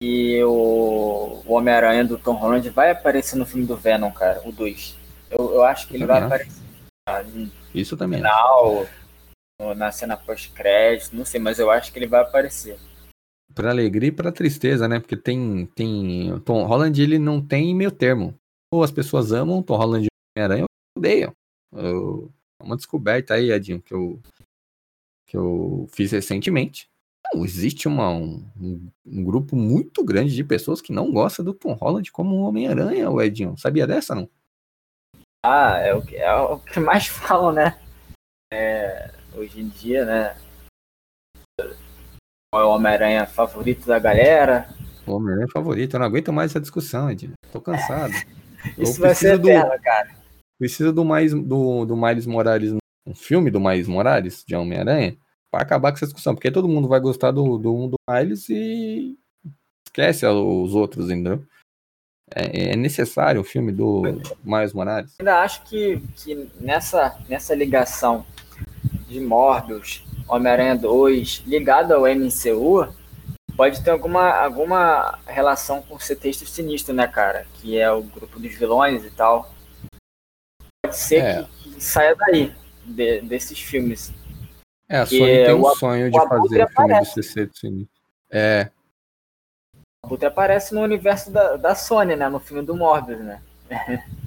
que 0.00 0.42
o, 0.44 1.42
o 1.46 1.52
Homem-Aranha 1.52 2.04
do 2.04 2.18
Tom 2.18 2.34
Holland 2.34 2.68
vai 2.70 2.90
aparecer 2.90 3.36
no 3.36 3.46
filme 3.46 3.66
do 3.66 3.76
Venom, 3.76 4.10
cara, 4.10 4.46
o 4.46 4.52
2. 4.52 4.96
Eu, 5.30 5.54
eu 5.54 5.64
acho 5.64 5.88
que 5.88 5.96
ele 5.96 6.06
vai 6.06 6.22
aparecer. 6.22 6.62
Isso 7.74 7.96
também. 7.96 8.20
No 8.20 8.28
final, 8.28 8.86
na 9.76 9.90
cena 9.90 10.16
pós-crédito, 10.16 11.16
não 11.16 11.24
sei, 11.24 11.40
mas 11.40 11.58
eu 11.58 11.70
acho 11.70 11.92
que 11.92 11.98
ele 11.98 12.06
vai 12.06 12.20
aparecer. 12.20 12.78
Pra 13.54 13.70
alegria 13.70 14.08
e 14.08 14.12
pra 14.12 14.32
tristeza, 14.32 14.88
né? 14.88 14.98
Porque 14.98 15.16
tem. 15.16 15.66
tem 15.74 16.38
Tom 16.40 16.64
Holland 16.64 17.02
ele 17.02 17.18
não 17.18 17.40
tem 17.44 17.74
meio 17.74 17.90
termo 17.90 18.38
ou 18.72 18.82
as 18.82 18.90
pessoas 18.90 19.32
amam 19.32 19.62
Tom 19.62 19.76
Holland 19.76 20.06
e 20.06 20.08
Homem-Aranha 20.34 20.62
ou 20.64 20.98
odeiam. 20.98 21.36
Eu, 21.74 22.32
é 22.58 22.64
uma 22.64 22.76
descoberta 22.76 23.34
aí, 23.34 23.52
Edinho, 23.52 23.82
que 23.82 23.92
eu, 23.92 24.18
que 25.26 25.36
eu 25.36 25.86
fiz 25.92 26.10
recentemente. 26.10 26.88
Não, 27.32 27.44
existe 27.44 27.86
uma, 27.86 28.10
um, 28.10 28.42
um, 29.06 29.22
grupo 29.22 29.54
muito 29.54 30.02
grande 30.02 30.34
de 30.34 30.42
pessoas 30.42 30.80
que 30.80 30.92
não 30.92 31.12
gosta 31.12 31.42
do 31.42 31.52
Tom 31.52 31.74
Holland 31.74 32.10
como 32.10 32.40
Homem-Aranha, 32.40 33.10
o 33.10 33.20
Edinho. 33.20 33.56
Sabia 33.58 33.86
dessa, 33.86 34.14
não? 34.14 34.28
Ah, 35.44 35.76
é 35.78 35.94
o 35.94 36.02
que, 36.02 36.16
é 36.16 36.34
o 36.34 36.58
que 36.58 36.80
mais 36.80 37.06
falam, 37.06 37.52
né? 37.52 37.78
É, 38.50 39.12
hoje 39.34 39.60
em 39.60 39.68
dia, 39.68 40.06
né? 40.06 40.36
Qual 42.50 42.62
é 42.62 42.64
o 42.64 42.70
Homem-Aranha 42.70 43.26
favorito 43.26 43.86
da 43.86 43.98
galera? 43.98 44.74
O 45.06 45.12
Homem-Aranha 45.12 45.48
favorito. 45.52 45.94
Eu 45.94 46.00
não 46.00 46.06
aguento 46.06 46.32
mais 46.32 46.52
essa 46.52 46.60
discussão, 46.60 47.10
Edinho. 47.10 47.32
Tô 47.52 47.60
cansado. 47.60 48.12
Isso 48.78 49.00
vai 49.00 49.14
ser 49.14 49.38
do, 49.38 49.48
eterno, 49.48 49.82
cara. 49.82 50.14
Precisa 50.58 50.92
do, 50.92 51.04
mais, 51.04 51.32
do, 51.32 51.84
do 51.84 51.96
Miles 51.96 52.26
Morales, 52.26 52.74
um 53.06 53.14
filme 53.14 53.50
do 53.50 53.60
Miles 53.60 53.88
Morales, 53.88 54.44
de 54.46 54.54
Homem-Aranha, 54.54 55.16
para 55.50 55.62
acabar 55.62 55.90
com 55.90 55.96
essa 55.96 56.06
discussão. 56.06 56.34
Porque 56.34 56.50
todo 56.50 56.68
mundo 56.68 56.88
vai 56.88 57.00
gostar 57.00 57.30
do, 57.30 57.58
do, 57.58 57.88
do 57.88 57.96
Miles 58.08 58.48
e 58.48 59.16
esquece 59.86 60.26
os 60.26 60.74
outros, 60.74 61.10
entendeu? 61.10 61.44
É, 62.34 62.72
é 62.72 62.76
necessário 62.76 63.40
o 63.40 63.44
filme 63.44 63.72
do 63.72 64.02
Miles 64.42 64.72
Morales. 64.72 65.14
Eu 65.18 65.26
ainda 65.26 65.40
acho 65.42 65.64
que, 65.64 66.00
que 66.16 66.48
nessa, 66.60 67.18
nessa 67.28 67.54
ligação 67.54 68.24
de 69.08 69.20
Morbius, 69.20 70.04
Homem-Aranha 70.26 70.76
2, 70.76 71.42
ligado 71.46 71.92
ao 71.92 72.02
MCU, 72.02 72.88
pode 73.56 73.82
ter 73.82 73.90
alguma, 73.90 74.30
alguma 74.30 75.18
relação 75.26 75.82
com 75.82 75.98
ser 75.98 76.16
texto 76.16 76.46
sinistro, 76.46 76.94
né, 76.94 77.06
cara? 77.06 77.46
Que 77.54 77.78
é 77.78 77.90
o 77.90 78.02
grupo 78.02 78.38
dos 78.38 78.54
vilões 78.54 79.04
e 79.04 79.10
tal. 79.10 79.50
Pode 80.84 80.96
ser 80.96 81.24
é. 81.24 81.42
que, 81.42 81.74
que, 81.74 81.80
saia 81.80 82.14
daí, 82.14 82.54
de, 82.84 83.20
desses 83.22 83.58
filmes. 83.58 84.12
É, 84.88 84.98
a 84.98 85.06
Sony 85.06 85.44
tem 85.44 85.54
um 85.54 85.62
o, 85.62 85.76
sonho 85.76 86.10
de 86.10 86.18
fazer 86.18 86.64
o 86.64 86.68
filme 86.68 86.98
do 86.98 87.04
do 87.04 87.56
sinistro. 87.56 87.88
É. 88.30 88.70
O 90.02 90.06
Abutre 90.06 90.26
aparece 90.26 90.74
no 90.74 90.82
universo 90.82 91.30
da, 91.30 91.56
da 91.56 91.74
Sony, 91.74 92.16
né? 92.16 92.28
No 92.28 92.40
filme 92.40 92.64
do 92.64 92.74
Morbius, 92.74 93.20
né? 93.20 93.42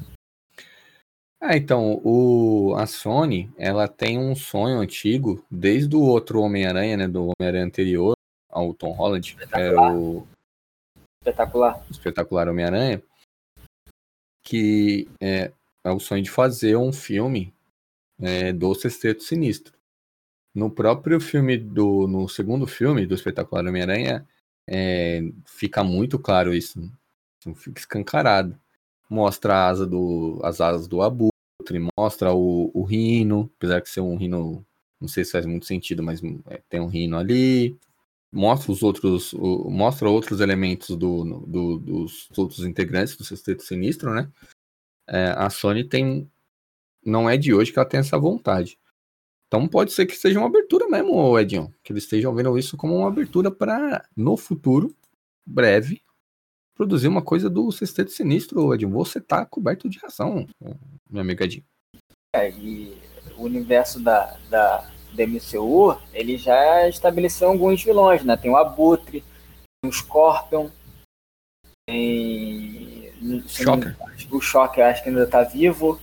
Ah, 1.47 1.55
então, 1.55 2.01
o, 2.03 2.73
a 2.75 2.87
Sony, 2.87 3.51
ela 3.55 3.87
tem 3.87 4.17
um 4.17 4.35
sonho 4.35 4.79
antigo, 4.79 5.45
desde 5.51 5.95
o 5.95 6.01
outro 6.01 6.41
Homem-Aranha, 6.41 6.97
né, 6.97 7.07
do 7.07 7.21
Homem-Aranha 7.23 7.65
anterior, 7.65 8.15
ao 8.55 8.73
Tom 8.73 8.91
Holland, 8.91 9.35
era 9.51 9.93
o 9.93 10.25
espetacular, 11.21 11.85
espetacular 11.91 12.47
Homem-Aranha, 12.47 13.03
que 14.41 15.09
é, 15.19 15.51
é, 15.83 15.91
o 15.91 15.99
sonho 15.99 16.23
de 16.23 16.31
fazer 16.31 16.77
um 16.77 16.93
filme 16.93 17.53
é, 18.17 18.53
do 18.53 18.73
Sexteto 18.73 19.23
Sinistro. 19.23 19.73
No 20.53 20.71
próprio 20.71 21.19
filme 21.19 21.57
do, 21.57 22.07
no 22.07 22.29
segundo 22.29 22.65
filme 22.65 23.05
do 23.05 23.13
espetacular 23.13 23.65
Homem-Aranha, 23.65 24.25
é, 24.69 25.21
fica 25.45 25.83
muito 25.83 26.17
claro 26.17 26.53
isso, 26.53 26.89
fica 27.55 27.81
escancarado. 27.81 28.57
Mostra 29.09 29.53
a 29.53 29.67
asa 29.67 29.85
do, 29.85 30.39
as 30.43 30.61
asas 30.61 30.87
do 30.87 31.01
Abutre, 31.01 31.33
mostra 31.97 32.33
o, 32.33 32.71
o 32.73 32.83
rino, 32.83 33.51
apesar 33.57 33.81
de 33.81 33.89
ser 33.89 33.99
um 33.99 34.15
rino 34.15 34.65
Não 34.99 35.09
sei 35.09 35.25
se 35.25 35.33
faz 35.33 35.45
muito 35.45 35.65
sentido, 35.65 36.01
mas 36.01 36.21
é, 36.49 36.61
tem 36.69 36.79
um 36.79 36.87
Rino 36.87 37.17
ali. 37.17 37.77
Mostra 38.35 38.69
os 38.69 38.83
outros, 38.83 39.31
o, 39.31 39.69
mostra 39.69 40.09
outros 40.09 40.41
elementos 40.41 40.89
do, 40.89 41.23
do, 41.47 41.79
dos 41.79 42.27
outros 42.37 42.65
integrantes 42.65 43.15
do 43.15 43.23
Sexteto 43.23 43.63
Sinistro, 43.63 44.13
né? 44.13 44.29
É, 45.07 45.33
a 45.37 45.49
Sony 45.49 45.85
tem, 45.85 46.29
não 47.03 47.29
é 47.29 47.37
de 47.37 47.53
hoje 47.53 47.71
que 47.71 47.79
ela 47.79 47.87
tem 47.87 48.01
essa 48.01 48.17
vontade. 48.17 48.77
Então 49.47 49.67
pode 49.69 49.93
ser 49.93 50.05
que 50.05 50.17
seja 50.17 50.37
uma 50.37 50.47
abertura 50.47 50.87
mesmo, 50.89 51.39
Edinho, 51.39 51.73
que 51.81 51.93
eles 51.93 52.03
estejam 52.03 52.35
vendo 52.35 52.57
isso 52.57 52.75
como 52.75 52.93
uma 52.93 53.07
abertura 53.07 53.49
para 53.49 54.05
no 54.17 54.35
futuro 54.35 54.93
breve 55.45 56.01
produzir 56.75 57.07
uma 57.07 57.21
coisa 57.21 57.49
do 57.49 57.71
Sexteto 57.71 58.11
Sinistro, 58.11 58.73
Edinho. 58.73 58.91
Você 58.91 59.21
tá 59.21 59.45
coberto 59.45 59.87
de 59.87 59.97
razão, 59.99 60.45
meu 61.09 61.21
amigo 61.21 61.41
Edinho. 61.41 61.63
É, 62.35 62.49
e 62.51 63.01
o 63.37 63.43
universo 63.43 63.97
da, 63.99 64.37
da, 64.49 64.91
da 65.15 65.25
MCU, 65.25 65.99
ele 66.13 66.37
já 66.37 66.87
estabeleceu 66.87 67.49
alguns 67.49 67.83
vilões, 67.83 68.23
né? 68.23 68.35
Tem 68.37 68.51
o 68.51 68.57
Abutre, 68.57 69.21
tem 69.21 69.89
o 69.89 69.93
Scorpion, 69.93 70.69
tem... 71.87 73.11
Shocker. 73.47 73.95
O 74.31 74.41
Shocker 74.41 74.85
acho 74.85 75.01
que 75.01 75.09
ainda 75.09 75.25
tá 75.25 75.41
vivo. 75.43 75.99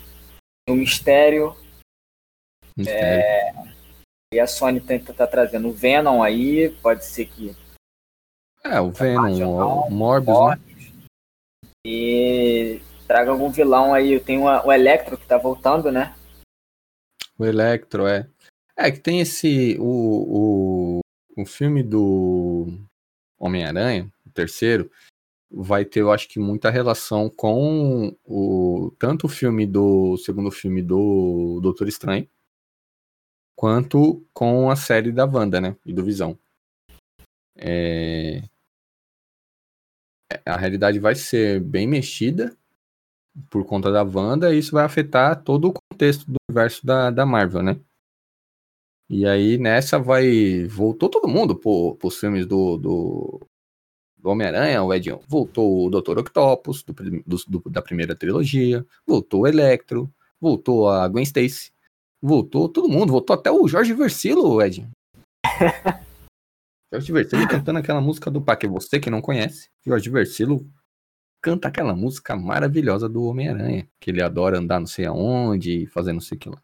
Tem 0.67 0.75
o 0.75 0.79
Mistério. 0.79 1.55
Mistério. 2.77 3.23
É, 3.23 3.55
e 4.35 4.41
a 4.41 4.47
Sony 4.47 4.81
tenta 4.81 5.13
tá 5.13 5.27
trazendo 5.27 5.69
o 5.69 5.73
Venom 5.73 6.23
aí, 6.23 6.71
pode 6.83 7.05
ser 7.05 7.27
que 7.27 7.55
é, 8.65 8.81
o 8.81 8.91
Venom, 8.91 9.87
o 9.87 9.91
Morbius, 9.91 10.39
Morbius, 10.39 10.79
né? 10.87 10.93
E 11.85 12.81
traga 13.09 13.33
algum 13.33 13.51
vilão 13.51 13.93
aí. 13.93 14.21
Tem 14.21 14.39
o 14.39 14.73
Electro 14.73 15.19
que 15.19 15.27
tá 15.27 15.37
voltando, 15.37 15.91
né? 15.91 16.15
O 17.37 17.45
Electro, 17.45 18.07
é. 18.07 18.27
É 18.77 18.91
que 18.91 19.01
tem 19.01 19.21
esse. 19.21 19.77
O, 19.79 21.01
o, 21.37 21.43
o 21.43 21.47
filme 21.47 21.83
do 21.83 22.79
Homem-Aranha, 23.39 24.11
o 24.27 24.31
terceiro, 24.31 24.91
vai 25.51 25.85
ter, 25.85 26.01
eu 26.01 26.13
acho 26.13 26.29
que, 26.29 26.39
muita 26.39 26.71
relação 26.71 27.29
com 27.29 28.17
o 28.25 28.95
tanto 28.99 29.27
o 29.27 29.29
filme 29.29 29.67
do. 29.67 30.13
O 30.13 30.19
segundo 30.19 30.51
filme 30.51 30.83
do 30.83 31.61
Doutor 31.63 31.89
Estranho, 31.89 32.29
quanto 33.55 34.25
com 34.33 34.71
a 34.71 34.77
série 34.77 35.13
da 35.13 35.25
Wanda, 35.25 35.61
né? 35.61 35.77
E 35.85 35.93
do 35.93 36.05
Visão. 36.05 36.39
É, 37.57 38.43
a 40.47 40.57
realidade 40.57 40.99
vai 40.99 41.15
ser 41.15 41.61
bem 41.61 41.87
mexida 41.87 42.57
por 43.51 43.65
conta 43.65 43.91
da 43.91 44.03
Wanda, 44.03 44.55
e 44.55 44.59
isso 44.59 44.73
vai 44.73 44.85
afetar 44.85 45.43
todo 45.43 45.69
o 45.69 45.73
contexto 45.73 46.31
do 46.31 46.37
universo 46.49 46.85
da, 46.85 47.11
da 47.11 47.25
Marvel, 47.25 47.63
né? 47.63 47.81
E 49.13 49.27
aí 49.27 49.59
nessa 49.59 49.99
vai. 49.99 50.65
Voltou 50.67 51.07
todo 51.11 51.29
mundo 51.29 51.55
pro, 51.55 51.95
pros 51.97 52.19
filmes 52.19 52.47
do, 52.47 52.79
do, 52.79 53.41
do 54.17 54.31
Homem-Aranha, 54.31 54.83
o 54.83 54.95
Edinho. 54.95 55.21
Voltou 55.29 55.87
o 55.87 55.91
Dr. 55.91 56.17
Octopus, 56.19 56.83
do, 56.83 56.95
do, 57.47 57.71
da 57.71 57.83
primeira 57.83 58.17
trilogia. 58.17 58.87
Voltou 59.07 59.43
o 59.43 59.47
Electro. 59.47 60.11
Voltou 60.41 60.89
a 60.89 61.07
Gwen 61.09 61.25
Stacy. 61.25 61.71
Voltou 62.23 62.71
todo 62.71 62.89
mundo. 62.89 63.13
Voltou 63.13 63.35
até 63.35 63.51
o 63.53 63.69
Jorge 63.69 63.93
Versilo, 63.93 64.63
Edinho. 64.63 64.91
Jorge 66.91 67.13
Versilo 67.13 67.47
cantando 67.47 67.81
aquela 67.81 68.01
música 68.01 68.31
do 68.31 68.41
Paque. 68.41 68.67
Você 68.67 68.99
que 68.99 69.11
não 69.11 69.21
conhece, 69.21 69.69
Jorge 69.85 70.09
Versilo 70.09 70.67
canta 71.43 71.69
aquela 71.69 71.95
música 71.95 72.35
maravilhosa 72.35 73.11
do 73.11 73.25
Homem-Aranha, 73.25 73.87
que 74.01 74.11
ele 74.11 74.23
adora 74.23 74.59
andar 74.59 74.81
não 74.81 74.87
sei 74.87 75.05
aonde, 75.05 75.87
fazer 75.89 76.15
não 76.15 76.21
sei 76.21 76.37
o 76.37 76.41
que 76.41 76.49
lá. 76.49 76.63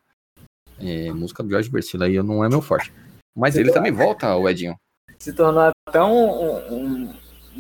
É, 0.81 1.13
música 1.13 1.43
do 1.43 1.51
Jorge 1.51 1.71
Versilo 1.71 2.05
aí 2.05 2.23
não 2.23 2.45
é 2.45 2.49
meu 2.49 2.63
forte. 2.63 2.93
Mas 3.37 3.57
ele 3.57 3.73
também 3.73 3.93
volta, 3.93 4.35
o 4.37 4.49
Edinho. 4.49 4.77
Se 5.19 5.33
tornou 5.33 5.73
até 5.89 6.03
um, 6.03 6.73
um, 6.73 7.15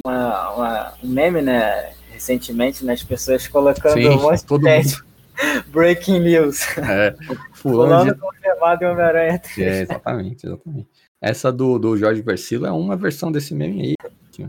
uma, 0.04 0.50
uma, 0.50 0.94
um 1.02 1.08
meme, 1.08 1.42
né? 1.42 1.92
Recentemente, 2.10 2.84
né? 2.84 2.94
As 2.94 3.02
pessoas 3.02 3.46
colocando 3.46 3.94
Sim, 3.94 4.08
um 4.08 4.22
monte 4.22 4.44
todo 4.44 4.62
de 4.62 4.96
Breaking 5.70 6.20
news. 6.20 6.66
É, 6.78 7.14
fulano 7.52 8.16
confirmado 8.16 8.84
em 8.84 8.88
Homem-Aranha 8.88 9.40
É, 9.56 9.80
exatamente, 9.82 10.46
exatamente. 10.46 10.88
Essa 11.20 11.52
do, 11.52 11.78
do 11.78 11.96
Jorge 11.96 12.22
Versilo 12.22 12.66
é 12.66 12.72
uma 12.72 12.96
versão 12.96 13.30
desse 13.30 13.54
meme 13.54 13.82
aí. 13.82 13.94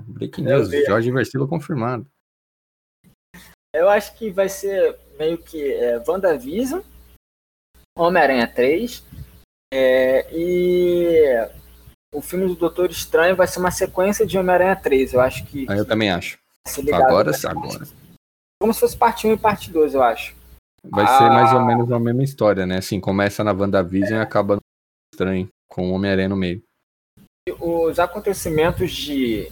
Breaking 0.07 0.43
News, 0.43 0.69
Jorge 0.85 1.11
Versilo 1.11 1.47
confirmado. 1.47 2.05
Eu 3.73 3.89
acho 3.89 4.15
que 4.15 4.31
vai 4.31 4.49
ser 4.49 4.97
meio 5.17 5.37
que 5.37 5.73
é, 5.73 6.01
WandaVision, 6.07 6.81
Homem-Aranha 7.97 8.47
3, 8.47 9.03
é, 9.73 10.27
e 10.33 11.49
o 12.13 12.21
filme 12.21 12.47
do 12.47 12.55
Doutor 12.55 12.89
Estranho 12.89 13.35
vai 13.35 13.47
ser 13.47 13.59
uma 13.59 13.71
sequência 13.71 14.25
de 14.25 14.37
Homem-Aranha 14.37 14.75
3. 14.75 15.13
Eu 15.13 15.21
acho 15.21 15.45
que. 15.45 15.65
Ah, 15.69 15.75
eu 15.75 15.85
também 15.85 16.09
acho. 16.09 16.37
Agora 16.93 17.33
sim, 17.33 17.47
agora. 17.47 17.87
Como 18.61 18.73
se 18.73 18.79
fosse 18.79 18.97
parte 18.97 19.27
1 19.27 19.33
e 19.33 19.37
parte 19.37 19.71
2, 19.71 19.93
eu 19.93 20.03
acho. 20.03 20.35
Vai 20.89 21.05
ah. 21.05 21.17
ser 21.17 21.29
mais 21.29 21.53
ou 21.53 21.61
menos 21.61 21.91
a 21.91 21.99
mesma 21.99 22.23
história, 22.23 22.65
né? 22.65 22.77
Assim, 22.77 22.99
começa 22.99 23.43
na 23.43 23.51
WandaVision 23.51 24.17
é. 24.17 24.19
e 24.19 24.21
acaba 24.21 24.55
no 24.55 24.61
Estranho 25.13 25.47
com 25.69 25.89
o 25.89 25.93
Homem-Aranha 25.93 26.29
no 26.29 26.35
meio. 26.35 26.61
Os 27.59 27.99
acontecimentos 27.99 28.91
de, 28.91 29.51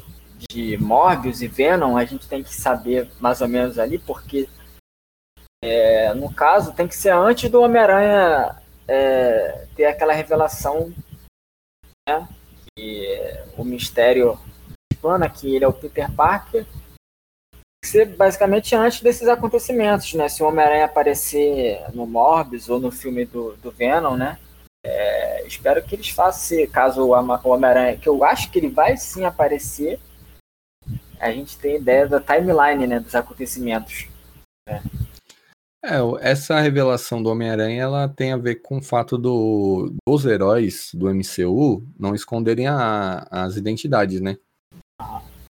de 0.50 0.78
Morbius 0.78 1.42
e 1.42 1.48
Venom, 1.48 1.98
a 1.98 2.06
gente 2.06 2.28
tem 2.28 2.44
que 2.44 2.54
saber 2.54 3.10
mais 3.20 3.42
ou 3.42 3.48
menos 3.48 3.80
ali, 3.80 3.98
porque 3.98 4.48
é, 5.68 6.14
no 6.14 6.34
caso 6.34 6.74
tem 6.74 6.88
que 6.88 6.96
ser 6.96 7.12
antes 7.12 7.50
do 7.50 7.62
Homem-Aranha 7.62 8.56
é, 8.88 9.66
ter 9.76 9.86
aquela 9.86 10.14
revelação 10.14 10.94
né, 12.08 12.28
que 12.76 13.44
o 13.58 13.64
mistério 13.64 14.40
plana 15.02 15.30
que 15.30 15.56
ele 15.56 15.66
é 15.66 15.68
o 15.68 15.74
Peter 15.74 16.12
Parker 16.12 16.66
ser 17.86 18.06
basicamente 18.16 18.76
antes 18.76 19.02
desses 19.02 19.28
acontecimentos, 19.28 20.14
né? 20.14 20.28
Se 20.28 20.44
o 20.44 20.48
Homem-Aranha 20.48 20.86
aparecer 20.86 21.82
no 21.94 22.06
Morbius 22.06 22.70
ou 22.70 22.80
no 22.80 22.92
filme 22.92 23.26
do, 23.26 23.54
do 23.58 23.72
Venom, 23.72 24.18
né? 24.18 24.38
É, 24.86 25.46
espero 25.48 25.84
que 25.84 25.96
eles 25.96 26.10
façam, 26.10 26.66
caso 26.68 27.04
o 27.04 27.50
Homem-Aranha, 27.50 27.98
que 27.98 28.08
eu 28.08 28.24
acho 28.24 28.52
que 28.52 28.60
ele 28.60 28.70
vai 28.70 28.98
sim 28.98 29.26
aparecer, 29.26 30.00
a 31.20 31.32
gente 31.32 31.58
tem 31.58 31.78
ideia 31.78 32.08
da 32.08 32.20
timeline, 32.20 32.88
né, 32.88 33.00
dos 33.00 33.16
acontecimentos. 33.16 34.08
Né? 34.68 34.82
É, 35.90 36.30
essa 36.30 36.60
revelação 36.60 37.24
do 37.24 37.30
Homem-Aranha 37.30 37.82
ela 37.82 38.10
tem 38.10 38.34
a 38.34 38.38
ver 38.38 38.56
com 38.56 38.80
o 38.80 38.82
fato 38.82 39.18
do, 39.18 39.96
dos 40.06 40.26
heróis 40.26 40.92
do 40.94 41.08
MCU 41.10 41.82
não 41.98 42.14
esconderem 42.14 42.68
a, 42.68 43.26
as 43.32 43.56
identidades, 43.56 44.20
né? 44.20 44.38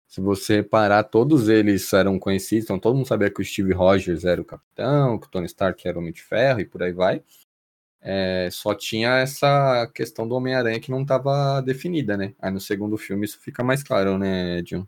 Se 0.07 0.21
você 0.21 0.61
parar, 0.61 1.03
todos 1.03 1.49
eles 1.49 1.91
eram 1.93 2.19
conhecidos, 2.19 2.65
então 2.65 2.77
todo 2.77 2.95
mundo 2.95 3.07
sabia 3.07 3.31
que 3.31 3.41
o 3.41 3.45
Steve 3.45 3.73
Rogers 3.73 4.23
era 4.23 4.39
o 4.39 4.45
capitão, 4.45 5.17
que 5.17 5.25
o 5.25 5.29
Tony 5.31 5.47
Stark 5.47 5.87
era 5.87 5.97
o 5.97 6.01
Homem 6.01 6.13
de 6.13 6.21
Ferro 6.21 6.59
e 6.59 6.65
por 6.65 6.83
aí 6.83 6.91
vai. 6.91 7.23
É, 7.99 8.49
só 8.51 8.75
tinha 8.75 9.17
essa 9.17 9.87
questão 9.95 10.27
do 10.27 10.35
Homem-Aranha 10.35 10.79
que 10.79 10.91
não 10.91 11.01
estava 11.01 11.59
definida, 11.61 12.15
né? 12.15 12.35
Aí 12.39 12.51
no 12.51 12.59
segundo 12.59 12.99
filme 12.99 13.25
isso 13.25 13.39
fica 13.39 13.63
mais 13.63 13.81
claro, 13.81 14.19
né, 14.19 14.61
John? 14.61 14.87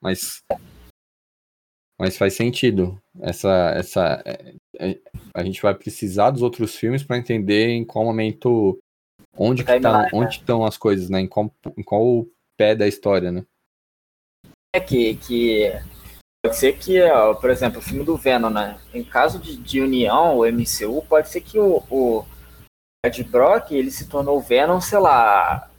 Mas, 0.00 0.44
mas 1.98 2.16
faz 2.16 2.34
sentido. 2.34 3.00
Essa, 3.20 3.72
essa, 3.76 4.22
é, 4.24 4.54
é, 4.78 4.98
a 5.34 5.42
gente 5.42 5.60
vai 5.62 5.74
precisar 5.74 6.30
dos 6.30 6.42
outros 6.42 6.76
filmes 6.76 7.02
para 7.02 7.16
entender 7.16 7.68
em 7.68 7.84
qual 7.84 8.04
momento, 8.04 8.78
onde 9.36 9.64
que 9.64 9.80
tá, 9.80 10.08
onde 10.12 10.36
estão 10.36 10.64
as 10.64 10.76
coisas, 10.76 11.08
né? 11.08 11.20
Em 11.20 11.26
qual, 11.26 11.50
em 11.76 11.82
qual 11.82 12.26
pé 12.56 12.74
da 12.74 12.86
história, 12.86 13.32
né? 13.32 13.44
É 14.74 14.80
que, 14.80 15.16
que 15.16 15.72
pode 16.44 16.56
ser 16.56 16.76
que, 16.76 17.00
ó, 17.02 17.34
por 17.34 17.50
exemplo, 17.50 17.78
o 17.78 17.82
filme 17.82 18.04
do 18.04 18.16
Venom, 18.16 18.50
né? 18.50 18.78
Em 18.92 19.02
caso 19.02 19.38
de, 19.38 19.56
de 19.56 19.80
união, 19.80 20.38
o 20.38 20.44
MCU, 20.44 21.02
pode 21.08 21.30
ser 21.30 21.40
que 21.40 21.58
o, 21.58 21.82
o 21.90 22.24
Ed 23.04 23.24
Brock, 23.24 23.72
ele 23.72 23.90
se 23.90 24.06
tornou 24.08 24.40
Venom, 24.40 24.80
sei 24.80 24.98
lá, 24.98 25.70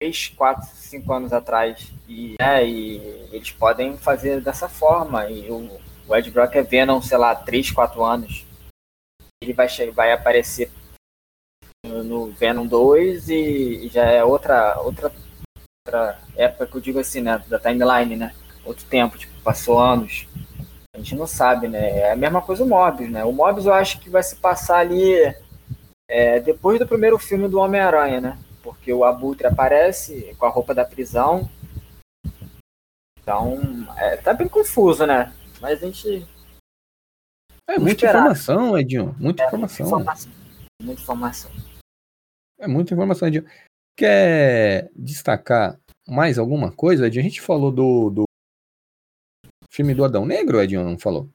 3, 0.00 0.28
4, 0.28 0.66
5 0.66 1.12
anos 1.12 1.32
atrás. 1.32 1.92
E, 2.08 2.34
né, 2.40 2.66
e 2.66 2.96
eles 3.32 3.50
podem 3.50 3.96
fazer 3.96 4.40
dessa 4.40 4.68
forma. 4.68 5.28
E 5.30 5.50
o, 5.50 5.68
o 6.06 6.16
Ed 6.16 6.30
Brock 6.30 6.54
é 6.56 6.62
Venom, 6.62 7.00
sei 7.00 7.18
lá, 7.18 7.34
3, 7.34 7.70
4 7.70 8.04
anos. 8.04 8.46
Ele 9.42 9.52
vai, 9.52 9.68
vai 9.92 10.12
aparecer 10.12 10.70
no, 11.84 12.02
no 12.02 12.32
Venom 12.32 12.66
2 12.66 13.28
e, 13.28 13.88
já 13.88 14.04
é 14.04 14.24
outra, 14.24 14.80
outra, 14.80 15.12
outra 15.86 16.18
época 16.36 16.66
que 16.66 16.76
eu 16.76 16.80
digo 16.80 16.98
assim, 16.98 17.20
né? 17.20 17.42
Da 17.48 17.58
timeline, 17.58 18.16
né? 18.16 18.34
Outro 18.64 18.84
tempo, 18.86 19.18
tipo, 19.18 19.32
passou 19.42 19.78
anos. 19.78 20.26
A 20.94 20.98
gente 20.98 21.14
não 21.14 21.26
sabe, 21.26 21.68
né? 21.68 21.98
É 21.98 22.12
a 22.12 22.16
mesma 22.16 22.40
coisa 22.40 22.64
o 22.64 22.68
Mobius, 22.68 23.10
né? 23.10 23.24
O 23.24 23.32
Mobius 23.32 23.66
eu 23.66 23.74
acho 23.74 24.00
que 24.00 24.10
vai 24.10 24.22
se 24.22 24.36
passar 24.36 24.78
ali 24.78 25.14
é, 26.08 26.40
depois 26.40 26.78
do 26.78 26.86
primeiro 26.86 27.18
filme 27.18 27.48
do 27.48 27.58
Homem-Aranha, 27.58 28.20
né? 28.20 28.38
Porque 28.66 28.92
o 28.92 29.04
Abutre 29.04 29.46
aparece 29.46 30.34
com 30.36 30.44
a 30.44 30.48
roupa 30.48 30.74
da 30.74 30.84
prisão. 30.84 31.48
Então, 33.20 33.60
é, 33.96 34.16
tá 34.16 34.34
bem 34.34 34.48
confuso, 34.48 35.06
né? 35.06 35.32
Mas 35.60 35.80
a 35.80 35.86
gente. 35.86 36.26
É 37.68 37.78
muita 37.78 38.06
esperar. 38.06 38.18
informação, 38.18 38.76
Edinho. 38.76 39.14
Muita 39.20 39.44
é, 39.44 39.46
informação. 39.46 39.86
Muita 39.86 40.02
informação. 40.02 40.32
Muita 40.82 41.00
informação. 41.00 41.50
É 42.58 42.66
muita 42.66 42.92
informação, 42.92 43.28
Edinho. 43.28 43.46
Quer 43.96 44.90
destacar 44.96 45.78
mais 46.08 46.36
alguma 46.36 46.72
coisa, 46.72 47.06
Edinho? 47.06 47.24
A 47.24 47.28
gente 47.28 47.40
falou 47.40 47.70
do, 47.70 48.10
do 48.10 48.24
filme 49.70 49.94
do 49.94 50.04
Adão 50.04 50.26
Negro, 50.26 50.60
Edinho, 50.60 50.82
não 50.82 50.98
falou? 50.98 51.30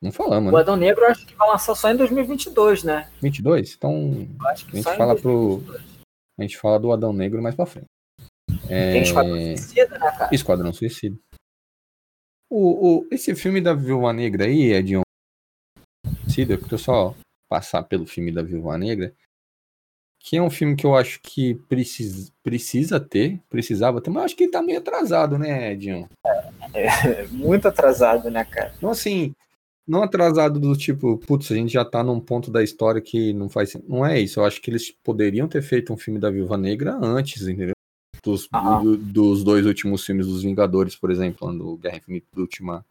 Não 0.00 0.12
falamos, 0.12 0.52
O 0.52 0.56
Adão 0.56 0.76
Negro 0.76 1.06
acho 1.06 1.26
que 1.26 1.34
vai 1.34 1.48
lançar 1.48 1.74
só 1.74 1.90
em 1.90 1.96
2022, 1.96 2.84
né? 2.84 3.10
22? 3.20 3.74
Então, 3.74 4.28
a 4.46 4.54
gente 4.54 4.96
fala 4.96 5.16
pro. 5.16 5.60
2022. 6.36 6.38
A 6.38 6.42
gente 6.42 6.58
fala 6.58 6.78
do 6.78 6.92
Adão 6.92 7.12
Negro 7.12 7.42
mais 7.42 7.54
pra 7.54 7.66
frente. 7.66 7.88
É... 8.68 8.92
Tem 8.92 9.02
Esquadrão 9.02 9.36
Suicida, 9.36 9.98
né, 9.98 10.10
cara? 10.12 10.34
Esquadrão 10.34 10.72
Suicida. 10.72 11.18
O, 12.50 13.00
o, 13.00 13.08
esse 13.10 13.34
filme 13.34 13.60
da 13.60 13.74
Viúva 13.74 14.12
Negra 14.12 14.44
aí, 14.44 14.72
é 14.72 14.82
de 14.82 14.96
um. 14.96 15.02
Suicida, 16.24 16.56
que 16.56 16.72
eu 16.72 16.78
só 16.78 17.14
passar 17.48 17.82
pelo 17.82 18.06
filme 18.06 18.32
da 18.32 18.42
Viúva 18.42 18.76
Negra. 18.78 19.14
Que 20.20 20.36
é 20.38 20.42
um 20.42 20.50
filme 20.50 20.74
que 20.74 20.84
eu 20.84 20.96
acho 20.96 21.20
que 21.22 21.54
precisa, 21.68 22.32
precisa 22.42 22.98
ter, 22.98 23.40
precisava 23.48 24.00
ter, 24.00 24.10
mas 24.10 24.20
eu 24.22 24.24
acho 24.24 24.36
que 24.36 24.48
tá 24.48 24.60
meio 24.60 24.78
atrasado, 24.78 25.38
né, 25.38 25.72
Edinho? 25.72 26.08
É 26.74 27.26
muito 27.30 27.68
atrasado, 27.68 28.28
né, 28.28 28.44
cara? 28.44 28.72
Então, 28.76 28.90
assim, 28.90 29.34
não 29.86 30.02
atrasado 30.02 30.58
do 30.58 30.76
tipo, 30.76 31.16
putz, 31.18 31.52
a 31.52 31.54
gente 31.54 31.72
já 31.72 31.84
tá 31.84 32.02
num 32.02 32.18
ponto 32.18 32.50
da 32.50 32.62
história 32.62 33.00
que 33.00 33.32
não 33.32 33.48
faz 33.48 33.74
Não 33.88 34.04
é 34.04 34.20
isso. 34.20 34.40
Eu 34.40 34.44
acho 34.44 34.60
que 34.60 34.70
eles 34.70 34.90
poderiam 34.90 35.46
ter 35.46 35.62
feito 35.62 35.92
um 35.92 35.96
filme 35.96 36.18
da 36.18 36.30
Viúva 36.30 36.56
Negra 36.56 36.98
antes, 37.00 37.42
entendeu? 37.46 37.74
Dos, 38.22 38.48
Aham. 38.52 38.82
do- 38.82 38.96
dos 38.96 39.44
dois 39.44 39.64
últimos 39.64 40.04
filmes 40.04 40.26
dos 40.26 40.42
Vingadores, 40.42 40.96
por 40.96 41.10
exemplo, 41.12 41.52
do 41.56 41.76
Guerra 41.76 41.98
Infinita 41.98 42.26
do 42.34 42.40
Ultimato. 42.42 42.86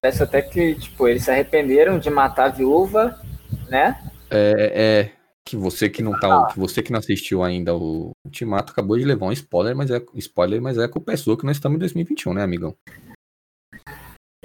Parece 0.00 0.22
até 0.22 0.42
que, 0.42 0.74
tipo, 0.76 1.08
eles 1.08 1.24
se 1.24 1.30
arrependeram 1.30 1.98
de 1.98 2.10
matar 2.10 2.44
a 2.46 2.48
viúva, 2.50 3.20
né? 3.68 4.00
É, 4.30 5.08
é 5.10 5.12
que 5.44 5.56
você 5.56 5.88
que 5.88 6.02
não 6.02 6.12
tá, 6.18 6.46
que 6.46 6.58
você 6.58 6.82
que 6.82 6.92
não 6.92 6.98
assistiu 6.98 7.42
ainda 7.42 7.74
o 7.74 8.10
Ultimato 8.24 8.72
acabou 8.72 8.98
de 8.98 9.04
levar 9.04 9.26
um 9.26 9.32
spoiler, 9.32 9.74
mas 9.76 9.90
é 9.90 10.04
spoiler, 10.14 10.60
mas 10.60 10.76
é 10.76 10.86
culpa 10.86 11.16
sua 11.16 11.38
que 11.38 11.46
nós 11.46 11.56
estamos 11.56 11.76
em 11.76 11.78
2021, 11.80 12.34
né, 12.34 12.42
amigão? 12.42 12.76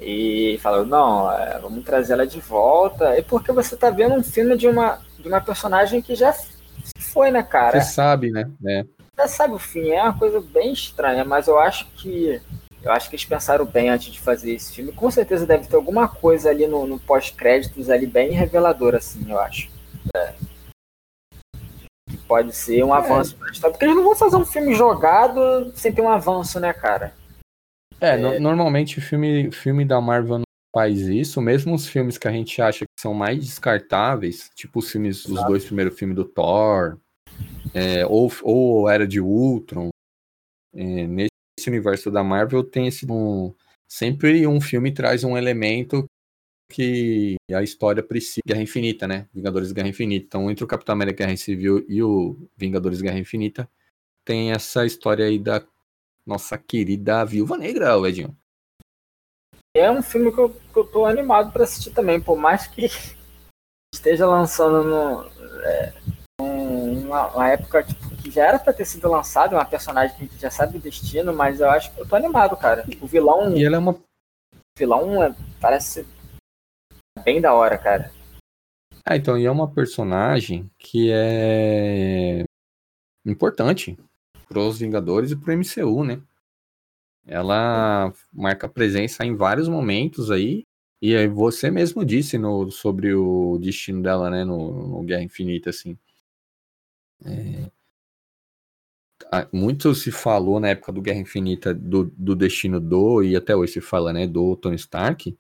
E 0.04 0.58
falou, 0.64 0.84
não, 0.84 1.32
é, 1.32 1.60
vamos 1.60 1.86
trazer 1.86 2.14
ela 2.14 2.26
de 2.26 2.40
volta. 2.40 3.16
E 3.18 3.22
porque 3.22 3.52
você 3.52 3.78
tá 3.78 3.92
vendo 3.92 4.16
um 4.16 4.24
filme 4.24 4.58
de 4.58 4.68
uma, 4.68 5.00
de 5.20 5.28
uma 5.28 5.40
personagem 5.40 6.02
que 6.02 6.16
já 6.16 6.34
foi, 6.98 7.30
né, 7.30 7.44
cara? 7.44 7.80
Você 7.80 7.92
sabe, 7.94 8.32
né? 8.32 8.50
É. 8.66 8.84
Já 9.16 9.28
sabe 9.28 9.54
o 9.54 9.60
fim, 9.60 9.92
é 9.92 10.02
uma 10.02 10.18
coisa 10.18 10.42
bem 10.42 10.74
estranha, 10.74 11.24
mas 11.24 11.48
eu 11.48 11.60
acho 11.60 11.86
que. 11.92 12.42
Eu 12.82 12.92
acho 12.92 13.08
que 13.08 13.16
eles 13.16 13.26
pensaram 13.26 13.64
bem 13.64 13.92
antes 13.92 14.12
de 14.12 14.20
fazer 14.20 14.56
esse 14.56 14.74
filme. 14.74 14.92
Com 14.92 15.12
certeza 15.12 15.46
deve 15.46 15.68
ter 15.68 15.76
alguma 15.76 16.08
coisa 16.08 16.50
ali 16.50 16.66
no, 16.66 16.88
no 16.88 17.00
pós-créditos 17.00 17.92
ali 17.92 18.08
bem 18.08 18.32
reveladora, 18.32 18.98
assim, 18.98 19.24
eu 19.30 19.40
acho. 19.40 19.70
É. 20.16 20.34
Que 22.10 22.18
pode 22.28 22.56
ser 22.56 22.84
um 22.84 22.92
avanço 22.92 23.36
pra 23.36 23.52
história. 23.52 23.72
Porque 23.72 23.86
eles 23.86 23.96
não 23.96 24.04
vão 24.04 24.16
fazer 24.16 24.36
um 24.36 24.46
filme 24.46 24.74
jogado 24.74 25.72
sem 25.76 25.94
ter 25.94 26.02
um 26.02 26.10
avanço, 26.10 26.60
né, 26.60 26.74
cara? 26.74 27.14
É, 28.02 28.18
no- 28.18 28.40
normalmente 28.40 28.98
o 28.98 29.02
filme, 29.02 29.52
filme 29.52 29.86
da 29.86 30.02
Marvel 30.02 30.40
não 30.40 30.44
faz 30.76 31.02
isso, 31.02 31.40
mesmo 31.42 31.76
os 31.76 31.88
filmes 31.88 32.18
que 32.18 32.28
a 32.28 32.32
gente 32.32 32.62
acha 32.62 32.86
que 32.86 33.02
são 33.02 33.14
mais 33.14 33.46
descartáveis, 33.46 34.50
tipo 34.56 34.80
os 34.80 34.90
filmes, 34.90 35.26
os 35.26 35.34
Exato. 35.34 35.48
dois 35.48 35.66
primeiros 35.66 35.98
filmes 35.98 36.16
do 36.16 36.26
Thor, 36.26 36.98
é, 37.74 38.06
ou, 38.06 38.32
ou 38.42 38.90
Era 38.90 39.08
de 39.08 39.20
Ultron, 39.22 39.90
é, 40.74 41.08
nesse 41.08 41.30
universo 41.68 42.10
da 42.10 42.24
Marvel 42.24 42.64
tem 42.64 42.88
esse 42.88 43.06
um, 43.10 43.54
sempre 43.88 44.48
um 44.48 44.60
filme 44.60 44.92
traz 44.92 45.24
um 45.24 45.38
elemento 45.38 46.06
que 46.72 47.36
a 47.54 47.62
história 47.62 48.02
precisa, 48.02 48.42
Guerra 48.48 48.62
Infinita, 48.62 49.06
né? 49.06 49.28
Vingadores 49.34 49.74
Guerra 49.74 49.90
Infinita. 49.90 50.26
Então, 50.26 50.50
entre 50.50 50.64
o 50.64 50.68
Capitão 50.68 50.94
América 50.94 51.26
Guerra 51.26 51.36
Civil 51.36 51.86
e 51.88 52.02
o 52.02 52.48
Vingadores 52.56 53.02
Guerra 53.02 53.20
Infinita, 53.20 53.70
tem 54.24 54.52
essa 54.54 54.86
história 54.86 55.26
aí 55.26 55.38
da 55.38 55.62
nossa 56.32 56.58
querida 56.58 57.26
Viúva 57.26 57.58
Negra, 57.58 57.98
o 57.98 58.08
Edinho. 58.08 58.36
É 59.76 59.90
um 59.92 60.02
filme 60.02 60.32
que 60.32 60.40
eu, 60.40 60.50
que 60.50 60.78
eu 60.78 60.86
tô 60.86 61.06
animado 61.06 61.52
pra 61.52 61.64
assistir 61.64 61.92
também, 61.92 62.20
por 62.22 62.38
mais 62.38 62.68
que 62.68 62.88
esteja 63.94 64.26
lançando 64.26 64.84
no, 64.84 65.26
é, 65.64 65.94
um- 66.42 67.06
uma, 67.08 67.28
uma 67.36 67.50
época 67.50 67.84
tipo, 67.84 68.16
que 68.22 68.32
já 68.32 68.48
era 68.48 68.60
pra 68.60 68.72
ter 68.74 68.86
sido 68.86 69.10
lançado, 69.10 69.54
uma 69.54 69.66
personagem 69.66 70.16
que 70.16 70.24
a 70.24 70.28
gente 70.28 70.40
já 70.42 70.50
sabe 70.50 70.78
o 70.78 70.82
destino, 70.82 71.34
mas 71.34 71.60
eu 71.60 71.70
acho 71.70 71.94
que 71.94 72.00
eu 72.02 72.08
tô 72.08 72.16
animado, 72.16 72.56
cara. 72.58 72.86
O 73.02 73.08
vilão, 73.08 73.56
E 73.58 73.64
ela 73.64 73.76
é 73.76 73.80
uma 73.80 73.92
o 73.92 74.00
vilão 74.78 75.22
é- 75.24 75.36
parece 75.60 76.06
ser 76.06 76.08
bem 77.24 77.42
da 77.42 77.54
hora, 77.54 77.78
cara. 77.78 78.12
Ah, 79.06 79.18
então, 79.18 79.38
e 79.38 79.46
é 79.46 79.52
uma 79.52 79.70
personagem 79.70 80.70
que 80.78 81.12
é 81.12 82.44
importante 83.26 83.98
pros 84.52 84.80
Vingadores 84.80 85.32
e 85.32 85.36
pro 85.38 85.54
MCU, 85.54 86.04
né? 86.04 86.22
Ela 87.26 88.14
marca 88.34 88.68
presença 88.68 89.26
em 89.26 89.34
vários 89.34 89.70
momentos 89.70 90.30
aí, 90.30 90.66
e 91.02 91.16
aí 91.16 91.28
você 91.28 91.72
mesmo 91.72 92.04
disse 92.04 92.38
no, 92.38 92.70
sobre 92.70 93.14
o 93.14 93.58
destino 93.60 94.04
dela, 94.04 94.30
né, 94.30 94.44
no, 94.44 94.88
no 94.90 95.04
Guerra 95.04 95.24
Infinita, 95.24 95.70
assim. 95.70 95.98
É, 97.26 97.72
Muito 99.54 99.96
se 99.96 100.12
falou 100.12 100.60
na 100.60 100.70
época 100.70 100.92
do 100.92 101.02
Guerra 101.02 101.20
Infinita 101.20 101.74
do, 101.74 102.12
do 102.18 102.36
destino 102.36 102.80
do, 102.80 103.24
e 103.24 103.36
até 103.36 103.56
hoje 103.56 103.74
se 103.74 103.82
fala, 103.82 104.12
né, 104.12 104.28
do 104.28 104.58
Tony 104.58 104.76
Stark 104.76 105.38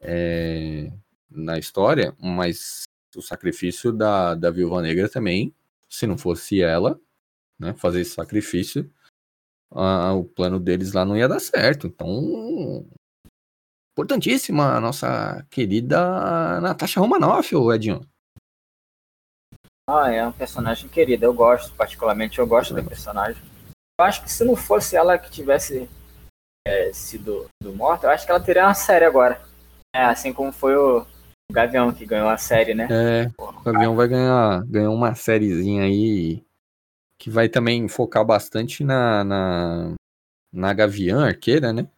é, 0.00 0.92
na 1.30 1.58
história, 1.58 2.14
mas 2.20 2.82
o 3.16 3.22
sacrifício 3.22 3.90
da, 3.92 4.34
da 4.34 4.50
Viúva 4.50 4.82
Negra 4.82 5.08
também, 5.08 5.54
se 5.88 6.06
não 6.06 6.18
fosse 6.18 6.60
ela, 6.60 7.00
né, 7.58 7.74
fazer 7.74 8.00
esse 8.00 8.14
sacrifício, 8.14 8.90
o 9.70 10.24
plano 10.24 10.60
deles 10.60 10.92
lá 10.92 11.04
não 11.04 11.16
ia 11.16 11.28
dar 11.28 11.40
certo. 11.40 11.86
Então, 11.86 12.86
importantíssima 13.92 14.76
a 14.76 14.80
nossa 14.80 15.44
querida 15.50 16.60
Natasha 16.60 17.00
Romanoff, 17.00 17.54
ô 17.54 17.72
Edinho. 17.72 18.00
Ah, 19.88 20.10
é 20.10 20.26
um 20.26 20.32
personagem 20.32 20.88
querido, 20.88 21.24
eu 21.24 21.34
gosto, 21.34 21.74
particularmente 21.76 22.38
eu 22.38 22.46
gosto 22.46 22.72
da 22.72 22.82
personagem. 22.82 23.42
Eu 23.98 24.04
acho 24.04 24.22
que 24.22 24.32
se 24.32 24.42
não 24.44 24.56
fosse 24.56 24.96
ela 24.96 25.18
que 25.18 25.30
tivesse 25.30 25.88
é, 26.66 26.90
sido, 26.92 27.46
sido 27.62 27.76
morta, 27.76 28.06
eu 28.06 28.10
acho 28.10 28.24
que 28.24 28.30
ela 28.30 28.40
teria 28.40 28.64
uma 28.64 28.74
série 28.74 29.04
agora. 29.04 29.42
É, 29.94 30.04
assim 30.04 30.32
como 30.32 30.50
foi 30.50 30.74
o, 30.74 31.02
o 31.50 31.52
Gavião 31.52 31.92
que 31.92 32.06
ganhou 32.06 32.28
a 32.28 32.38
série, 32.38 32.74
né? 32.74 32.88
É, 32.90 33.30
o 33.38 33.62
Gavião 33.62 33.94
vai 33.94 34.08
ganhar, 34.08 34.64
ganhar 34.64 34.90
uma 34.90 35.14
sériezinha 35.14 35.82
aí 35.82 36.42
que 37.24 37.30
vai 37.30 37.48
também 37.48 37.88
focar 37.88 38.22
bastante 38.22 38.84
na, 38.84 39.24
na, 39.24 39.94
na 40.52 40.74
Gavião 40.74 41.20
Arqueira, 41.20 41.72
né? 41.72 41.88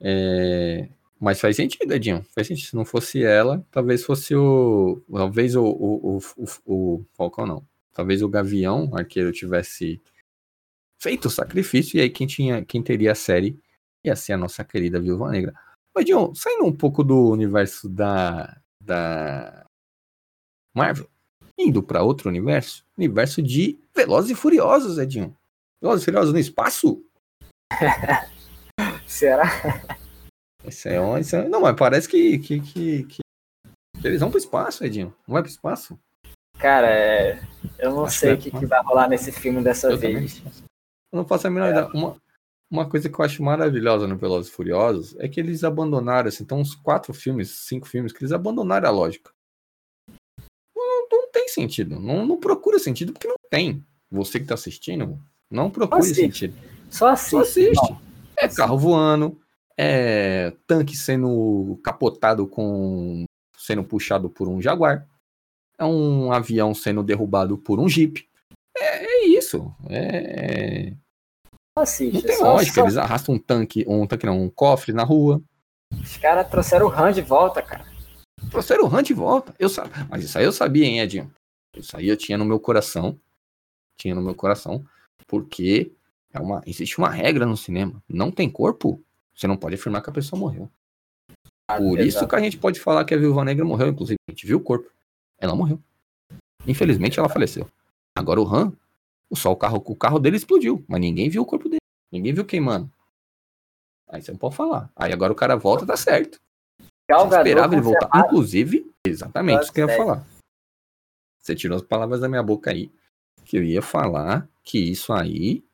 É, 0.00 0.88
mas 1.20 1.38
faz 1.38 1.56
sentido, 1.56 1.92
Edinho. 1.92 2.24
Faz 2.34 2.46
sentido. 2.46 2.68
Se 2.68 2.74
não 2.74 2.86
fosse 2.86 3.22
ela, 3.22 3.62
talvez 3.70 4.02
fosse 4.02 4.34
o. 4.34 5.02
Talvez 5.12 5.56
o, 5.56 5.62
o, 5.62 6.16
o, 6.16 6.20
o, 6.38 6.94
o 6.94 7.04
Falcão 7.12 7.44
não. 7.46 7.68
Talvez 7.92 8.22
o 8.22 8.30
Gavião 8.30 8.90
Arqueiro 8.96 9.30
tivesse 9.30 10.00
feito 10.98 11.26
o 11.26 11.30
sacrifício, 11.30 11.98
e 11.98 12.00
aí 12.00 12.08
quem, 12.08 12.26
tinha, 12.26 12.64
quem 12.64 12.82
teria 12.82 13.12
a 13.12 13.14
série 13.14 13.60
ia 14.02 14.16
ser 14.16 14.32
a 14.32 14.38
nossa 14.38 14.64
querida 14.64 14.98
Viúva 14.98 15.30
Negra. 15.30 15.52
Ô, 15.94 16.00
Edinho, 16.00 16.34
saindo 16.34 16.64
um 16.64 16.74
pouco 16.74 17.04
do 17.04 17.28
universo 17.28 17.90
da, 17.90 18.58
da 18.80 19.66
Marvel, 20.74 21.10
indo 21.60 21.82
para 21.82 22.02
outro 22.02 22.28
universo, 22.28 22.84
universo 22.96 23.42
de 23.42 23.78
Velozes 23.94 24.30
e 24.30 24.34
Furiosos, 24.34 24.98
Edinho. 24.98 25.36
Velozes 25.82 26.02
e 26.02 26.04
Furiosos 26.06 26.32
no 26.32 26.38
espaço? 26.38 27.04
Será? 29.06 29.46
Isso 30.64 30.88
é, 30.88 31.00
um- 31.00 31.18
isso 31.18 31.36
é- 31.36 31.48
Não, 31.48 31.60
mas 31.60 31.76
parece 31.76 32.08
que, 32.08 32.38
que, 32.38 32.60
que, 32.60 33.04
que 33.04 33.20
eles 34.04 34.20
vão 34.20 34.30
pro 34.30 34.38
espaço, 34.38 34.84
Edinho. 34.84 35.14
Não 35.26 35.34
vai 35.34 35.42
pro 35.42 35.50
espaço? 35.50 35.98
Cara, 36.58 36.88
é, 36.90 37.40
eu 37.78 37.90
não 37.92 38.04
Acho 38.04 38.18
sei 38.18 38.34
o 38.34 38.38
que 38.38 38.50
que, 38.50 38.64
é. 38.64 38.66
vai 38.66 38.82
rolar 38.82 39.08
nesse 39.08 39.32
filme 39.32 39.62
dessa 39.62 39.88
Eu 39.88 39.96
também. 39.96 40.16
vez. 40.18 40.42
Eu 41.12 41.16
não 41.16 41.26
faço 41.26 41.46
a 41.46 41.50
menor 41.50 41.70
ideia. 41.70 41.86
Uma, 41.88 42.16
uma 42.70 42.88
coisa 42.88 43.08
que 43.08 43.18
eu 43.18 43.24
acho 43.24 43.42
maravilhosa 43.42 44.06
no 44.06 44.16
Velozes 44.16 44.50
e 44.50 44.54
Furiosos 44.54 45.16
é 45.18 45.28
que 45.28 45.40
eles 45.40 45.64
abandonaram, 45.64 46.28
assim, 46.28 46.44
então 46.44 46.60
uns 46.60 46.74
quatro 46.74 47.12
filmes, 47.14 47.50
cinco 47.50 47.88
filmes, 47.88 48.12
que 48.12 48.22
eles 48.22 48.32
abandonaram 48.32 48.88
a 48.88 48.92
lógica. 48.92 49.30
Sentido. 51.50 51.98
Não, 52.00 52.24
não 52.26 52.36
procura 52.38 52.78
sentido 52.78 53.12
porque 53.12 53.28
não 53.28 53.36
tem. 53.50 53.84
Você 54.10 54.40
que 54.40 54.46
tá 54.46 54.54
assistindo, 54.54 55.18
não 55.50 55.70
procure 55.70 56.00
Assiste. 56.00 56.20
sentido. 56.20 56.54
Só 56.90 57.14
Só 57.16 57.40
assiste. 57.40 57.68
assiste. 57.70 57.90
Não, 57.92 58.00
É 58.36 58.48
carro 58.48 58.76
voando, 58.78 59.38
é 59.78 60.52
tanque 60.66 60.96
sendo 60.96 61.78
capotado 61.84 62.46
com. 62.46 63.24
sendo 63.56 63.84
puxado 63.84 64.28
por 64.30 64.48
um 64.48 64.60
Jaguar. 64.60 65.06
É 65.78 65.84
um 65.84 66.32
avião 66.32 66.74
sendo 66.74 67.02
derrubado 67.02 67.56
por 67.56 67.78
um 67.80 67.88
Jeep. 67.88 68.28
É, 68.76 69.04
é 69.04 69.26
isso. 69.26 69.72
É, 69.88 70.92
só 71.76 71.82
assiste. 71.82 72.14
não 72.14 72.22
tem 72.22 72.36
só- 72.36 72.52
lógica. 72.54 72.74
só- 72.74 72.82
Eles 72.82 72.96
arrastam 72.96 73.34
um 73.34 73.38
tanque, 73.38 73.84
um 73.88 74.06
tanque 74.06 74.26
não, 74.26 74.42
um 74.42 74.50
cofre 74.50 74.92
na 74.92 75.04
rua. 75.04 75.42
Os 75.92 76.16
caras 76.18 76.48
trouxeram 76.48 76.86
o 76.86 76.90
Han 76.90 77.12
de 77.12 77.22
volta, 77.22 77.60
cara. 77.62 77.84
Trouxeram 78.50 78.84
o 78.88 78.94
Han 78.94 79.02
de 79.02 79.12
volta. 79.14 79.54
Eu 79.58 79.68
sa... 79.68 79.88
Mas 80.08 80.24
isso 80.24 80.38
aí 80.38 80.44
eu 80.44 80.52
sabia, 80.52 80.84
hein, 80.86 81.00
Edinho? 81.00 81.30
Isso 81.76 81.96
aí 81.96 82.08
eu 82.08 82.16
tinha 82.16 82.36
no 82.36 82.44
meu 82.44 82.58
coração. 82.58 83.18
Tinha 83.96 84.14
no 84.14 84.22
meu 84.22 84.34
coração. 84.34 84.84
Porque 85.26 85.92
é 86.32 86.40
uma, 86.40 86.62
existe 86.66 86.98
uma 86.98 87.08
regra 87.08 87.46
no 87.46 87.56
cinema. 87.56 88.02
Não 88.08 88.30
tem 88.30 88.50
corpo, 88.50 89.02
você 89.34 89.46
não 89.46 89.56
pode 89.56 89.74
afirmar 89.74 90.02
que 90.02 90.10
a 90.10 90.12
pessoa 90.12 90.38
morreu. 90.38 90.70
Ah, 91.68 91.76
Por 91.78 92.00
isso 92.00 92.26
que 92.26 92.34
a 92.34 92.40
gente 92.40 92.58
pode 92.58 92.80
falar 92.80 93.04
que 93.04 93.14
a 93.14 93.18
Viúva 93.18 93.44
Negra 93.44 93.64
morreu, 93.64 93.88
inclusive. 93.88 94.16
A 94.28 94.32
gente 94.32 94.46
viu 94.46 94.58
o 94.58 94.62
corpo. 94.62 94.90
Ela 95.38 95.54
morreu. 95.54 95.80
Infelizmente 96.66 97.18
ela 97.18 97.28
faleceu. 97.28 97.66
Agora 98.16 98.40
o 98.40 98.46
Han, 98.46 98.72
só 99.32 99.52
o 99.52 99.56
carro, 99.56 99.82
o 99.86 99.96
carro 99.96 100.18
dele 100.18 100.36
explodiu, 100.36 100.84
mas 100.88 101.00
ninguém 101.00 101.28
viu 101.28 101.42
o 101.42 101.46
corpo 101.46 101.68
dele. 101.68 101.80
Ninguém 102.10 102.34
viu 102.34 102.44
queimando. 102.44 102.90
Aí 104.08 104.20
você 104.20 104.32
não 104.32 104.38
pode 104.38 104.56
falar. 104.56 104.90
Aí 104.96 105.12
agora 105.12 105.32
o 105.32 105.36
cara 105.36 105.56
volta, 105.56 105.86
tá 105.86 105.96
certo. 105.96 106.38
Esperava 107.38 107.74
ele 107.74 107.82
voltar. 107.82 108.10
Inclusive, 108.14 108.92
exatamente 109.06 109.62
isso 109.62 109.72
que 109.72 109.80
eu 109.80 109.88
ia 109.88 109.96
falar. 109.96 110.26
Você 111.40 111.54
tirou 111.54 111.76
as 111.76 111.82
palavras 111.82 112.20
da 112.20 112.28
minha 112.28 112.42
boca 112.42 112.70
aí. 112.70 112.92
Que 113.44 113.56
eu 113.56 113.64
ia 113.64 113.82
falar 113.82 114.48
que 114.62 114.78
isso 114.78 115.12
aí, 115.12 115.64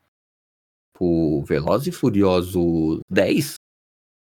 o 0.98 1.42
Veloz 1.44 1.86
e 1.86 1.92
Furioso 1.92 3.00
10, 3.10 3.56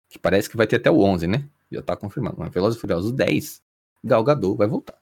que 0.08 0.18
parece 0.18 0.48
que 0.48 0.56
vai 0.56 0.66
ter 0.66 0.76
até 0.76 0.90
o 0.90 1.00
11, 1.00 1.26
né? 1.26 1.48
Já 1.70 1.82
tá 1.82 1.96
confirmado. 1.96 2.36
Mas 2.38 2.52
Veloz 2.52 2.74
e 2.74 2.78
Furioso 2.78 3.12
10, 3.12 3.62
Galgador 4.02 4.56
vai 4.56 4.66
voltar. 4.66 4.98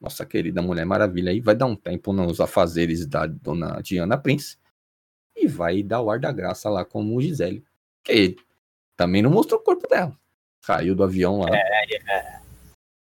Nossa 0.00 0.24
querida 0.24 0.62
Mulher 0.62 0.84
Maravilha 0.84 1.30
aí 1.30 1.40
vai 1.40 1.56
dar 1.56 1.66
um 1.66 1.74
tempo 1.74 2.12
nos 2.12 2.40
afazeres 2.40 3.06
da 3.06 3.26
dona 3.26 3.80
Diana 3.80 4.16
Prince 4.16 4.56
e 5.34 5.46
vai 5.46 5.82
dar 5.82 6.00
o 6.02 6.10
ar 6.10 6.20
da 6.20 6.30
graça 6.30 6.68
lá 6.68 6.84
como 6.84 7.20
Gisele. 7.20 7.64
Que 8.04 8.36
também 8.96 9.22
não 9.22 9.30
mostrou 9.30 9.60
o 9.60 9.62
corpo 9.62 9.88
dela. 9.88 10.16
Caiu 10.62 10.94
do 10.94 11.04
avião 11.04 11.40
lá. 11.40 11.48
É, 11.52 11.96
é. 12.10 12.40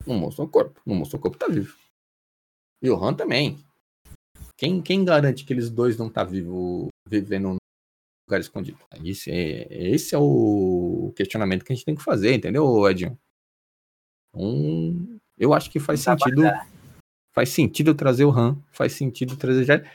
Não 0.07 0.16
mostrou 0.16 0.47
o 0.47 0.51
corpo. 0.51 0.81
Não 0.85 0.95
mostrou 0.95 1.18
o 1.18 1.23
corpo, 1.23 1.39
tá 1.39 1.47
vivo. 1.49 1.77
E 2.83 2.91
o 2.91 2.97
Han 2.97 3.14
também. 3.14 3.59
Quem, 4.57 4.83
quem 4.83 5.05
garante 5.05 5.45
que 5.45 5.53
eles 5.53 5.70
dois 5.70 5.97
não 5.97 6.11
tá 6.11 6.24
vivo 6.24 6.89
vivendo 7.09 7.51
num 7.51 7.57
lugar 8.28 8.41
escondido? 8.41 8.78
Esse 9.05 9.30
é, 9.30 9.91
esse 9.91 10.14
é 10.14 10.18
o 10.18 11.12
questionamento 11.16 11.64
que 11.64 11.72
a 11.72 11.76
gente 11.76 11.85
tem 11.85 11.95
que 11.95 12.03
fazer, 12.03 12.35
entendeu, 12.35 12.89
Edinho? 12.89 13.18
Um, 14.35 15.18
eu 15.39 15.53
acho 15.53 15.70
que 15.70 15.78
faz 15.78 16.01
sentido. 16.01 16.43
Faz 17.35 17.49
sentido 17.49 17.95
trazer 17.95 18.24
o 18.24 18.30
Han, 18.30 18.62
faz 18.70 18.93
sentido 18.93 19.37
trazer 19.37 19.64
Jet. 19.64 19.91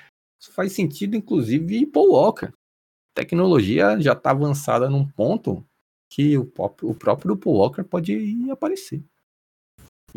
Faz 0.52 0.72
sentido, 0.72 1.16
inclusive, 1.16 1.86
Paul 1.86 2.12
Walker. 2.12 2.48
A 2.48 3.16
tecnologia 3.16 4.00
já 4.00 4.16
tá 4.16 4.32
avançada 4.32 4.90
num 4.90 5.08
ponto 5.08 5.66
que 6.12 6.38
o, 6.38 6.46
pop, 6.46 6.86
o 6.86 6.94
próprio 6.94 7.38
Paul 7.38 7.58
Walker 7.58 7.84
pode 7.84 8.52
aparecer. 8.52 9.04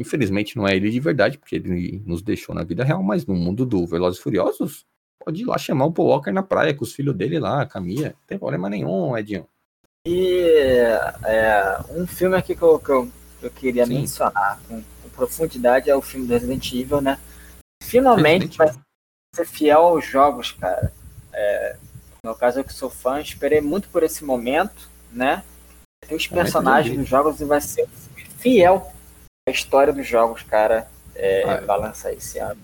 Infelizmente 0.01 0.57
não 0.57 0.67
é 0.67 0.75
ele 0.75 0.91
de 0.91 0.99
verdade, 0.99 1.37
porque 1.37 1.57
ele 1.57 2.03
nos 2.07 2.23
deixou 2.23 2.55
na 2.55 2.65
vida 2.65 2.83
real, 2.83 3.03
mas 3.03 3.27
no 3.27 3.35
mundo 3.35 3.67
do 3.67 3.87
Velozes 3.87 4.19
e 4.19 4.23
Furiosos, 4.23 4.87
pode 5.23 5.43
ir 5.43 5.45
lá 5.45 5.59
chamar 5.59 5.85
o 5.85 5.93
Paul 5.93 6.09
Walker 6.09 6.33
na 6.33 6.43
praia 6.43 6.73
com 6.73 6.85
os 6.85 6.95
filhos 6.95 7.15
dele 7.15 7.39
lá, 7.39 7.67
Camila. 7.67 8.09
Não 8.09 8.27
tem 8.27 8.39
problema 8.39 8.71
nenhum, 8.71 9.15
Edinho. 9.15 9.47
E 10.09 10.41
é, 11.27 11.79
um 11.91 12.07
filme 12.07 12.35
aqui 12.35 12.57
que 12.57 12.63
eu, 12.63 12.79
que 12.79 12.89
eu, 12.89 13.13
eu 13.43 13.51
queria 13.51 13.85
Sim. 13.85 13.99
mencionar 13.99 14.59
com, 14.67 14.81
com, 14.81 15.09
profundidade 15.11 15.91
é 15.91 15.95
o 15.95 16.01
filme 16.01 16.27
do 16.27 16.33
Resident 16.33 16.73
Evil, 16.73 17.03
né? 17.03 17.19
Finalmente 17.83 18.57
vai 18.57 18.73
ser 19.37 19.45
fiel 19.45 19.81
aos 19.81 20.07
jogos, 20.07 20.53
cara. 20.53 20.95
É, 21.31 21.77
no 22.25 22.35
caso, 22.35 22.61
eu 22.61 22.65
que 22.65 22.73
sou 22.73 22.89
fã, 22.89 23.21
esperei 23.21 23.61
muito 23.61 23.91
por 23.91 24.03
esse 24.03 24.25
momento, 24.25 24.89
né? 25.13 25.45
Tem 26.09 26.17
os 26.17 26.27
personagens 26.27 26.97
dos 26.97 27.07
jogos 27.07 27.39
e 27.39 27.45
vai 27.45 27.61
ser 27.61 27.87
fiel 28.39 28.91
à 29.51 29.53
história 29.53 29.93
dos 29.93 30.07
jogos, 30.07 30.43
cara. 30.43 30.89
É, 31.15 31.43
ah, 31.45 31.61
vai 31.61 31.79
lançar 31.79 32.13
esse 32.13 32.39
ano. 32.39 32.61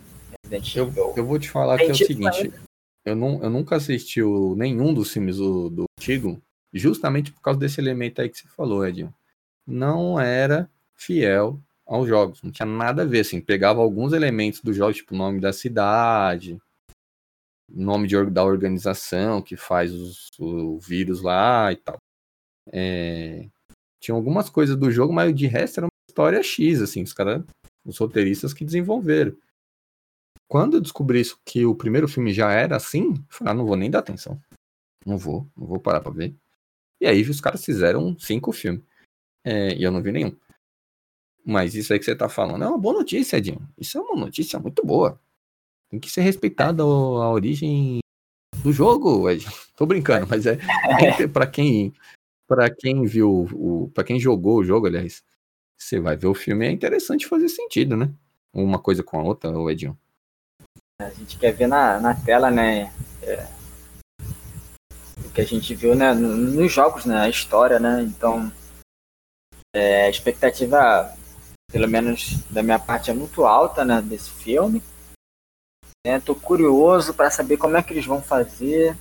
Eu, 0.74 0.92
eu, 1.16 1.26
vou 1.26 1.38
te 1.38 1.50
falar 1.50 1.76
que 1.76 1.84
é 1.84 1.90
o 1.90 1.94
seguinte. 1.94 2.52
Eu, 3.04 3.14
não, 3.14 3.42
eu 3.42 3.50
nunca 3.50 3.76
assisti 3.76 4.22
o, 4.22 4.54
nenhum 4.56 4.94
dos 4.94 5.12
filmes 5.12 5.36
do, 5.36 5.68
do 5.68 5.84
antigo, 5.98 6.40
justamente 6.72 7.32
por 7.32 7.40
causa 7.40 7.58
desse 7.58 7.80
elemento 7.80 8.20
aí 8.20 8.28
que 8.28 8.38
você 8.38 8.48
falou, 8.48 8.86
Edinho. 8.86 9.12
Não 9.66 10.18
era 10.18 10.70
fiel 10.94 11.60
aos 11.84 12.08
jogos, 12.08 12.42
não 12.42 12.50
tinha 12.50 12.66
nada 12.66 13.02
a 13.02 13.04
ver, 13.04 13.20
assim, 13.20 13.40
pegava 13.40 13.80
alguns 13.80 14.12
elementos 14.12 14.60
do 14.60 14.72
jogo, 14.72 14.92
tipo 14.92 15.14
o 15.14 15.18
nome 15.18 15.40
da 15.40 15.52
cidade, 15.52 16.58
nome 17.68 18.08
de, 18.08 18.24
da 18.26 18.44
organização 18.44 19.42
que 19.42 19.56
faz 19.56 19.92
os, 19.92 20.30
o 20.38 20.78
vírus 20.78 21.22
lá 21.22 21.72
e 21.72 21.76
tal. 21.76 21.96
É, 22.72 23.46
tinha 24.00 24.14
algumas 24.14 24.48
coisas 24.48 24.76
do 24.76 24.90
jogo, 24.90 25.12
mas 25.12 25.34
de 25.34 25.46
resto 25.46 25.78
era 25.78 25.86
história 26.16 26.42
X, 26.42 26.80
assim, 26.80 27.02
os 27.02 27.12
caras, 27.12 27.44
os 27.84 27.98
roteiristas 27.98 28.54
que 28.54 28.64
desenvolveram. 28.64 29.36
Quando 30.48 30.78
eu 30.78 30.80
descobri 30.80 31.20
isso, 31.20 31.38
que 31.44 31.66
o 31.66 31.74
primeiro 31.74 32.08
filme 32.08 32.32
já 32.32 32.50
era 32.52 32.76
assim, 32.76 33.10
eu 33.10 33.24
falei, 33.28 33.52
ah, 33.52 33.54
não 33.54 33.66
vou 33.66 33.76
nem 33.76 33.90
dar 33.90 33.98
atenção. 33.98 34.40
Não 35.04 35.18
vou, 35.18 35.46
não 35.54 35.66
vou 35.66 35.78
parar 35.78 36.00
pra 36.00 36.10
ver. 36.10 36.34
E 36.98 37.06
aí 37.06 37.20
os 37.22 37.40
caras 37.40 37.62
fizeram 37.62 38.18
cinco 38.18 38.50
filmes. 38.50 38.82
É, 39.44 39.74
e 39.74 39.82
eu 39.82 39.92
não 39.92 40.02
vi 40.02 40.10
nenhum. 40.10 40.34
Mas 41.44 41.74
isso 41.74 41.92
aí 41.92 41.98
que 41.98 42.04
você 42.06 42.16
tá 42.16 42.28
falando 42.30 42.64
é 42.64 42.68
uma 42.68 42.78
boa 42.78 42.94
notícia, 42.94 43.36
Edinho. 43.36 43.68
Isso 43.76 43.98
é 43.98 44.00
uma 44.00 44.16
notícia 44.16 44.58
muito 44.58 44.84
boa. 44.84 45.20
Tem 45.90 46.00
que 46.00 46.10
ser 46.10 46.22
respeitada 46.22 46.82
a 46.82 47.30
origem 47.30 47.98
do 48.62 48.72
jogo, 48.72 49.28
Edinho. 49.28 49.52
Tô 49.76 49.84
brincando, 49.84 50.26
mas 50.26 50.46
é, 50.46 50.58
é 51.20 51.28
para 51.28 51.46
quem 51.46 51.92
para 52.48 52.70
quem 52.70 53.04
viu 53.04 53.46
o 53.52 53.90
para 53.92 54.04
quem 54.04 54.18
jogou 54.18 54.58
o 54.58 54.64
jogo, 54.64 54.86
aliás, 54.86 55.22
você 55.76 56.00
vai 56.00 56.16
ver 56.16 56.26
o 56.26 56.34
filme 56.34 56.66
é 56.66 56.70
interessante 56.70 57.26
fazer 57.26 57.48
sentido, 57.48 57.96
né? 57.96 58.10
Uma 58.52 58.78
coisa 58.78 59.02
com 59.02 59.18
a 59.18 59.22
outra, 59.22 59.50
o 59.50 59.70
Edinho. 59.70 59.98
A 61.00 61.10
gente 61.10 61.38
quer 61.38 61.52
ver 61.52 61.66
na, 61.66 62.00
na 62.00 62.14
tela, 62.14 62.50
né? 62.50 62.92
É, 63.22 63.46
o 65.24 65.30
que 65.30 65.40
a 65.40 65.44
gente 65.44 65.74
viu 65.74 65.94
né, 65.94 66.14
nos 66.14 66.72
jogos, 66.72 67.04
né? 67.04 67.18
A 67.18 67.28
história, 67.28 67.78
né? 67.78 68.02
Então, 68.02 68.50
é, 69.74 70.06
a 70.06 70.10
expectativa, 70.10 71.14
pelo 71.70 71.88
menos 71.88 72.42
da 72.50 72.62
minha 72.62 72.78
parte, 72.78 73.10
é 73.10 73.14
muito 73.14 73.44
alta, 73.44 73.84
né? 73.84 74.00
Desse 74.00 74.30
filme. 74.30 74.82
É, 76.06 76.18
tô 76.20 76.34
curioso 76.34 77.12
para 77.12 77.30
saber 77.30 77.56
como 77.56 77.76
é 77.76 77.82
que 77.82 77.92
eles 77.92 78.06
vão 78.06 78.22
fazer. 78.22 78.96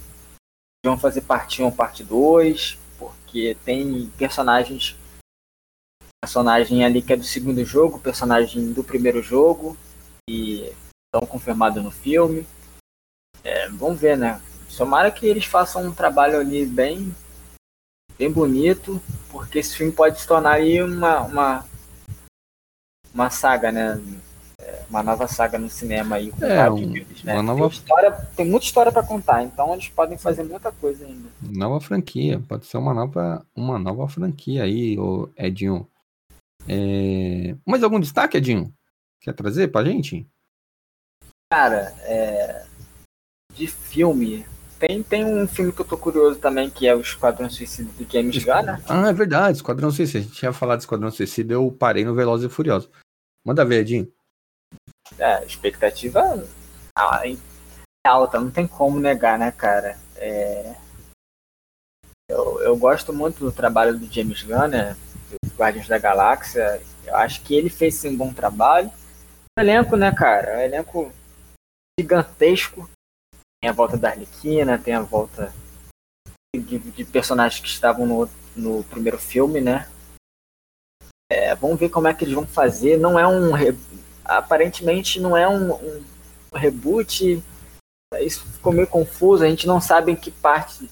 Vão 0.85 0.97
fazer 0.97 1.21
parte 1.21 1.61
1 1.61 1.65
ou 1.65 1.71
parte 1.71 2.03
2 2.03 2.85
porque 2.97 3.55
tem 3.65 4.09
personagens 4.17 4.95
personagem 6.25 6.83
ali 6.83 7.03
que 7.03 7.13
é 7.13 7.15
do 7.15 7.23
segundo 7.23 7.63
jogo, 7.63 7.99
personagem 7.99 8.73
do 8.73 8.83
primeiro 8.83 9.21
jogo 9.21 9.77
e 10.27 10.73
estão 11.05 11.27
confirmados 11.27 11.83
no 11.83 11.91
filme. 11.91 12.45
É, 13.43 13.69
vamos 13.69 13.99
ver, 13.99 14.17
né? 14.17 14.41
Tomara 14.75 15.11
que 15.11 15.27
eles 15.27 15.45
façam 15.45 15.85
um 15.85 15.93
trabalho 15.93 16.39
ali 16.39 16.65
bem 16.65 17.15
bem 18.17 18.31
bonito, 18.31 19.01
porque 19.29 19.59
esse 19.59 19.77
filme 19.77 19.91
pode 19.91 20.19
se 20.19 20.27
tornar 20.27 20.53
aí 20.53 20.81
uma 20.81 21.21
uma, 21.21 21.65
uma 23.13 23.29
saga, 23.29 23.71
né? 23.71 24.01
uma 24.89 25.03
nova 25.03 25.27
saga 25.27 25.57
no 25.57 25.69
cinema 25.69 26.15
aí. 26.15 26.31
Com 26.31 26.45
é, 26.45 26.71
um, 26.71 26.77
filmes, 26.77 27.23
né? 27.23 27.33
uma 27.33 27.43
nova... 27.43 27.69
tem, 27.69 27.69
história, 27.69 28.11
tem 28.35 28.45
muita 28.45 28.65
história 28.65 28.91
para 28.91 29.03
contar, 29.03 29.43
então 29.43 29.73
eles 29.73 29.89
podem 29.89 30.17
fazer 30.17 30.43
muita 30.43 30.71
coisa 30.71 31.05
ainda. 31.05 31.29
Nova 31.41 31.79
franquia, 31.79 32.41
pode 32.47 32.65
ser 32.65 32.77
uma 32.77 32.93
nova, 32.93 33.45
uma 33.55 33.77
nova 33.77 34.07
franquia 34.07 34.63
aí, 34.63 34.97
o 34.97 35.29
Edinho. 35.37 35.87
É... 36.67 37.55
Mais 37.65 37.83
algum 37.83 37.99
destaque, 37.99 38.37
Edinho? 38.37 38.73
Quer 39.21 39.33
trazer 39.33 39.69
pra 39.69 39.83
gente? 39.83 40.27
Cara, 41.51 41.93
é... 42.01 42.65
de 43.53 43.67
filme, 43.67 44.45
tem, 44.79 45.01
tem 45.01 45.25
um 45.25 45.47
filme 45.47 45.71
que 45.71 45.81
eu 45.81 45.85
tô 45.85 45.97
curioso 45.97 46.39
também, 46.39 46.69
que 46.69 46.87
é 46.87 46.95
o 46.95 47.01
Esquadrão 47.01 47.49
Suicida 47.49 47.89
do 47.91 48.11
James 48.11 48.43
Gunn, 48.43 48.63
né? 48.63 48.83
Ah, 48.87 49.09
é 49.09 49.13
verdade, 49.13 49.57
Esquadrão 49.57 49.91
Suicida. 49.91 50.19
A 50.19 50.21
gente 50.23 50.35
tinha 50.35 50.53
falado 50.53 50.79
de 50.79 50.83
Esquadrão 50.83 51.11
Suicida, 51.11 51.53
eu 51.53 51.71
parei 51.71 52.03
no 52.03 52.15
Veloz 52.15 52.43
e 52.43 52.49
Furioso. 52.49 52.91
Manda 53.45 53.63
ver, 53.63 53.81
Edinho. 53.81 54.11
É, 55.17 55.45
expectativa 55.45 56.43
alta, 58.05 58.39
não 58.39 58.51
tem 58.51 58.67
como 58.67 58.99
negar, 58.99 59.37
né, 59.37 59.51
cara? 59.51 59.97
É... 60.15 60.75
Eu, 62.29 62.61
eu 62.61 62.77
gosto 62.77 63.13
muito 63.13 63.39
do 63.39 63.51
trabalho 63.51 63.97
do 63.97 64.11
James 64.11 64.41
Gunn, 64.43 64.67
né? 64.67 64.95
Guardiões 65.57 65.87
da 65.87 65.97
Galáxia. 65.97 66.81
Eu 67.05 67.15
acho 67.15 67.41
que 67.41 67.55
ele 67.55 67.69
fez 67.69 67.95
sim, 67.95 68.09
um 68.09 68.17
bom 68.17 68.33
trabalho. 68.33 68.91
O 69.57 69.61
elenco, 69.61 69.95
né, 69.95 70.11
cara? 70.11 70.57
O 70.57 70.61
elenco 70.61 71.11
gigantesco. 71.99 72.89
Tem 73.61 73.69
a 73.69 73.73
volta 73.73 73.97
da 73.97 74.09
Arlequina, 74.09 74.77
tem 74.77 74.93
a 74.93 75.01
volta 75.01 75.53
de, 76.55 76.79
de 76.79 77.05
personagens 77.05 77.61
que 77.61 77.67
estavam 77.67 78.05
no, 78.05 78.29
no 78.55 78.83
primeiro 78.83 79.17
filme, 79.17 79.61
né? 79.61 79.87
É, 81.31 81.55
vamos 81.55 81.79
ver 81.79 81.89
como 81.89 82.07
é 82.07 82.13
que 82.13 82.23
eles 82.23 82.35
vão 82.35 82.45
fazer. 82.45 82.97
Não 82.97 83.17
é 83.17 83.27
um 83.27 83.55
aparentemente 84.25 85.19
não 85.19 85.37
é 85.37 85.47
um, 85.47 85.73
um, 85.73 86.03
reboot. 86.53 87.43
Isso 88.19 88.45
ficou 88.45 88.73
meio 88.73 88.87
confuso, 88.87 89.43
a 89.43 89.47
gente 89.47 89.67
não 89.67 89.79
sabe 89.79 90.11
em 90.11 90.15
que 90.15 90.31
parte 90.31 90.89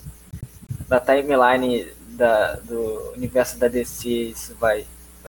da 0.88 0.99
timeline 0.99 1.91
da, 2.14 2.55
do 2.55 3.11
universo 3.14 3.57
da 3.57 3.68
DC 3.68 4.09
isso 4.09 4.55
vai 4.55 4.86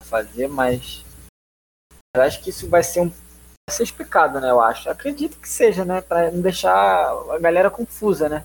fazer, 0.03 0.47
mas 0.47 1.05
eu 2.15 2.21
acho 2.21 2.41
que 2.41 2.49
isso 2.49 2.67
vai 2.67 2.81
ser 2.81 3.01
um 3.01 3.11
ser 3.69 3.83
explicado, 3.83 4.39
né? 4.41 4.49
Eu 4.49 4.59
acho. 4.59 4.89
Acredito 4.89 5.39
que 5.39 5.47
seja, 5.47 5.85
né? 5.85 6.01
Pra 6.01 6.31
não 6.31 6.41
deixar 6.41 6.71
a 6.71 7.39
galera 7.39 7.69
confusa, 7.69 8.27
né? 8.27 8.43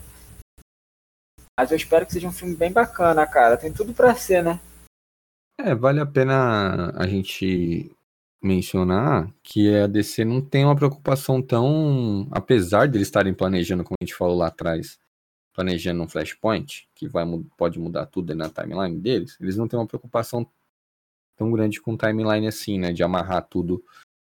Mas 1.59 1.71
eu 1.71 1.77
espero 1.77 2.05
que 2.05 2.13
seja 2.13 2.27
um 2.27 2.31
filme 2.31 2.55
bem 2.55 2.71
bacana, 2.71 3.25
cara. 3.25 3.57
Tem 3.57 3.73
tudo 3.73 3.93
pra 3.93 4.13
ser, 4.15 4.43
né? 4.43 4.59
É, 5.59 5.73
vale 5.73 5.99
a 5.99 6.05
pena 6.05 6.91
a 6.95 7.07
gente 7.07 7.91
mencionar 8.43 9.31
que 9.41 9.75
a 9.75 9.87
DC 9.87 10.23
não 10.25 10.41
tem 10.41 10.65
uma 10.65 10.75
preocupação 10.75 11.41
tão. 11.41 12.27
Apesar 12.31 12.87
de 12.87 12.97
eles 12.97 13.07
estarem 13.07 13.33
planejando, 13.33 13.83
como 13.83 13.95
a 13.99 14.05
gente 14.05 14.15
falou 14.15 14.37
lá 14.37 14.47
atrás, 14.47 14.99
planejando 15.55 16.03
um 16.03 16.07
flashpoint, 16.07 16.87
que 16.93 17.07
vai, 17.07 17.25
pode 17.57 17.79
mudar 17.79 18.05
tudo 18.07 18.35
na 18.35 18.49
timeline 18.49 18.99
deles, 18.99 19.37
eles 19.39 19.55
não 19.55 19.67
têm 19.67 19.79
uma 19.79 19.87
preocupação 19.87 20.45
tão 21.37 21.51
grande 21.51 21.81
com 21.81 21.97
timeline 21.97 22.47
assim, 22.47 22.77
né? 22.77 22.91
De 22.91 23.01
amarrar 23.03 23.47
tudo 23.47 23.83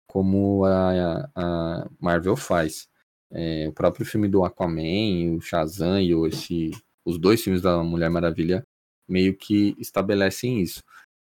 como 0.07 0.65
a, 0.65 1.31
a 1.35 1.91
Marvel 2.01 2.37
faz. 2.37 2.89
É, 3.31 3.67
o 3.69 3.73
próprio 3.73 4.05
filme 4.05 4.29
do 4.29 4.45
Aquaman, 4.45 5.37
o 5.37 5.41
Shazam 5.41 6.01
e 6.01 6.13
esse, 6.29 6.71
os 7.05 7.19
dois 7.19 7.43
filmes 7.43 7.63
da 7.63 7.83
Mulher 7.83 8.11
Maravilha 8.11 8.63
meio 9.09 9.35
que 9.35 9.75
estabelecem 9.79 10.61
isso. 10.61 10.83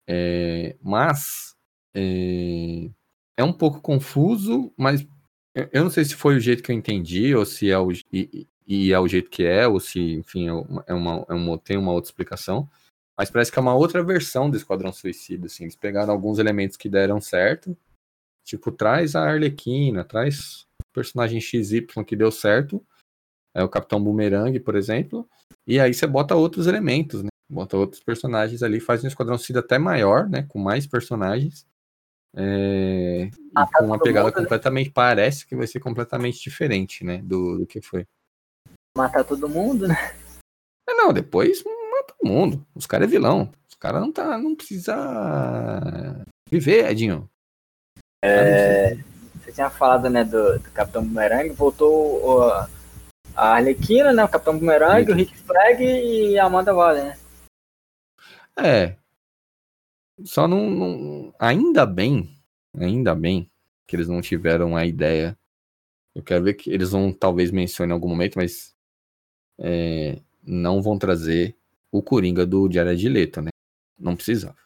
É, 0.07 0.75
mas 0.81 1.55
é, 1.95 2.89
é, 3.37 3.43
um 3.43 3.53
pouco 3.53 3.81
confuso, 3.81 4.73
mas 4.77 5.07
eu 5.71 5.83
não 5.83 5.89
sei 5.89 6.03
se 6.03 6.15
foi 6.15 6.35
o 6.35 6.39
jeito 6.39 6.61
que 6.61 6.71
eu 6.71 6.75
entendi, 6.75 7.33
ou 7.33 7.45
se 7.45 7.71
é 7.71 7.79
o, 7.79 7.89
e, 8.65 8.87
e 8.87 8.93
é 8.93 8.99
o 8.99 9.07
jeito 9.07 9.29
que 9.29 9.43
é, 9.43 9.67
ou 9.67 9.79
se, 9.79 9.99
enfim, 9.99 10.47
é 10.47 10.53
uma, 10.53 10.83
é 10.87 10.93
uma, 10.93 11.25
é 11.29 11.33
uma, 11.33 11.57
tem 11.57 11.77
uma 11.77 11.91
outra 11.91 12.09
explicação. 12.09 12.69
Mas 13.17 13.29
parece 13.29 13.51
que 13.51 13.57
é 13.57 13.61
uma 13.61 13.75
outra 13.75 14.03
versão 14.03 14.49
do 14.49 14.57
Esquadrão 14.57 14.91
Suicida, 14.91 15.45
assim. 15.45 15.63
Eles 15.63 15.75
pegaram 15.75 16.11
alguns 16.11 16.37
elementos 16.37 16.75
que 16.75 16.89
deram 16.89 17.21
certo, 17.21 17.77
tipo, 18.43 18.71
traz 18.71 19.15
a 19.15 19.23
Arlequina, 19.23 20.03
traz 20.03 20.67
o 20.81 20.93
personagem 20.93 21.39
XY 21.39 21.87
que 22.05 22.15
deu 22.15 22.31
certo, 22.31 22.85
é 23.53 23.63
o 23.63 23.69
Capitão 23.69 24.03
Boomerang, 24.03 24.59
por 24.59 24.75
exemplo, 24.75 25.27
e 25.65 25.79
aí 25.79 25.93
você 25.93 26.05
bota 26.05 26.35
outros 26.35 26.67
elementos, 26.67 27.23
né? 27.23 27.29
Bota 27.49 27.77
outros 27.77 28.03
personagens 28.03 28.61
ali, 28.61 28.79
faz 28.79 29.03
um 29.03 29.07
Esquadrão 29.07 29.37
Suicida 29.37 29.59
até 29.59 29.77
maior, 29.77 30.27
né? 30.27 30.43
Com 30.49 30.59
mais 30.59 30.85
personagens. 30.85 31.65
É... 32.35 33.29
Ah, 33.55 33.65
tá 33.65 33.79
com 33.79 33.85
uma 33.85 33.99
pegada 33.99 34.27
mundo, 34.27 34.35
né? 34.35 34.43
completamente. 34.43 34.87
Né? 34.87 34.93
Parece 34.93 35.47
que 35.47 35.55
vai 35.55 35.67
ser 35.67 35.79
completamente 35.79 36.41
diferente, 36.41 37.03
né? 37.03 37.19
Do, 37.23 37.59
do 37.59 37.65
que 37.65 37.81
foi. 37.81 38.05
Matar 38.95 39.23
todo 39.23 39.49
mundo, 39.49 39.87
né? 39.87 40.15
É, 40.87 40.93
não, 40.93 41.11
depois 41.11 41.63
mata 41.63 42.13
todo 42.17 42.31
mundo. 42.31 42.65
Os 42.73 42.85
caras 42.85 43.07
é 43.07 43.11
vilão. 43.11 43.51
Os 43.67 43.75
caras 43.75 44.01
não 44.01 44.11
tá. 44.11 44.37
Não 44.37 44.55
precisa 44.55 46.25
viver, 46.49 46.89
Edinho. 46.89 47.29
É, 48.23 48.95
você 49.35 49.51
tinha 49.51 49.69
falado, 49.69 50.09
né, 50.09 50.23
do, 50.23 50.57
do 50.57 50.71
Capitão 50.71 51.03
Boomerang, 51.03 51.49
voltou 51.49 52.23
o, 52.23 52.49
a 53.35 53.55
Arlequina, 53.55 54.11
né, 54.11 54.23
o 54.23 54.29
Capitão 54.29 54.57
Boomerang, 54.57 55.11
o 55.11 55.15
Rick 55.15 55.37
Flag 55.37 55.83
e 55.83 56.39
a 56.39 56.45
Amanda 56.45 56.73
Waller, 56.73 57.03
né? 57.03 57.17
É. 58.57 58.95
Só 60.23 60.47
não, 60.47 60.69
não, 60.69 61.33
Ainda 61.37 61.85
bem, 61.85 62.35
ainda 62.75 63.13
bem 63.13 63.51
que 63.85 63.95
eles 63.95 64.07
não 64.07 64.21
tiveram 64.21 64.75
a 64.75 64.85
ideia. 64.85 65.37
Eu 66.15 66.23
quero 66.23 66.45
ver 66.45 66.53
que 66.55 66.71
eles 66.71 66.91
vão 66.91 67.11
talvez 67.11 67.51
mencionem 67.51 67.91
em 67.91 67.93
algum 67.93 68.07
momento, 68.07 68.37
mas 68.37 68.74
é, 69.59 70.19
não 70.43 70.81
vão 70.81 70.97
trazer 70.97 71.55
o 71.91 72.01
Coringa 72.01 72.45
do 72.45 72.71
Jared 72.71 73.07
Leto, 73.07 73.41
né? 73.41 73.49
Não 73.97 74.15
precisava. 74.15 74.57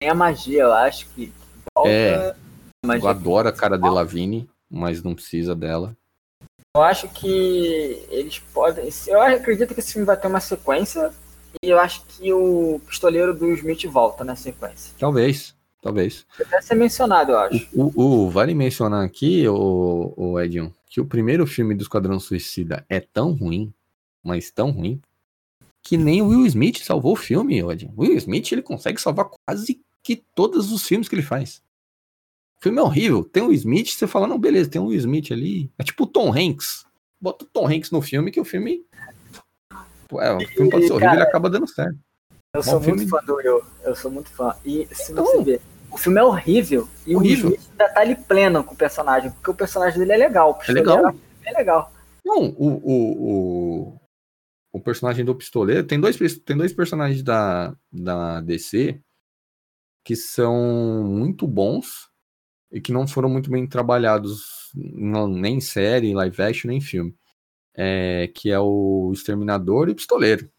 Tem 0.00 0.10
a 0.10 0.14
magia, 0.14 0.62
eu 0.62 0.72
acho 0.72 1.08
que 1.10 1.32
volta. 1.74 1.90
É, 1.90 2.34
eu 2.84 3.08
adoro 3.08 3.48
a 3.48 3.52
cara 3.52 3.78
de 3.78 3.88
Lavigne, 3.88 4.48
mas 4.68 5.02
não 5.02 5.14
precisa 5.14 5.54
dela. 5.54 5.96
Eu 6.74 6.82
acho 6.82 7.08
que 7.08 8.06
eles 8.10 8.38
podem. 8.38 8.88
Eu 9.06 9.20
acredito 9.20 9.74
que 9.74 9.80
esse 9.80 9.92
filme 9.92 10.06
vai 10.06 10.16
ter 10.16 10.26
uma 10.26 10.40
sequência 10.40 11.12
e 11.62 11.68
eu 11.68 11.78
acho 11.78 12.04
que 12.06 12.32
o 12.32 12.80
pistoleiro 12.86 13.34
do 13.34 13.52
Smith 13.52 13.84
volta 13.86 14.24
na 14.24 14.34
sequência. 14.34 14.94
Talvez, 14.98 15.54
talvez. 15.82 16.26
Deve 16.38 16.62
ser 16.62 16.74
mencionado, 16.74 17.32
eu 17.32 17.38
acho. 17.38 17.68
O, 17.74 17.92
o, 17.94 18.26
o 18.26 18.30
vale 18.30 18.54
mencionar 18.54 19.04
aqui, 19.04 19.46
o, 19.46 20.14
o 20.16 20.40
Edion, 20.40 20.70
que 20.88 21.00
o 21.00 21.06
primeiro 21.06 21.46
filme 21.46 21.74
do 21.74 21.82
Esquadrão 21.82 22.18
Suicida 22.18 22.84
é 22.88 23.00
tão 23.00 23.32
ruim, 23.32 23.72
mas 24.22 24.50
tão 24.50 24.70
ruim, 24.70 25.00
que 25.82 25.96
nem 25.96 26.22
o 26.22 26.28
Will 26.28 26.46
Smith 26.46 26.82
salvou 26.82 27.12
o 27.12 27.16
filme, 27.16 27.58
Edion. 27.58 27.90
O 27.96 28.02
Will 28.02 28.16
Smith 28.16 28.52
ele 28.52 28.62
consegue 28.62 29.00
salvar 29.00 29.28
quase 29.28 29.80
que 30.02 30.22
todos 30.34 30.72
os 30.72 30.82
filmes 30.86 31.08
que 31.08 31.14
ele 31.14 31.22
faz. 31.22 31.62
O 32.60 32.62
filme 32.62 32.78
é 32.78 32.82
horrível. 32.82 33.24
Tem 33.24 33.42
o 33.42 33.46
Will 33.46 33.56
Smith, 33.56 33.88
você 33.88 34.06
fala, 34.06 34.26
não, 34.26 34.38
beleza, 34.38 34.70
tem 34.70 34.80
o 34.80 34.86
Will 34.86 34.98
Smith 34.98 35.32
ali. 35.32 35.70
É 35.78 35.82
tipo 35.82 36.04
o 36.04 36.06
Tom 36.06 36.32
Hanks. 36.32 36.86
Bota 37.20 37.44
o 37.44 37.48
Tom 37.48 37.66
Hanks 37.66 37.90
no 37.90 38.00
filme 38.00 38.30
que 38.30 38.40
o 38.40 38.44
filme 38.44 38.84
é, 40.20 40.32
o 40.32 40.40
filme 40.40 40.70
pode 40.70 40.86
ser 40.86 40.92
horrível, 40.92 41.08
cara, 41.08 41.20
ele 41.20 41.28
acaba 41.28 41.48
dando 41.48 41.66
certo. 41.66 41.98
Eu 42.54 42.62
sou 42.62 42.80
muito 42.80 43.08
fã 43.08 43.18
do 43.24 43.36
Will. 43.36 43.62
Eu 43.82 43.96
sou 43.96 44.10
muito 44.10 44.30
fã. 44.30 44.54
E 44.64 44.86
se 44.92 45.12
então, 45.12 45.24
você 45.24 45.42
ver, 45.42 45.60
o 45.90 45.96
filme 45.96 46.20
é 46.20 46.24
horrível. 46.24 46.88
E 47.06 47.16
horrível. 47.16 47.46
o 47.46 47.50
Will 47.52 47.60
ainda 47.70 47.88
tá 47.94 48.00
ali 48.00 48.14
pleno 48.14 48.62
com 48.62 48.74
o 48.74 48.76
personagem, 48.76 49.30
porque 49.30 49.50
o 49.50 49.54
personagem 49.54 49.98
dele 49.98 50.12
é 50.12 50.16
legal. 50.16 50.60
É 50.68 50.72
legal. 50.72 51.14
É 51.44 51.52
legal. 51.52 51.92
Não, 52.24 52.54
o, 52.58 52.68
o, 52.68 52.92
o, 52.92 54.00
o, 54.72 54.80
personagem 54.80 55.24
do 55.24 55.34
pistoleiro. 55.34 55.86
Tem 55.86 56.00
dois, 56.00 56.16
tem 56.40 56.56
dois 56.56 56.72
personagens 56.72 57.22
da, 57.22 57.76
da 57.92 58.40
DC 58.40 59.00
que 60.04 60.16
são 60.16 61.04
muito 61.04 61.46
bons 61.46 62.10
e 62.70 62.80
que 62.80 62.92
não 62.92 63.06
foram 63.06 63.28
muito 63.28 63.50
bem 63.50 63.66
trabalhados 63.68 64.72
não, 64.74 65.28
nem 65.28 65.56
em 65.58 65.60
série, 65.60 66.14
live 66.14 66.42
action, 66.42 66.68
nem 66.68 66.78
em 66.78 66.80
filme 66.80 67.14
é, 67.74 68.30
que 68.34 68.50
é 68.50 68.58
o 68.58 69.10
Exterminador 69.12 69.88
e 69.88 69.92
o 69.92 69.94
Pistoleiro. 69.94 70.50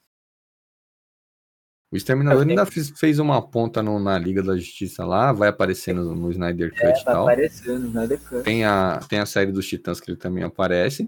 O 1.91 1.95
Exterminador 1.95 2.47
ainda 2.47 2.65
fez, 2.65 2.89
fez 2.89 3.19
uma 3.19 3.39
ponta 3.39 3.83
no, 3.83 3.99
na 3.99 4.17
Liga 4.17 4.41
da 4.41 4.57
Justiça 4.57 5.05
lá, 5.05 5.31
vai 5.31 5.49
aparecendo 5.49 6.03
no, 6.03 6.15
no 6.15 6.31
Snyder 6.31 6.71
Cut 6.71 6.85
é, 6.85 6.99
e 6.99 7.05
tal. 7.05 7.23
aparecendo 7.23 7.79
no 7.81 7.87
Snyder 7.87 8.19
Cut. 8.19 8.43
Tem 8.43 8.65
a, 8.65 8.99
tem 9.07 9.19
a 9.19 9.25
série 9.27 9.51
dos 9.51 9.67
Titãs 9.67 9.99
que 9.99 10.09
ele 10.09 10.17
também 10.17 10.43
aparece, 10.43 11.07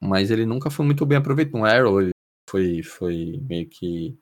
mas 0.00 0.30
ele 0.30 0.46
nunca 0.46 0.70
foi 0.70 0.86
muito 0.86 1.04
bem 1.04 1.18
aproveitado. 1.18 1.58
No 1.58 1.64
Arrow 1.64 2.00
ele 2.00 2.10
foi, 2.48 2.82
foi 2.82 3.40
meio 3.48 3.68
que, 3.68 4.18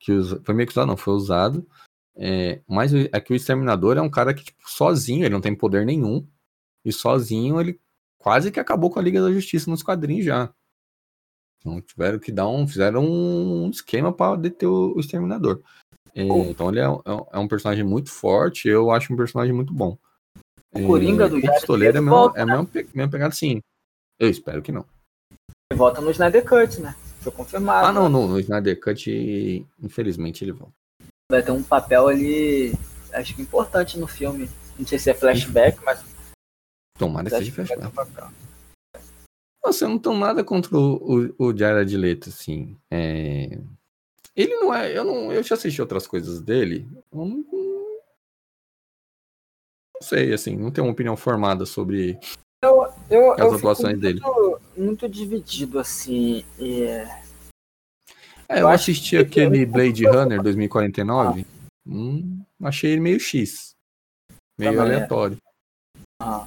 que 0.00 0.12
usa, 0.12 0.40
foi 0.44 0.54
meio 0.54 0.66
que 0.66 0.72
usado, 0.72 0.88
não, 0.88 0.96
foi 0.96 1.14
usado. 1.14 1.66
É, 2.16 2.62
mas 2.68 2.92
é 2.94 3.20
que 3.20 3.32
o 3.32 3.36
Exterminador 3.36 3.96
é 3.96 4.02
um 4.02 4.10
cara 4.10 4.32
que, 4.32 4.44
tipo, 4.44 4.62
sozinho, 4.66 5.24
ele 5.24 5.34
não 5.34 5.40
tem 5.40 5.54
poder 5.54 5.84
nenhum, 5.84 6.26
e 6.84 6.92
sozinho 6.92 7.60
ele 7.60 7.80
quase 8.18 8.50
que 8.52 8.60
acabou 8.60 8.90
com 8.90 8.98
a 8.98 9.02
Liga 9.02 9.20
da 9.20 9.32
Justiça 9.32 9.70
nos 9.70 9.82
quadrinhos 9.82 10.24
já. 10.24 10.52
Então 11.58 11.80
tiveram 11.80 12.18
que 12.18 12.30
dar 12.30 12.46
um. 12.46 12.68
Fizeram 12.68 13.04
um 13.04 13.70
esquema 13.70 14.12
para 14.12 14.36
deter 14.36 14.68
o, 14.68 14.94
o 14.94 15.00
Exterminador. 15.00 15.62
É, 16.14 16.22
então 16.22 16.68
ele 16.68 16.78
é, 16.78 16.84
é, 16.84 17.26
é, 17.32 17.38
um 17.38 17.48
personagem 17.48 17.84
muito 17.84 18.10
forte, 18.10 18.68
eu 18.68 18.90
acho 18.90 19.12
um 19.12 19.16
personagem 19.16 19.52
muito 19.52 19.72
bom. 19.74 19.98
O 20.72 20.86
Coringa 20.86 21.24
é, 21.24 21.28
do 21.28 21.38
O 21.38 21.40
Pistoleiro 21.40 21.98
é, 21.98 22.00
meu, 22.00 22.32
é 22.36 22.44
mesmo, 22.44 22.68
mesmo 22.94 23.10
pegada 23.10 23.34
sim. 23.34 23.60
Eu 24.18 24.28
espero 24.28 24.62
que 24.62 24.72
não. 24.72 24.86
Ele 25.70 25.78
volta 25.78 26.00
no 26.00 26.10
Snyder 26.10 26.44
Cut, 26.44 26.80
né? 26.80 26.94
Foi 27.20 27.32
confirmado. 27.32 27.86
Ah, 27.86 27.92
não, 27.92 28.08
no, 28.08 28.28
no 28.28 28.38
Snyder 28.40 28.78
Cut, 28.80 29.66
infelizmente, 29.82 30.44
ele 30.44 30.52
volta. 30.52 30.74
Vai 31.30 31.42
ter 31.42 31.50
um 31.50 31.62
papel 31.62 32.08
ali, 32.08 32.72
acho 33.12 33.34
que 33.34 33.42
importante 33.42 33.98
no 33.98 34.06
filme. 34.06 34.48
Não 34.78 34.86
sei 34.86 34.98
se 34.98 35.10
é 35.10 35.14
flashback, 35.14 35.82
mas 35.84 36.04
Tomara 36.98 37.28
que 37.28 37.36
seja 37.36 37.52
flashback. 37.52 37.92
Nossa, 39.64 39.84
eu 39.84 39.88
não 39.88 39.98
tenho 39.98 40.16
nada 40.16 40.44
contra 40.44 40.76
o, 40.76 41.30
o, 41.38 41.46
o 41.46 41.56
Jared 41.56 41.96
Leto, 41.96 42.28
assim. 42.28 42.78
É... 42.90 43.58
Ele 44.36 44.54
não 44.56 44.74
é. 44.74 44.96
Eu, 44.96 45.04
não, 45.04 45.32
eu 45.32 45.42
já 45.42 45.54
assisti 45.54 45.80
outras 45.80 46.06
coisas 46.06 46.40
dele. 46.40 46.86
Eu 47.10 47.24
não, 47.24 47.44
não 49.94 50.02
sei, 50.02 50.34
assim, 50.34 50.56
não 50.56 50.70
tenho 50.70 50.86
uma 50.86 50.92
opinião 50.92 51.16
formada 51.16 51.64
sobre 51.64 52.18
eu, 52.64 52.93
eu, 53.10 53.32
as 53.32 53.38
eu 53.38 53.54
atuações 53.54 53.98
muito, 53.98 54.00
dele. 54.00 54.20
Muito 54.76 55.08
dividido, 55.08 55.78
assim. 55.78 56.44
É, 56.58 57.08
é 58.48 58.54
eu, 58.54 58.58
eu 58.58 58.68
assisti 58.68 59.16
aquele 59.16 59.64
Blade 59.66 60.06
Runner 60.06 60.42
2049. 60.42 61.40
Ah. 61.40 61.68
Hum, 61.86 62.42
achei 62.62 62.92
ele 62.92 63.00
meio 63.00 63.20
X. 63.20 63.74
Meio 64.58 64.72
Também 64.72 64.92
é. 64.92 64.94
aleatório. 64.96 65.36
Ah. 66.20 66.46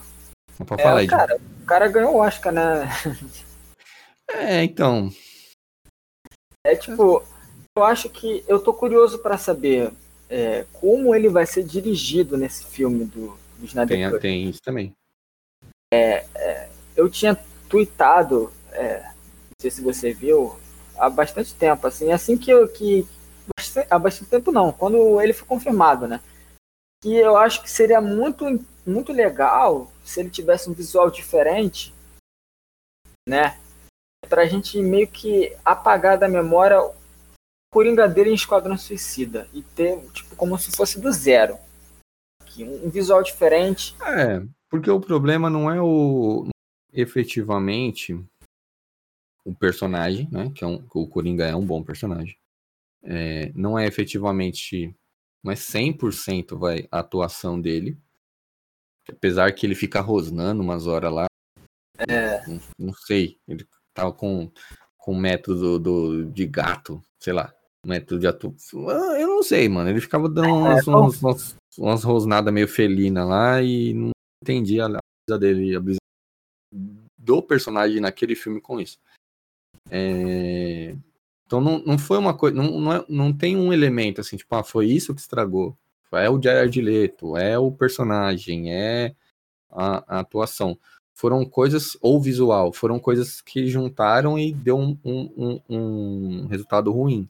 Pode 0.65 0.81
falar, 0.81 1.03
é, 1.03 1.07
cara, 1.07 1.37
o 1.37 1.65
cara 1.65 1.87
ganhou 1.87 2.15
o 2.15 2.19
Oscar, 2.19 2.51
né? 2.51 2.89
É, 4.29 4.63
então. 4.63 5.09
É 6.65 6.75
tipo, 6.75 7.23
eu 7.77 7.83
acho 7.83 8.09
que 8.09 8.43
eu 8.47 8.59
tô 8.59 8.73
curioso 8.73 9.19
para 9.19 9.37
saber 9.37 9.93
é, 10.29 10.65
como 10.73 11.15
ele 11.15 11.29
vai 11.29 11.45
ser 11.45 11.63
dirigido 11.63 12.35
nesse 12.35 12.65
filme 12.65 13.05
do, 13.05 13.37
do 13.57 13.65
Snyder 13.65 14.11
tem, 14.11 14.19
Tem 14.19 14.49
isso 14.49 14.59
também. 14.61 14.93
É, 15.93 16.25
é, 16.35 16.69
eu 16.95 17.09
tinha 17.09 17.37
tweetado, 17.69 18.51
é, 18.71 19.03
não 19.03 19.55
sei 19.61 19.71
se 19.71 19.81
você 19.81 20.13
viu, 20.13 20.57
há 20.97 21.09
bastante 21.09 21.53
tempo, 21.53 21.85
assim, 21.87 22.11
assim 22.11 22.37
que 22.37 22.51
eu 22.51 22.67
que 22.67 23.07
há 23.89 23.99
bastante 23.99 24.29
tempo 24.29 24.51
não, 24.51 24.71
quando 24.71 25.21
ele 25.21 25.33
foi 25.33 25.47
confirmado, 25.47 26.07
né? 26.07 26.21
que 27.01 27.15
eu 27.15 27.37
acho 27.37 27.61
que 27.61 27.69
seria 27.69 28.01
muito, 28.01 28.45
muito 28.85 29.11
legal 29.11 29.91
se 30.03 30.19
ele 30.19 30.29
tivesse 30.29 30.69
um 30.69 30.73
visual 30.73 31.09
diferente, 31.09 31.93
né? 33.27 33.59
Pra 34.27 34.45
gente 34.45 34.81
meio 34.81 35.07
que 35.07 35.55
apagar 35.63 36.17
da 36.17 36.27
memória 36.27 36.81
o 36.81 36.93
Coringa 37.71 38.07
dele 38.07 38.31
em 38.31 38.35
Esquadrão 38.35 38.77
Suicida 38.77 39.47
e 39.53 39.61
ter, 39.61 39.99
tipo, 40.11 40.35
como 40.35 40.57
se 40.57 40.71
fosse 40.71 40.99
do 40.99 41.11
zero. 41.11 41.57
Um 42.59 42.89
visual 42.89 43.21
diferente. 43.21 43.95
É, 44.01 44.41
porque 44.69 44.89
o 44.89 44.99
problema 44.99 45.49
não 45.49 45.71
é 45.71 45.81
o 45.81 46.47
efetivamente 46.91 48.19
o 49.45 49.55
personagem, 49.55 50.27
né? 50.31 50.51
Que 50.53 50.63
é 50.63 50.67
um, 50.67 50.85
o 50.93 51.07
Coringa 51.07 51.45
é 51.45 51.55
um 51.55 51.65
bom 51.65 51.83
personagem. 51.83 52.37
É, 53.03 53.51
não 53.55 53.77
é 53.77 53.85
efetivamente 53.85 54.93
mas 55.47 55.59
100% 55.59 56.57
vai 56.57 56.87
a 56.91 56.99
atuação 56.99 57.59
dele. 57.59 57.97
Apesar 59.09 59.49
que 59.53 59.65
ele 59.65 59.75
fica 59.75 60.01
rosnando 60.01 60.61
umas 60.61 60.87
horas 60.87 61.13
lá. 61.13 61.25
É. 61.97 62.45
Não, 62.45 62.59
não 62.77 62.93
sei. 62.93 63.39
Ele 63.47 63.65
tava 63.93 64.11
com, 64.11 64.51
com 64.97 65.15
método 65.15 65.79
do, 65.79 66.25
de 66.25 66.45
gato, 66.45 67.01
sei 67.17 67.31
lá. 67.31 67.53
Método 67.85 68.19
de 68.19 68.27
atuação. 68.27 68.89
Eu 69.15 69.27
não 69.29 69.43
sei, 69.43 69.69
mano. 69.69 69.89
Ele 69.89 70.01
ficava 70.01 70.27
dando 70.27 70.53
umas, 70.53 70.85
é, 70.85 70.91
umas, 70.91 71.21
umas, 71.21 71.55
umas 71.77 72.03
rosnadas 72.03 72.53
meio 72.53 72.67
felina 72.67 73.23
lá 73.23 73.61
e 73.61 73.93
não 73.93 74.11
entendi 74.41 74.79
a 74.79 74.87
brisa 74.87 75.39
dele, 75.39 75.75
a 75.75 75.79
brisa 75.79 75.99
do 77.17 77.41
personagem 77.41 77.99
naquele 77.99 78.35
filme 78.35 78.61
com 78.61 78.79
isso. 78.79 78.97
É... 79.89 80.95
Então 81.45 81.61
não, 81.61 81.79
não 81.79 81.97
foi 81.97 82.17
uma 82.17 82.37
coisa, 82.37 82.55
não, 82.55 82.79
não, 82.79 82.93
é, 82.93 83.05
não 83.07 83.33
tem 83.33 83.55
um 83.55 83.71
elemento 83.71 84.19
assim, 84.19 84.35
tipo, 84.35 84.53
ah, 84.55 84.63
foi 84.63 84.87
isso 84.87 85.15
que 85.15 85.21
estragou. 85.21 85.77
É 86.11 86.29
o 86.29 86.41
Jared 86.41 86.81
Leto, 86.81 87.35
é 87.35 87.57
o 87.59 87.71
personagem, 87.71 88.73
é 88.73 89.15
a, 89.69 90.17
a 90.17 90.19
atuação. 90.19 90.77
Foram 91.13 91.45
coisas, 91.45 91.97
ou 92.01 92.21
visual, 92.21 92.71
foram 92.71 92.99
coisas 92.99 93.41
que 93.41 93.67
juntaram 93.67 94.37
e 94.37 94.53
deu 94.53 94.77
um, 94.77 94.97
um, 95.03 95.33
um, 95.37 95.61
um 95.69 96.47
resultado 96.47 96.91
ruim. 96.91 97.27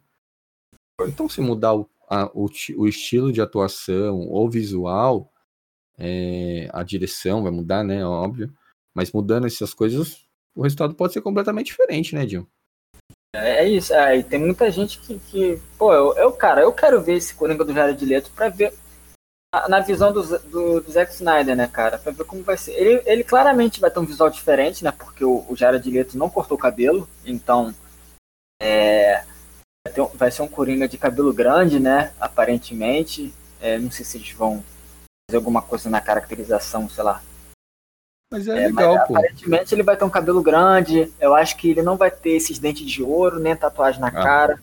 Então, 1.02 1.30
se 1.30 1.42
mudar 1.42 1.74
o, 1.76 1.90
a, 2.10 2.26
o, 2.34 2.50
o, 2.78 2.88
estilo 2.88 3.32
de 3.32 3.40
atuação 3.40 4.28
ou 4.28 4.50
visual, 4.50 5.32
é, 6.00 6.70
a 6.72 6.84
direção 6.84 7.44
vai 7.44 7.52
mudar, 7.52 7.84
né? 7.84 8.06
Óbvio. 8.06 8.54
Mas 8.96 9.12
mudando 9.12 9.48
essas 9.48 9.74
coisas, 9.74 10.28
o 10.56 10.64
resultado 10.64 10.96
pode 10.96 11.14
ser 11.14 11.22
completamente 11.22 11.68
diferente, 11.68 12.16
né, 12.16 12.26
Dil? 12.26 12.48
É, 13.36 13.64
é 13.64 13.70
isso, 13.70 13.94
é, 13.94 14.18
e 14.18 14.24
tem 14.24 14.40
muita 14.40 14.72
gente 14.72 15.00
que, 15.00 15.20
que 15.20 15.62
pô, 15.78 15.94
eu, 15.94 16.16
eu, 16.18 16.32
cara, 16.32 16.62
eu 16.62 16.74
quero 16.74 17.02
ver 17.02 17.16
esse 17.16 17.36
Coringa 17.36 17.64
do 17.64 17.74
Jared 17.74 18.04
Leto 18.04 18.32
pra 18.32 18.50
ver 18.50 18.74
na, 19.54 19.70
na 19.70 19.80
visão 19.80 20.12
do, 20.12 20.24
do, 20.24 20.82
do, 20.82 20.92
Zack 20.92 21.14
Snyder, 21.14 21.56
né, 21.56 21.68
cara, 21.68 21.98
pra 21.98 22.12
ver 22.12 22.24
como 22.26 22.44
vai 22.44 22.58
ser. 22.58 22.72
Ele, 22.74 23.02
ele 23.06 23.24
claramente 23.24 23.80
vai 23.80 23.92
ter 23.92 24.00
um 24.00 24.06
visual 24.06 24.30
diferente, 24.30 24.84
né, 24.84 24.92
porque 24.92 25.24
o, 25.24 25.46
o 25.48 25.56
Jared 25.56 25.90
Leto 25.90 26.18
não 26.18 26.30
cortou 26.30 26.58
o 26.58 26.60
cabelo, 26.60 27.08
então 27.26 27.74
é, 28.62 29.24
vai, 29.86 29.94
ter, 29.94 30.18
vai 30.18 30.32
ser 30.32 30.42
um 30.42 30.48
Coringa 30.48 30.88
de 30.88 30.98
cabelo 30.98 31.34
grande, 31.34 31.80
né, 31.80 32.14
aparentemente, 32.20 33.34
é, 33.62 33.78
não 33.78 33.92
sei 33.92 34.06
se 34.06 34.18
eles 34.18 34.32
vão 34.32 34.64
fazer 35.30 35.38
alguma 35.38 35.62
coisa 35.62 35.90
na 35.90 36.00
caracterização, 36.00 36.90
sei 36.90 37.04
lá, 37.04 37.22
mas 38.32 38.48
é, 38.48 38.64
é 38.64 38.68
legal, 38.68 38.96
mas, 38.96 39.08
pô. 39.08 39.18
Aparentemente 39.18 39.74
ele 39.74 39.84
vai 39.84 39.96
ter 39.96 40.04
um 40.04 40.10
cabelo 40.10 40.42
grande. 40.42 41.12
Eu 41.20 41.34
acho 41.34 41.58
que 41.58 41.70
ele 41.70 41.82
não 41.82 41.96
vai 41.96 42.12
ter 42.12 42.32
esses 42.32 42.60
dentes 42.60 42.86
de 42.86 43.02
ouro, 43.02 43.40
nem 43.40 43.56
tatuagem 43.56 44.02
na 44.02 44.08
ah. 44.08 44.12
cara. 44.12 44.62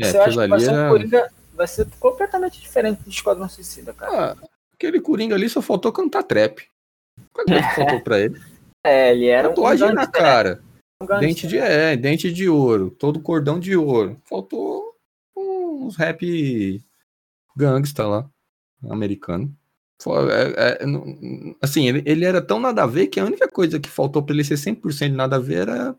É, 0.00 0.16
eu 0.16 0.22
acho 0.22 0.38
que 0.38 0.48
vai 0.48 0.60
ser 0.60 0.72
um 0.72 0.88
Coringa. 0.88 1.32
Vai 1.52 1.66
ser 1.66 1.88
completamente 1.98 2.60
diferente 2.60 3.02
do 3.02 3.10
Esquadrão 3.10 3.48
Suicida, 3.48 3.92
cara. 3.92 4.32
Ah, 4.32 4.48
aquele 4.72 5.00
Coringa 5.00 5.34
ali 5.34 5.48
só 5.48 5.60
faltou 5.60 5.92
cantar 5.92 6.22
trap. 6.22 6.64
Qual 7.32 7.44
que 7.44 7.74
faltou 7.74 8.00
pra 8.00 8.20
ele? 8.20 8.40
É, 8.86 9.10
ele 9.10 9.26
era 9.26 9.48
Tatuagem 9.48 9.88
um 9.88 9.92
na 9.92 10.06
cara. 10.06 10.62
Um 11.02 11.18
dente 11.18 11.48
de 11.48 11.58
é, 11.58 11.96
dente 11.96 12.32
de 12.32 12.48
ouro, 12.48 12.92
todo 12.92 13.20
cordão 13.20 13.58
de 13.58 13.76
ouro. 13.76 14.16
Faltou 14.24 14.94
uns 15.36 15.96
rap 15.96 16.82
gangsta 17.56 18.06
lá, 18.06 18.30
americano. 18.88 19.52
É, 20.06 20.82
é, 20.82 20.84
assim, 21.60 21.88
ele, 21.88 22.02
ele 22.06 22.24
era 22.24 22.40
tão 22.40 22.60
nada 22.60 22.84
a 22.84 22.86
ver 22.86 23.08
que 23.08 23.18
a 23.18 23.24
única 23.24 23.48
coisa 23.48 23.80
que 23.80 23.88
faltou 23.88 24.22
pra 24.22 24.32
ele 24.32 24.44
ser 24.44 24.54
100% 24.54 25.12
nada 25.12 25.36
a 25.36 25.40
ver 25.40 25.68
era 25.68 25.96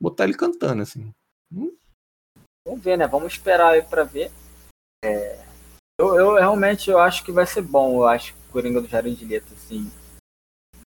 botar 0.00 0.24
ele 0.24 0.34
cantando, 0.34 0.82
assim. 0.82 1.10
Hum? 1.52 1.74
Vamos 2.66 2.82
ver, 2.82 2.98
né? 2.98 3.06
Vamos 3.06 3.32
esperar 3.32 3.72
aí 3.72 3.82
pra 3.82 4.04
ver. 4.04 4.30
É... 5.02 5.44
Eu, 5.98 6.14
eu, 6.14 6.34
realmente 6.34 6.90
eu 6.90 6.98
acho 6.98 7.24
que 7.24 7.32
vai 7.32 7.46
ser 7.46 7.62
bom, 7.62 7.96
eu 7.96 8.06
acho, 8.06 8.32
o 8.48 8.52
Coringa 8.52 8.80
do 8.80 8.86
Jared 8.86 9.24
Leto, 9.24 9.52
assim. 9.54 9.90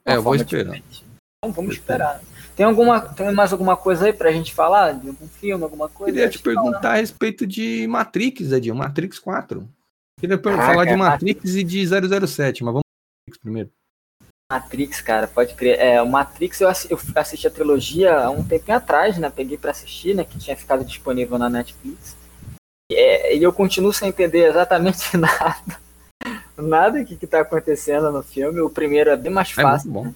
É, 0.04 0.16
eu 0.16 0.22
vou 0.22 0.34
esperar. 0.34 0.76
Então, 0.76 1.52
vamos 1.52 1.74
esperar. 1.74 2.20
Tem, 2.54 2.64
alguma, 2.66 3.00
tem 3.00 3.32
mais 3.32 3.52
alguma 3.52 3.76
coisa 3.76 4.06
aí 4.06 4.12
pra 4.12 4.30
gente 4.30 4.54
falar? 4.54 4.92
De 4.92 5.08
algum 5.08 5.26
filme, 5.26 5.64
alguma 5.64 5.88
coisa? 5.88 6.12
Queria 6.12 6.30
te 6.30 6.38
perguntar 6.38 6.92
a 6.92 6.96
respeito 6.96 7.46
de 7.46 7.86
Matrix, 7.88 8.52
Edinho, 8.52 8.76
Matrix 8.76 9.18
4. 9.18 9.68
Queria 10.22 10.38
falar 10.38 10.84
de 10.84 10.94
Matrix 10.94 11.56
e 11.56 11.64
de 11.64 11.84
007, 11.84 12.62
mas 12.62 12.72
vamos 12.72 12.82
Matrix 13.26 13.42
primeiro. 13.42 13.70
Matrix, 14.52 15.00
cara, 15.00 15.26
pode 15.26 15.52
crer. 15.54 15.80
É, 15.80 16.00
o 16.00 16.08
Matrix 16.08 16.60
eu, 16.60 16.68
assisti, 16.68 16.92
eu 16.92 16.98
assisti 17.16 17.46
a 17.48 17.50
trilogia 17.50 18.16
há 18.16 18.30
um 18.30 18.44
tempinho 18.44 18.76
atrás, 18.76 19.18
né? 19.18 19.28
Peguei 19.28 19.58
para 19.58 19.72
assistir, 19.72 20.14
né? 20.14 20.22
Que 20.22 20.38
tinha 20.38 20.56
ficado 20.56 20.84
disponível 20.84 21.38
na 21.38 21.50
Netflix. 21.50 22.16
É, 22.88 23.34
e 23.34 23.42
eu 23.42 23.52
continuo 23.52 23.92
sem 23.92 24.10
entender 24.10 24.48
exatamente 24.48 25.00
nada. 25.18 25.80
nada 26.56 27.04
que, 27.04 27.16
que 27.16 27.26
tá 27.26 27.40
acontecendo 27.40 28.12
no 28.12 28.22
filme. 28.22 28.60
O 28.60 28.70
primeiro 28.70 29.10
é 29.10 29.16
bem 29.16 29.32
mais 29.32 29.50
é 29.50 29.54
fácil 29.54 29.90
é 29.90 30.02
né, 30.04 30.14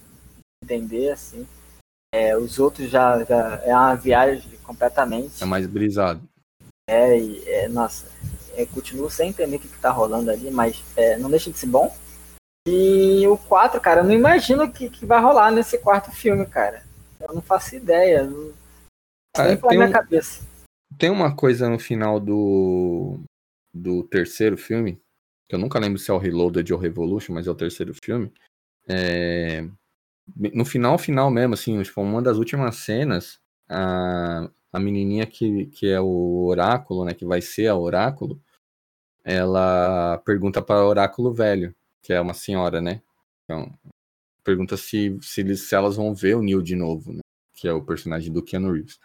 entender, 0.63 1.09
assim. 1.11 1.45
É, 2.15 2.37
os 2.37 2.59
outros 2.59 2.89
já, 2.89 3.25
já 3.25 3.61
é 3.65 3.75
uma 3.75 3.95
viagem 3.95 4.57
completamente. 4.63 5.43
É 5.43 5.45
mais 5.45 5.67
brisado. 5.67 6.21
É, 6.89 7.19
e, 7.19 7.43
é 7.49 7.67
nossa, 7.67 8.07
é, 8.57 8.65
continuo 8.65 9.09
sem 9.09 9.29
entender 9.29 9.57
o 9.57 9.59
que, 9.59 9.67
que 9.67 9.79
tá 9.79 9.91
rolando 9.91 10.31
ali, 10.31 10.49
mas 10.49 10.83
é, 10.97 11.15
não 11.17 11.29
deixa 11.29 11.51
de 11.51 11.59
ser 11.59 11.67
bom. 11.67 11.95
E 12.67 13.25
o 13.27 13.37
4, 13.37 13.79
cara, 13.79 14.01
eu 14.01 14.03
não 14.03 14.11
imagino 14.11 14.63
o 14.63 14.71
que, 14.71 14.89
que 14.89 15.05
vai 15.05 15.21
rolar 15.21 15.51
nesse 15.51 15.77
quarto 15.77 16.11
filme, 16.11 16.45
cara. 16.45 16.83
Eu 17.19 17.35
não 17.35 17.41
faço 17.41 17.75
ideia. 17.75 18.23
Não... 18.23 18.51
Ah, 19.37 19.55
tem, 19.55 19.81
um, 19.81 19.91
cabeça. 19.91 20.41
tem 20.97 21.09
uma 21.11 21.35
coisa 21.35 21.69
no 21.69 21.77
final 21.77 22.19
do, 22.19 23.19
do 23.71 24.03
terceiro 24.03 24.57
filme, 24.57 24.99
que 25.47 25.55
eu 25.55 25.59
nunca 25.59 25.79
lembro 25.79 25.99
se 25.99 26.09
é 26.09 26.13
o 26.13 26.17
Reloaded 26.17 26.73
ou 26.73 26.79
Revolution, 26.79 27.33
mas 27.33 27.45
é 27.45 27.51
o 27.51 27.55
terceiro 27.55 27.93
filme. 27.93 28.33
É, 28.89 29.65
no 30.35 30.65
final, 30.65 30.97
final 30.97 31.29
mesmo, 31.29 31.53
assim, 31.53 31.81
tipo, 31.83 32.01
uma 32.01 32.21
das 32.21 32.37
últimas 32.37 32.77
cenas, 32.77 33.39
a, 33.69 34.49
a 34.73 34.79
menininha 34.79 35.27
que, 35.27 35.67
que 35.67 35.87
é 35.87 36.01
o 36.01 36.45
oráculo, 36.47 37.05
né, 37.05 37.13
que 37.13 37.25
vai 37.25 37.41
ser 37.41 37.67
a 37.67 37.75
oráculo, 37.75 38.41
ela 39.27 40.17
pergunta 40.19 40.61
para 40.61 40.85
o 40.85 40.87
oráculo 40.87 41.33
velho, 41.33 41.75
que 42.01 42.13
é 42.13 42.21
uma 42.21 42.33
senhora, 42.33 42.79
né? 42.79 43.01
Então, 43.43 43.77
pergunta 44.41 44.77
se, 44.77 45.17
se, 45.21 45.57
se 45.57 45.75
elas 45.75 45.97
vão 45.97 46.15
ver 46.15 46.37
o 46.37 46.41
Neil 46.41 46.61
de 46.61 46.77
novo, 46.77 47.11
né? 47.11 47.19
Que 47.53 47.67
é 47.67 47.73
o 47.73 47.83
personagem 47.83 48.31
do 48.31 48.41
Keanu 48.41 48.71
Reeves. 48.71 48.97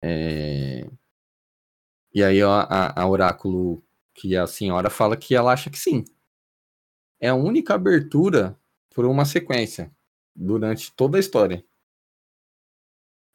É... 0.00 0.88
E 2.14 2.24
aí 2.24 2.40
a, 2.40 2.98
a 2.98 3.06
oráculo, 3.06 3.84
que 4.14 4.34
é 4.34 4.38
a 4.38 4.46
senhora, 4.46 4.88
fala 4.88 5.18
que 5.18 5.34
ela 5.34 5.52
acha 5.52 5.68
que 5.68 5.78
sim. 5.78 6.02
É 7.20 7.28
a 7.28 7.34
única 7.34 7.74
abertura 7.74 8.58
por 8.94 9.04
uma 9.04 9.26
sequência 9.26 9.94
durante 10.34 10.90
toda 10.94 11.18
a 11.18 11.20
história. 11.20 11.62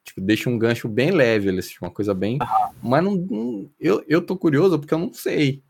Tipo, 0.03 0.21
deixa 0.21 0.49
um 0.49 0.57
gancho 0.57 0.89
bem 0.89 1.11
leve, 1.11 1.51
uma 1.79 1.91
coisa 1.91 2.13
bem. 2.15 2.39
Mas 2.81 3.03
não, 3.03 3.15
não, 3.15 3.71
eu, 3.79 4.03
eu 4.07 4.25
tô 4.25 4.35
curioso 4.35 4.79
porque 4.79 4.93
eu 4.95 4.99
não 4.99 5.13
sei 5.13 5.63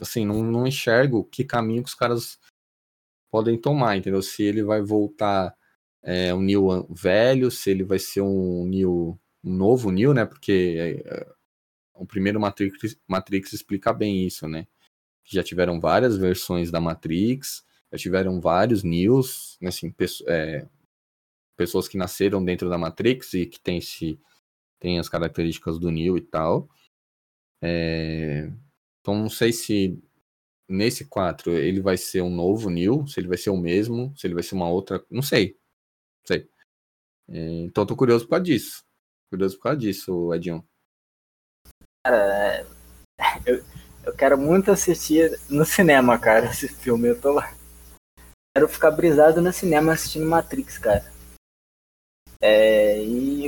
assim, 0.00 0.24
não, 0.24 0.42
não 0.42 0.66
enxergo 0.66 1.24
que 1.24 1.44
caminho 1.44 1.82
que 1.82 1.88
os 1.88 1.94
caras 1.94 2.38
podem 3.30 3.58
tomar, 3.58 3.96
entendeu? 3.96 4.22
Se 4.22 4.42
ele 4.42 4.62
vai 4.62 4.82
voltar 4.82 5.54
é, 6.02 6.34
um 6.34 6.40
Neil 6.40 6.86
velho, 6.90 7.50
se 7.50 7.70
ele 7.70 7.84
vai 7.84 7.98
ser 7.98 8.22
um 8.22 8.66
Neil, 8.66 9.18
um 9.44 9.54
novo 9.54 9.90
Neil, 9.90 10.14
né? 10.14 10.24
Porque 10.24 11.02
é, 11.04 11.32
o 11.94 12.06
primeiro 12.06 12.40
Matrix, 12.40 12.96
Matrix 13.06 13.52
explica 13.52 13.92
bem 13.92 14.26
isso, 14.26 14.48
né? 14.48 14.66
Já 15.24 15.42
tiveram 15.42 15.78
várias 15.78 16.16
versões 16.16 16.70
da 16.70 16.80
Matrix, 16.80 17.64
já 17.92 17.98
tiveram 17.98 18.40
vários 18.40 18.82
Neils, 18.82 19.56
né, 19.60 19.68
assim, 19.68 19.94
é, 20.26 20.66
pessoas 21.56 21.86
que 21.86 21.98
nasceram 21.98 22.44
dentro 22.44 22.68
da 22.70 22.78
Matrix 22.78 23.34
e 23.34 23.46
que 23.46 23.60
tem, 23.60 23.78
esse, 23.78 24.18
tem 24.78 24.98
as 24.98 25.08
características 25.08 25.78
do 25.78 25.90
Neo 25.90 26.16
e 26.16 26.22
tal. 26.22 26.68
É, 27.62 28.50
então 29.00 29.14
não 29.14 29.30
sei 29.30 29.52
se 29.52 29.98
nesse 30.68 31.04
4 31.06 31.52
ele 31.52 31.80
vai 31.80 31.96
ser 31.96 32.22
um 32.22 32.30
novo 32.30 32.70
Neil, 32.70 33.06
se 33.06 33.18
ele 33.18 33.28
vai 33.28 33.36
ser 33.36 33.50
o 33.50 33.56
mesmo, 33.56 34.16
se 34.16 34.26
ele 34.26 34.34
vai 34.34 34.42
ser 34.42 34.54
uma 34.54 34.68
outra. 34.68 35.04
Não 35.10 35.22
sei. 35.22 35.58
Não 36.20 36.26
sei. 36.26 36.48
É, 37.28 37.64
então 37.64 37.84
tô 37.84 37.96
curioso 37.96 38.24
por 38.24 38.30
causa 38.30 38.44
disso. 38.44 38.84
Curioso 39.30 39.56
por 39.56 39.64
causa 39.64 39.78
disso, 39.78 40.32
Edinho. 40.32 40.64
Cara, 42.04 42.60
é, 42.60 42.66
eu, 43.44 43.64
eu 44.04 44.16
quero 44.16 44.38
muito 44.38 44.70
assistir 44.70 45.38
no 45.48 45.64
cinema, 45.64 46.18
cara, 46.18 46.46
esse 46.46 46.68
filme. 46.68 47.08
Eu 47.08 47.20
tô. 47.20 47.40
Quero 48.54 48.68
ficar 48.68 48.90
brisado 48.90 49.40
no 49.40 49.52
cinema 49.52 49.92
assistindo 49.92 50.26
Matrix, 50.26 50.78
cara. 50.78 51.12
É, 52.40 53.02
e 53.02 53.39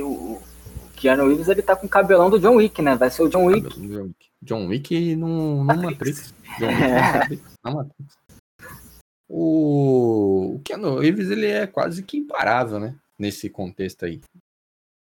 Keanu 1.03 1.27
Reeves, 1.27 1.49
ele 1.49 1.61
tá 1.61 1.75
com 1.75 1.85
o 1.85 1.89
cabelão 1.89 2.29
do 2.29 2.39
John 2.39 2.55
Wick, 2.55 2.81
né? 2.81 2.95
Vai 2.95 3.11
ser 3.11 3.23
o 3.23 3.29
John 3.29 3.47
Wick. 3.47 3.77
John 3.77 4.03
Wick, 4.03 4.31
John 4.41 4.67
Wick 4.67 5.15
no, 5.17 5.57
no 5.57 5.63
Matrix. 5.65 6.33
John 6.57 6.67
Wick 6.67 6.81
no 6.81 7.01
Matrix. 7.01 7.43
No 7.65 7.73
Matrix. 7.73 8.17
O, 9.27 10.55
o 10.55 10.59
Keanu 10.63 10.99
Reeves, 10.99 11.29
ele 11.29 11.47
é 11.47 11.67
quase 11.67 12.03
que 12.03 12.15
imparável, 12.15 12.79
né? 12.79 12.95
Nesse 13.19 13.49
contexto 13.49 14.05
aí. 14.05 14.21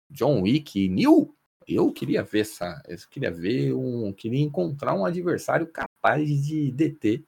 John 0.09 0.41
Wick 0.41 0.85
e 0.85 0.89
Neil, 0.89 1.35
eu 1.67 1.91
queria 1.91 2.23
ver 2.23 2.39
essa. 2.39 2.81
Eu 2.87 2.97
queria 3.07 3.29
ver 3.29 3.71
um. 3.73 4.11
Queria 4.11 4.41
encontrar 4.41 4.95
um 4.95 5.05
adversário 5.05 5.67
capaz 5.67 6.27
de 6.27 6.71
deter 6.71 7.23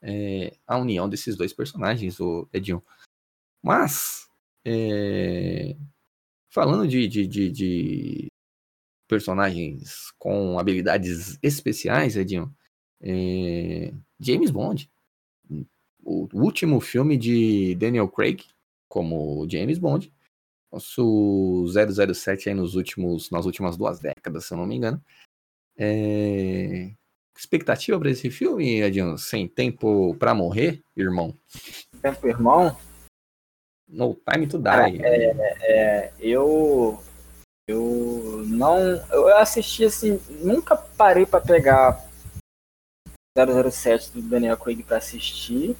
é, 0.00 0.56
a 0.64 0.78
união 0.78 1.08
desses 1.08 1.34
dois 1.34 1.52
personagens, 1.52 2.20
o 2.20 2.48
Edinho. 2.52 2.84
Mas. 3.60 4.28
É, 4.64 5.74
falando 6.50 6.86
de, 6.86 7.06
de, 7.08 7.26
de, 7.26 7.50
de, 7.50 8.26
personagens 9.08 10.12
com 10.18 10.58
habilidades 10.58 11.38
especiais, 11.42 12.16
Edinho. 12.16 12.54
É, 13.00 13.92
James 14.18 14.50
Bond. 14.50 14.90
O 16.02 16.28
último 16.32 16.80
filme 16.80 17.16
de 17.16 17.74
Daniel 17.76 18.08
Craig 18.08 18.44
como 18.88 19.46
James 19.48 19.78
Bond 19.78 20.12
nosso 20.70 21.66
007 21.66 22.48
aí 22.48 22.54
nos 22.54 22.74
últimos, 22.76 23.30
nas 23.30 23.44
últimas 23.44 23.76
duas 23.76 23.98
décadas, 23.98 24.44
se 24.44 24.54
eu 24.54 24.58
não 24.58 24.66
me 24.66 24.76
engano. 24.76 25.02
É... 25.76 26.92
Expectativa 27.36 27.98
para 27.98 28.10
esse 28.10 28.30
filme, 28.30 28.82
Edinho? 28.82 29.16
Sem 29.16 29.48
tempo 29.48 30.14
para 30.16 30.34
morrer, 30.34 30.82
irmão? 30.96 31.36
Tempo, 32.02 32.28
irmão? 32.28 32.76
No 33.90 34.16
time 34.30 34.46
to 34.46 34.58
die. 34.58 35.02
É, 35.02 35.56
é, 35.62 36.12
eu 36.18 37.02
eu 37.68 38.44
não 38.46 38.78
eu 39.10 39.36
assisti 39.36 39.84
assim, 39.84 40.20
nunca 40.42 40.76
parei 40.76 41.26
para 41.26 41.40
pegar 41.40 42.04
007 43.36 44.12
do 44.12 44.22
Daniel 44.22 44.56
Craig 44.56 44.82
para 44.82 44.98
assistir. 44.98 45.76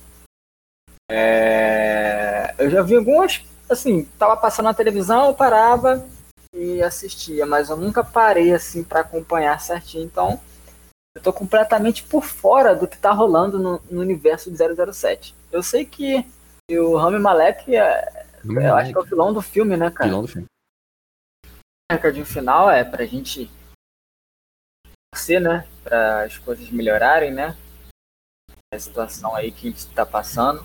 É, 1.10 2.54
eu 2.58 2.70
já 2.70 2.82
vi 2.82 2.96
algumas 2.96 3.44
assim, 3.68 4.04
tava 4.18 4.36
passando 4.36 4.66
na 4.66 4.74
televisão, 4.74 5.26
eu 5.26 5.34
parava 5.34 6.04
e 6.52 6.82
assistia, 6.82 7.46
mas 7.46 7.70
eu 7.70 7.76
nunca 7.76 8.02
parei 8.02 8.52
assim 8.52 8.82
para 8.82 9.00
acompanhar 9.00 9.60
certinho. 9.60 10.04
Então, 10.04 10.40
eu 11.14 11.22
tô 11.22 11.32
completamente 11.32 12.02
por 12.02 12.24
fora 12.24 12.74
do 12.74 12.88
que 12.88 12.98
tá 12.98 13.12
rolando 13.12 13.58
no, 13.58 13.80
no 13.90 14.00
universo 14.00 14.50
de 14.50 14.56
007. 14.92 15.34
Eu 15.52 15.62
sei 15.62 15.84
que 15.84 16.26
o 16.78 16.96
Rami 16.96 17.18
Malek 17.18 17.74
é, 17.74 18.26
eu 18.44 18.74
acho 18.74 18.92
que 18.92 18.98
é 18.98 19.00
o 19.00 19.04
vilão 19.04 19.32
do 19.32 19.42
filme, 19.42 19.76
né, 19.76 19.90
cara? 19.90 20.08
Vilão 20.08 20.22
do 20.22 20.28
filme. 20.28 20.46
O 21.46 21.92
recadinho 21.92 22.26
final 22.26 22.70
é 22.70 22.84
pra 22.84 23.04
gente 23.04 23.50
torcer, 25.12 25.40
né, 25.40 25.66
para 25.82 26.24
as 26.24 26.38
coisas 26.38 26.70
melhorarem, 26.70 27.32
né? 27.32 27.56
A 28.72 28.78
situação 28.78 29.34
aí 29.34 29.50
que 29.50 29.66
a 29.66 29.70
gente 29.70 29.86
tá 29.88 30.06
passando 30.06 30.64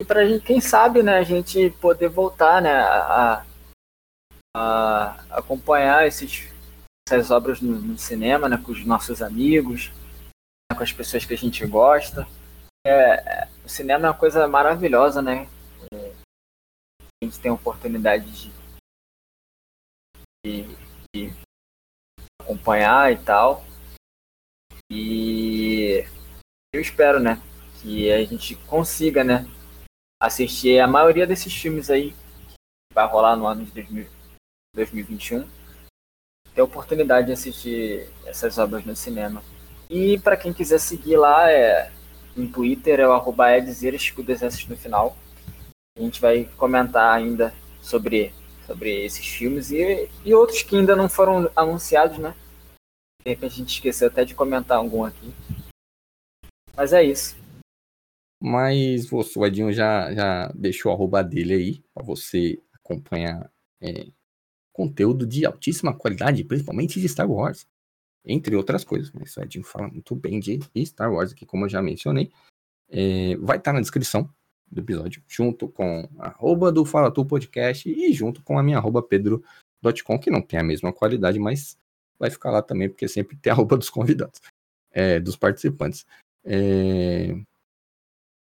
e 0.00 0.04
para 0.04 0.26
gente, 0.26 0.44
quem 0.44 0.60
sabe, 0.60 1.02
né, 1.02 1.18
a 1.18 1.22
gente 1.22 1.70
poder 1.80 2.08
voltar, 2.08 2.60
né, 2.60 2.74
a, 2.74 3.44
a 4.56 5.10
acompanhar 5.30 6.06
esses, 6.06 6.50
essas 7.08 7.30
obras 7.30 7.60
no, 7.60 7.78
no, 7.78 7.98
cinema, 7.98 8.48
né, 8.48 8.58
com 8.58 8.72
os 8.72 8.84
nossos 8.84 9.22
amigos, 9.22 9.92
né, 10.70 10.76
com 10.76 10.82
as 10.82 10.92
pessoas 10.92 11.24
que 11.24 11.34
a 11.34 11.38
gente 11.38 11.64
gosta. 11.66 12.26
É, 12.84 13.46
o 13.64 13.68
cinema 13.68 14.06
é 14.06 14.10
uma 14.10 14.18
coisa 14.18 14.46
maravilhosa, 14.46 15.22
né? 15.22 15.48
A 15.92 17.24
gente 17.24 17.40
tem 17.40 17.50
a 17.50 17.54
oportunidade 17.54 18.30
de, 18.30 18.52
de, 20.44 20.76
de 21.14 21.32
acompanhar 22.40 23.10
e 23.10 23.16
tal. 23.16 23.64
E 24.90 26.04
eu 26.74 26.80
espero, 26.80 27.18
né, 27.18 27.40
que 27.80 28.12
a 28.12 28.22
gente 28.24 28.54
consiga, 28.66 29.24
né, 29.24 29.46
assistir 30.20 30.78
a 30.80 30.86
maioria 30.86 31.26
desses 31.26 31.52
filmes 31.54 31.88
aí 31.88 32.12
que 32.12 32.94
vai 32.94 33.06
rolar 33.06 33.36
no 33.36 33.46
ano 33.46 33.64
de 33.64 33.72
2000, 33.72 34.06
2021. 34.74 35.48
Ter 36.54 36.60
a 36.60 36.64
oportunidade 36.64 37.28
de 37.28 37.32
assistir 37.32 38.08
essas 38.26 38.58
obras 38.58 38.84
no 38.84 38.94
cinema. 38.94 39.42
E 39.88 40.18
para 40.20 40.36
quem 40.36 40.52
quiser 40.52 40.78
seguir 40.78 41.16
lá, 41.16 41.50
é, 41.50 41.90
no 42.36 42.48
Twitter 42.48 43.00
é 43.00 43.08
o 43.08 43.12
arroba 43.12 43.56
Edzeiras, 43.56 44.10
com 44.10 44.22
exército 44.22 44.70
no 44.70 44.76
final. 44.76 45.16
A 45.96 46.00
gente 46.00 46.20
vai 46.20 46.44
comentar 46.56 47.14
ainda 47.14 47.54
sobre, 47.80 48.32
sobre 48.66 49.04
esses 49.04 49.26
filmes 49.26 49.70
e, 49.70 50.08
e 50.24 50.34
outros 50.34 50.62
que 50.62 50.76
ainda 50.76 50.96
não 50.96 51.08
foram 51.08 51.50
anunciados, 51.54 52.18
né? 52.18 52.34
De 53.24 53.30
repente 53.30 53.52
a 53.52 53.56
gente 53.56 53.74
esqueceu 53.74 54.08
até 54.08 54.24
de 54.24 54.34
comentar 54.34 54.78
algum 54.78 55.04
aqui. 55.04 55.32
Mas 56.76 56.92
é 56.92 57.02
isso. 57.02 57.36
Mas 58.42 59.10
o 59.10 59.46
Edinho 59.46 59.72
já, 59.72 60.12
já 60.12 60.52
deixou 60.54 60.92
a 60.92 60.94
arroba 60.94 61.22
dele 61.22 61.54
aí, 61.54 61.84
para 61.94 62.04
você 62.04 62.60
acompanhar 62.74 63.50
é, 63.80 64.08
conteúdo 64.72 65.26
de 65.26 65.46
altíssima 65.46 65.96
qualidade, 65.96 66.44
principalmente 66.44 67.00
de 67.00 67.08
Star 67.08 67.30
Wars, 67.30 67.66
entre 68.24 68.56
outras 68.56 68.84
coisas. 68.84 69.10
Mas 69.12 69.36
o 69.36 69.42
Edinho 69.42 69.64
fala 69.64 69.88
muito 69.88 70.14
bem 70.14 70.40
de 70.40 70.60
Star 70.84 71.12
Wars 71.12 71.32
aqui, 71.32 71.44
como 71.44 71.64
eu 71.64 71.68
já 71.68 71.82
mencionei. 71.82 72.30
É, 72.88 73.36
vai 73.36 73.56
estar 73.56 73.70
tá 73.70 73.72
na 73.72 73.80
descrição 73.80 74.28
do 74.70 74.80
episódio, 74.80 75.22
junto 75.28 75.68
com 75.68 76.08
a 76.18 76.28
arroba 76.28 76.72
do 76.72 76.84
Fala 76.84 77.10
Tu 77.10 77.24
Podcast 77.24 77.88
e 77.88 78.12
junto 78.12 78.42
com 78.42 78.58
a 78.58 78.62
minha 78.62 78.78
arroba 78.78 79.02
pedro.com, 79.02 80.18
que 80.18 80.30
não 80.30 80.42
tem 80.42 80.58
a 80.58 80.64
mesma 80.64 80.92
qualidade, 80.92 81.38
mas 81.38 81.78
vai 82.18 82.30
ficar 82.30 82.50
lá 82.50 82.62
também, 82.62 82.88
porque 82.88 83.06
sempre 83.06 83.36
tem 83.36 83.50
a 83.50 83.54
arroba 83.54 83.76
dos 83.76 83.90
convidados, 83.90 84.40
é, 84.90 85.20
dos 85.20 85.36
participantes. 85.36 86.06
É, 86.44 87.36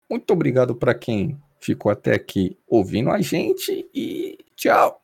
muito 0.09 0.31
obrigado 0.31 0.75
para 0.75 0.93
quem 0.93 1.39
ficou 1.59 1.91
até 1.91 2.13
aqui 2.13 2.57
ouvindo 2.67 3.11
a 3.11 3.21
gente 3.21 3.87
e 3.93 4.37
tchau! 4.55 5.01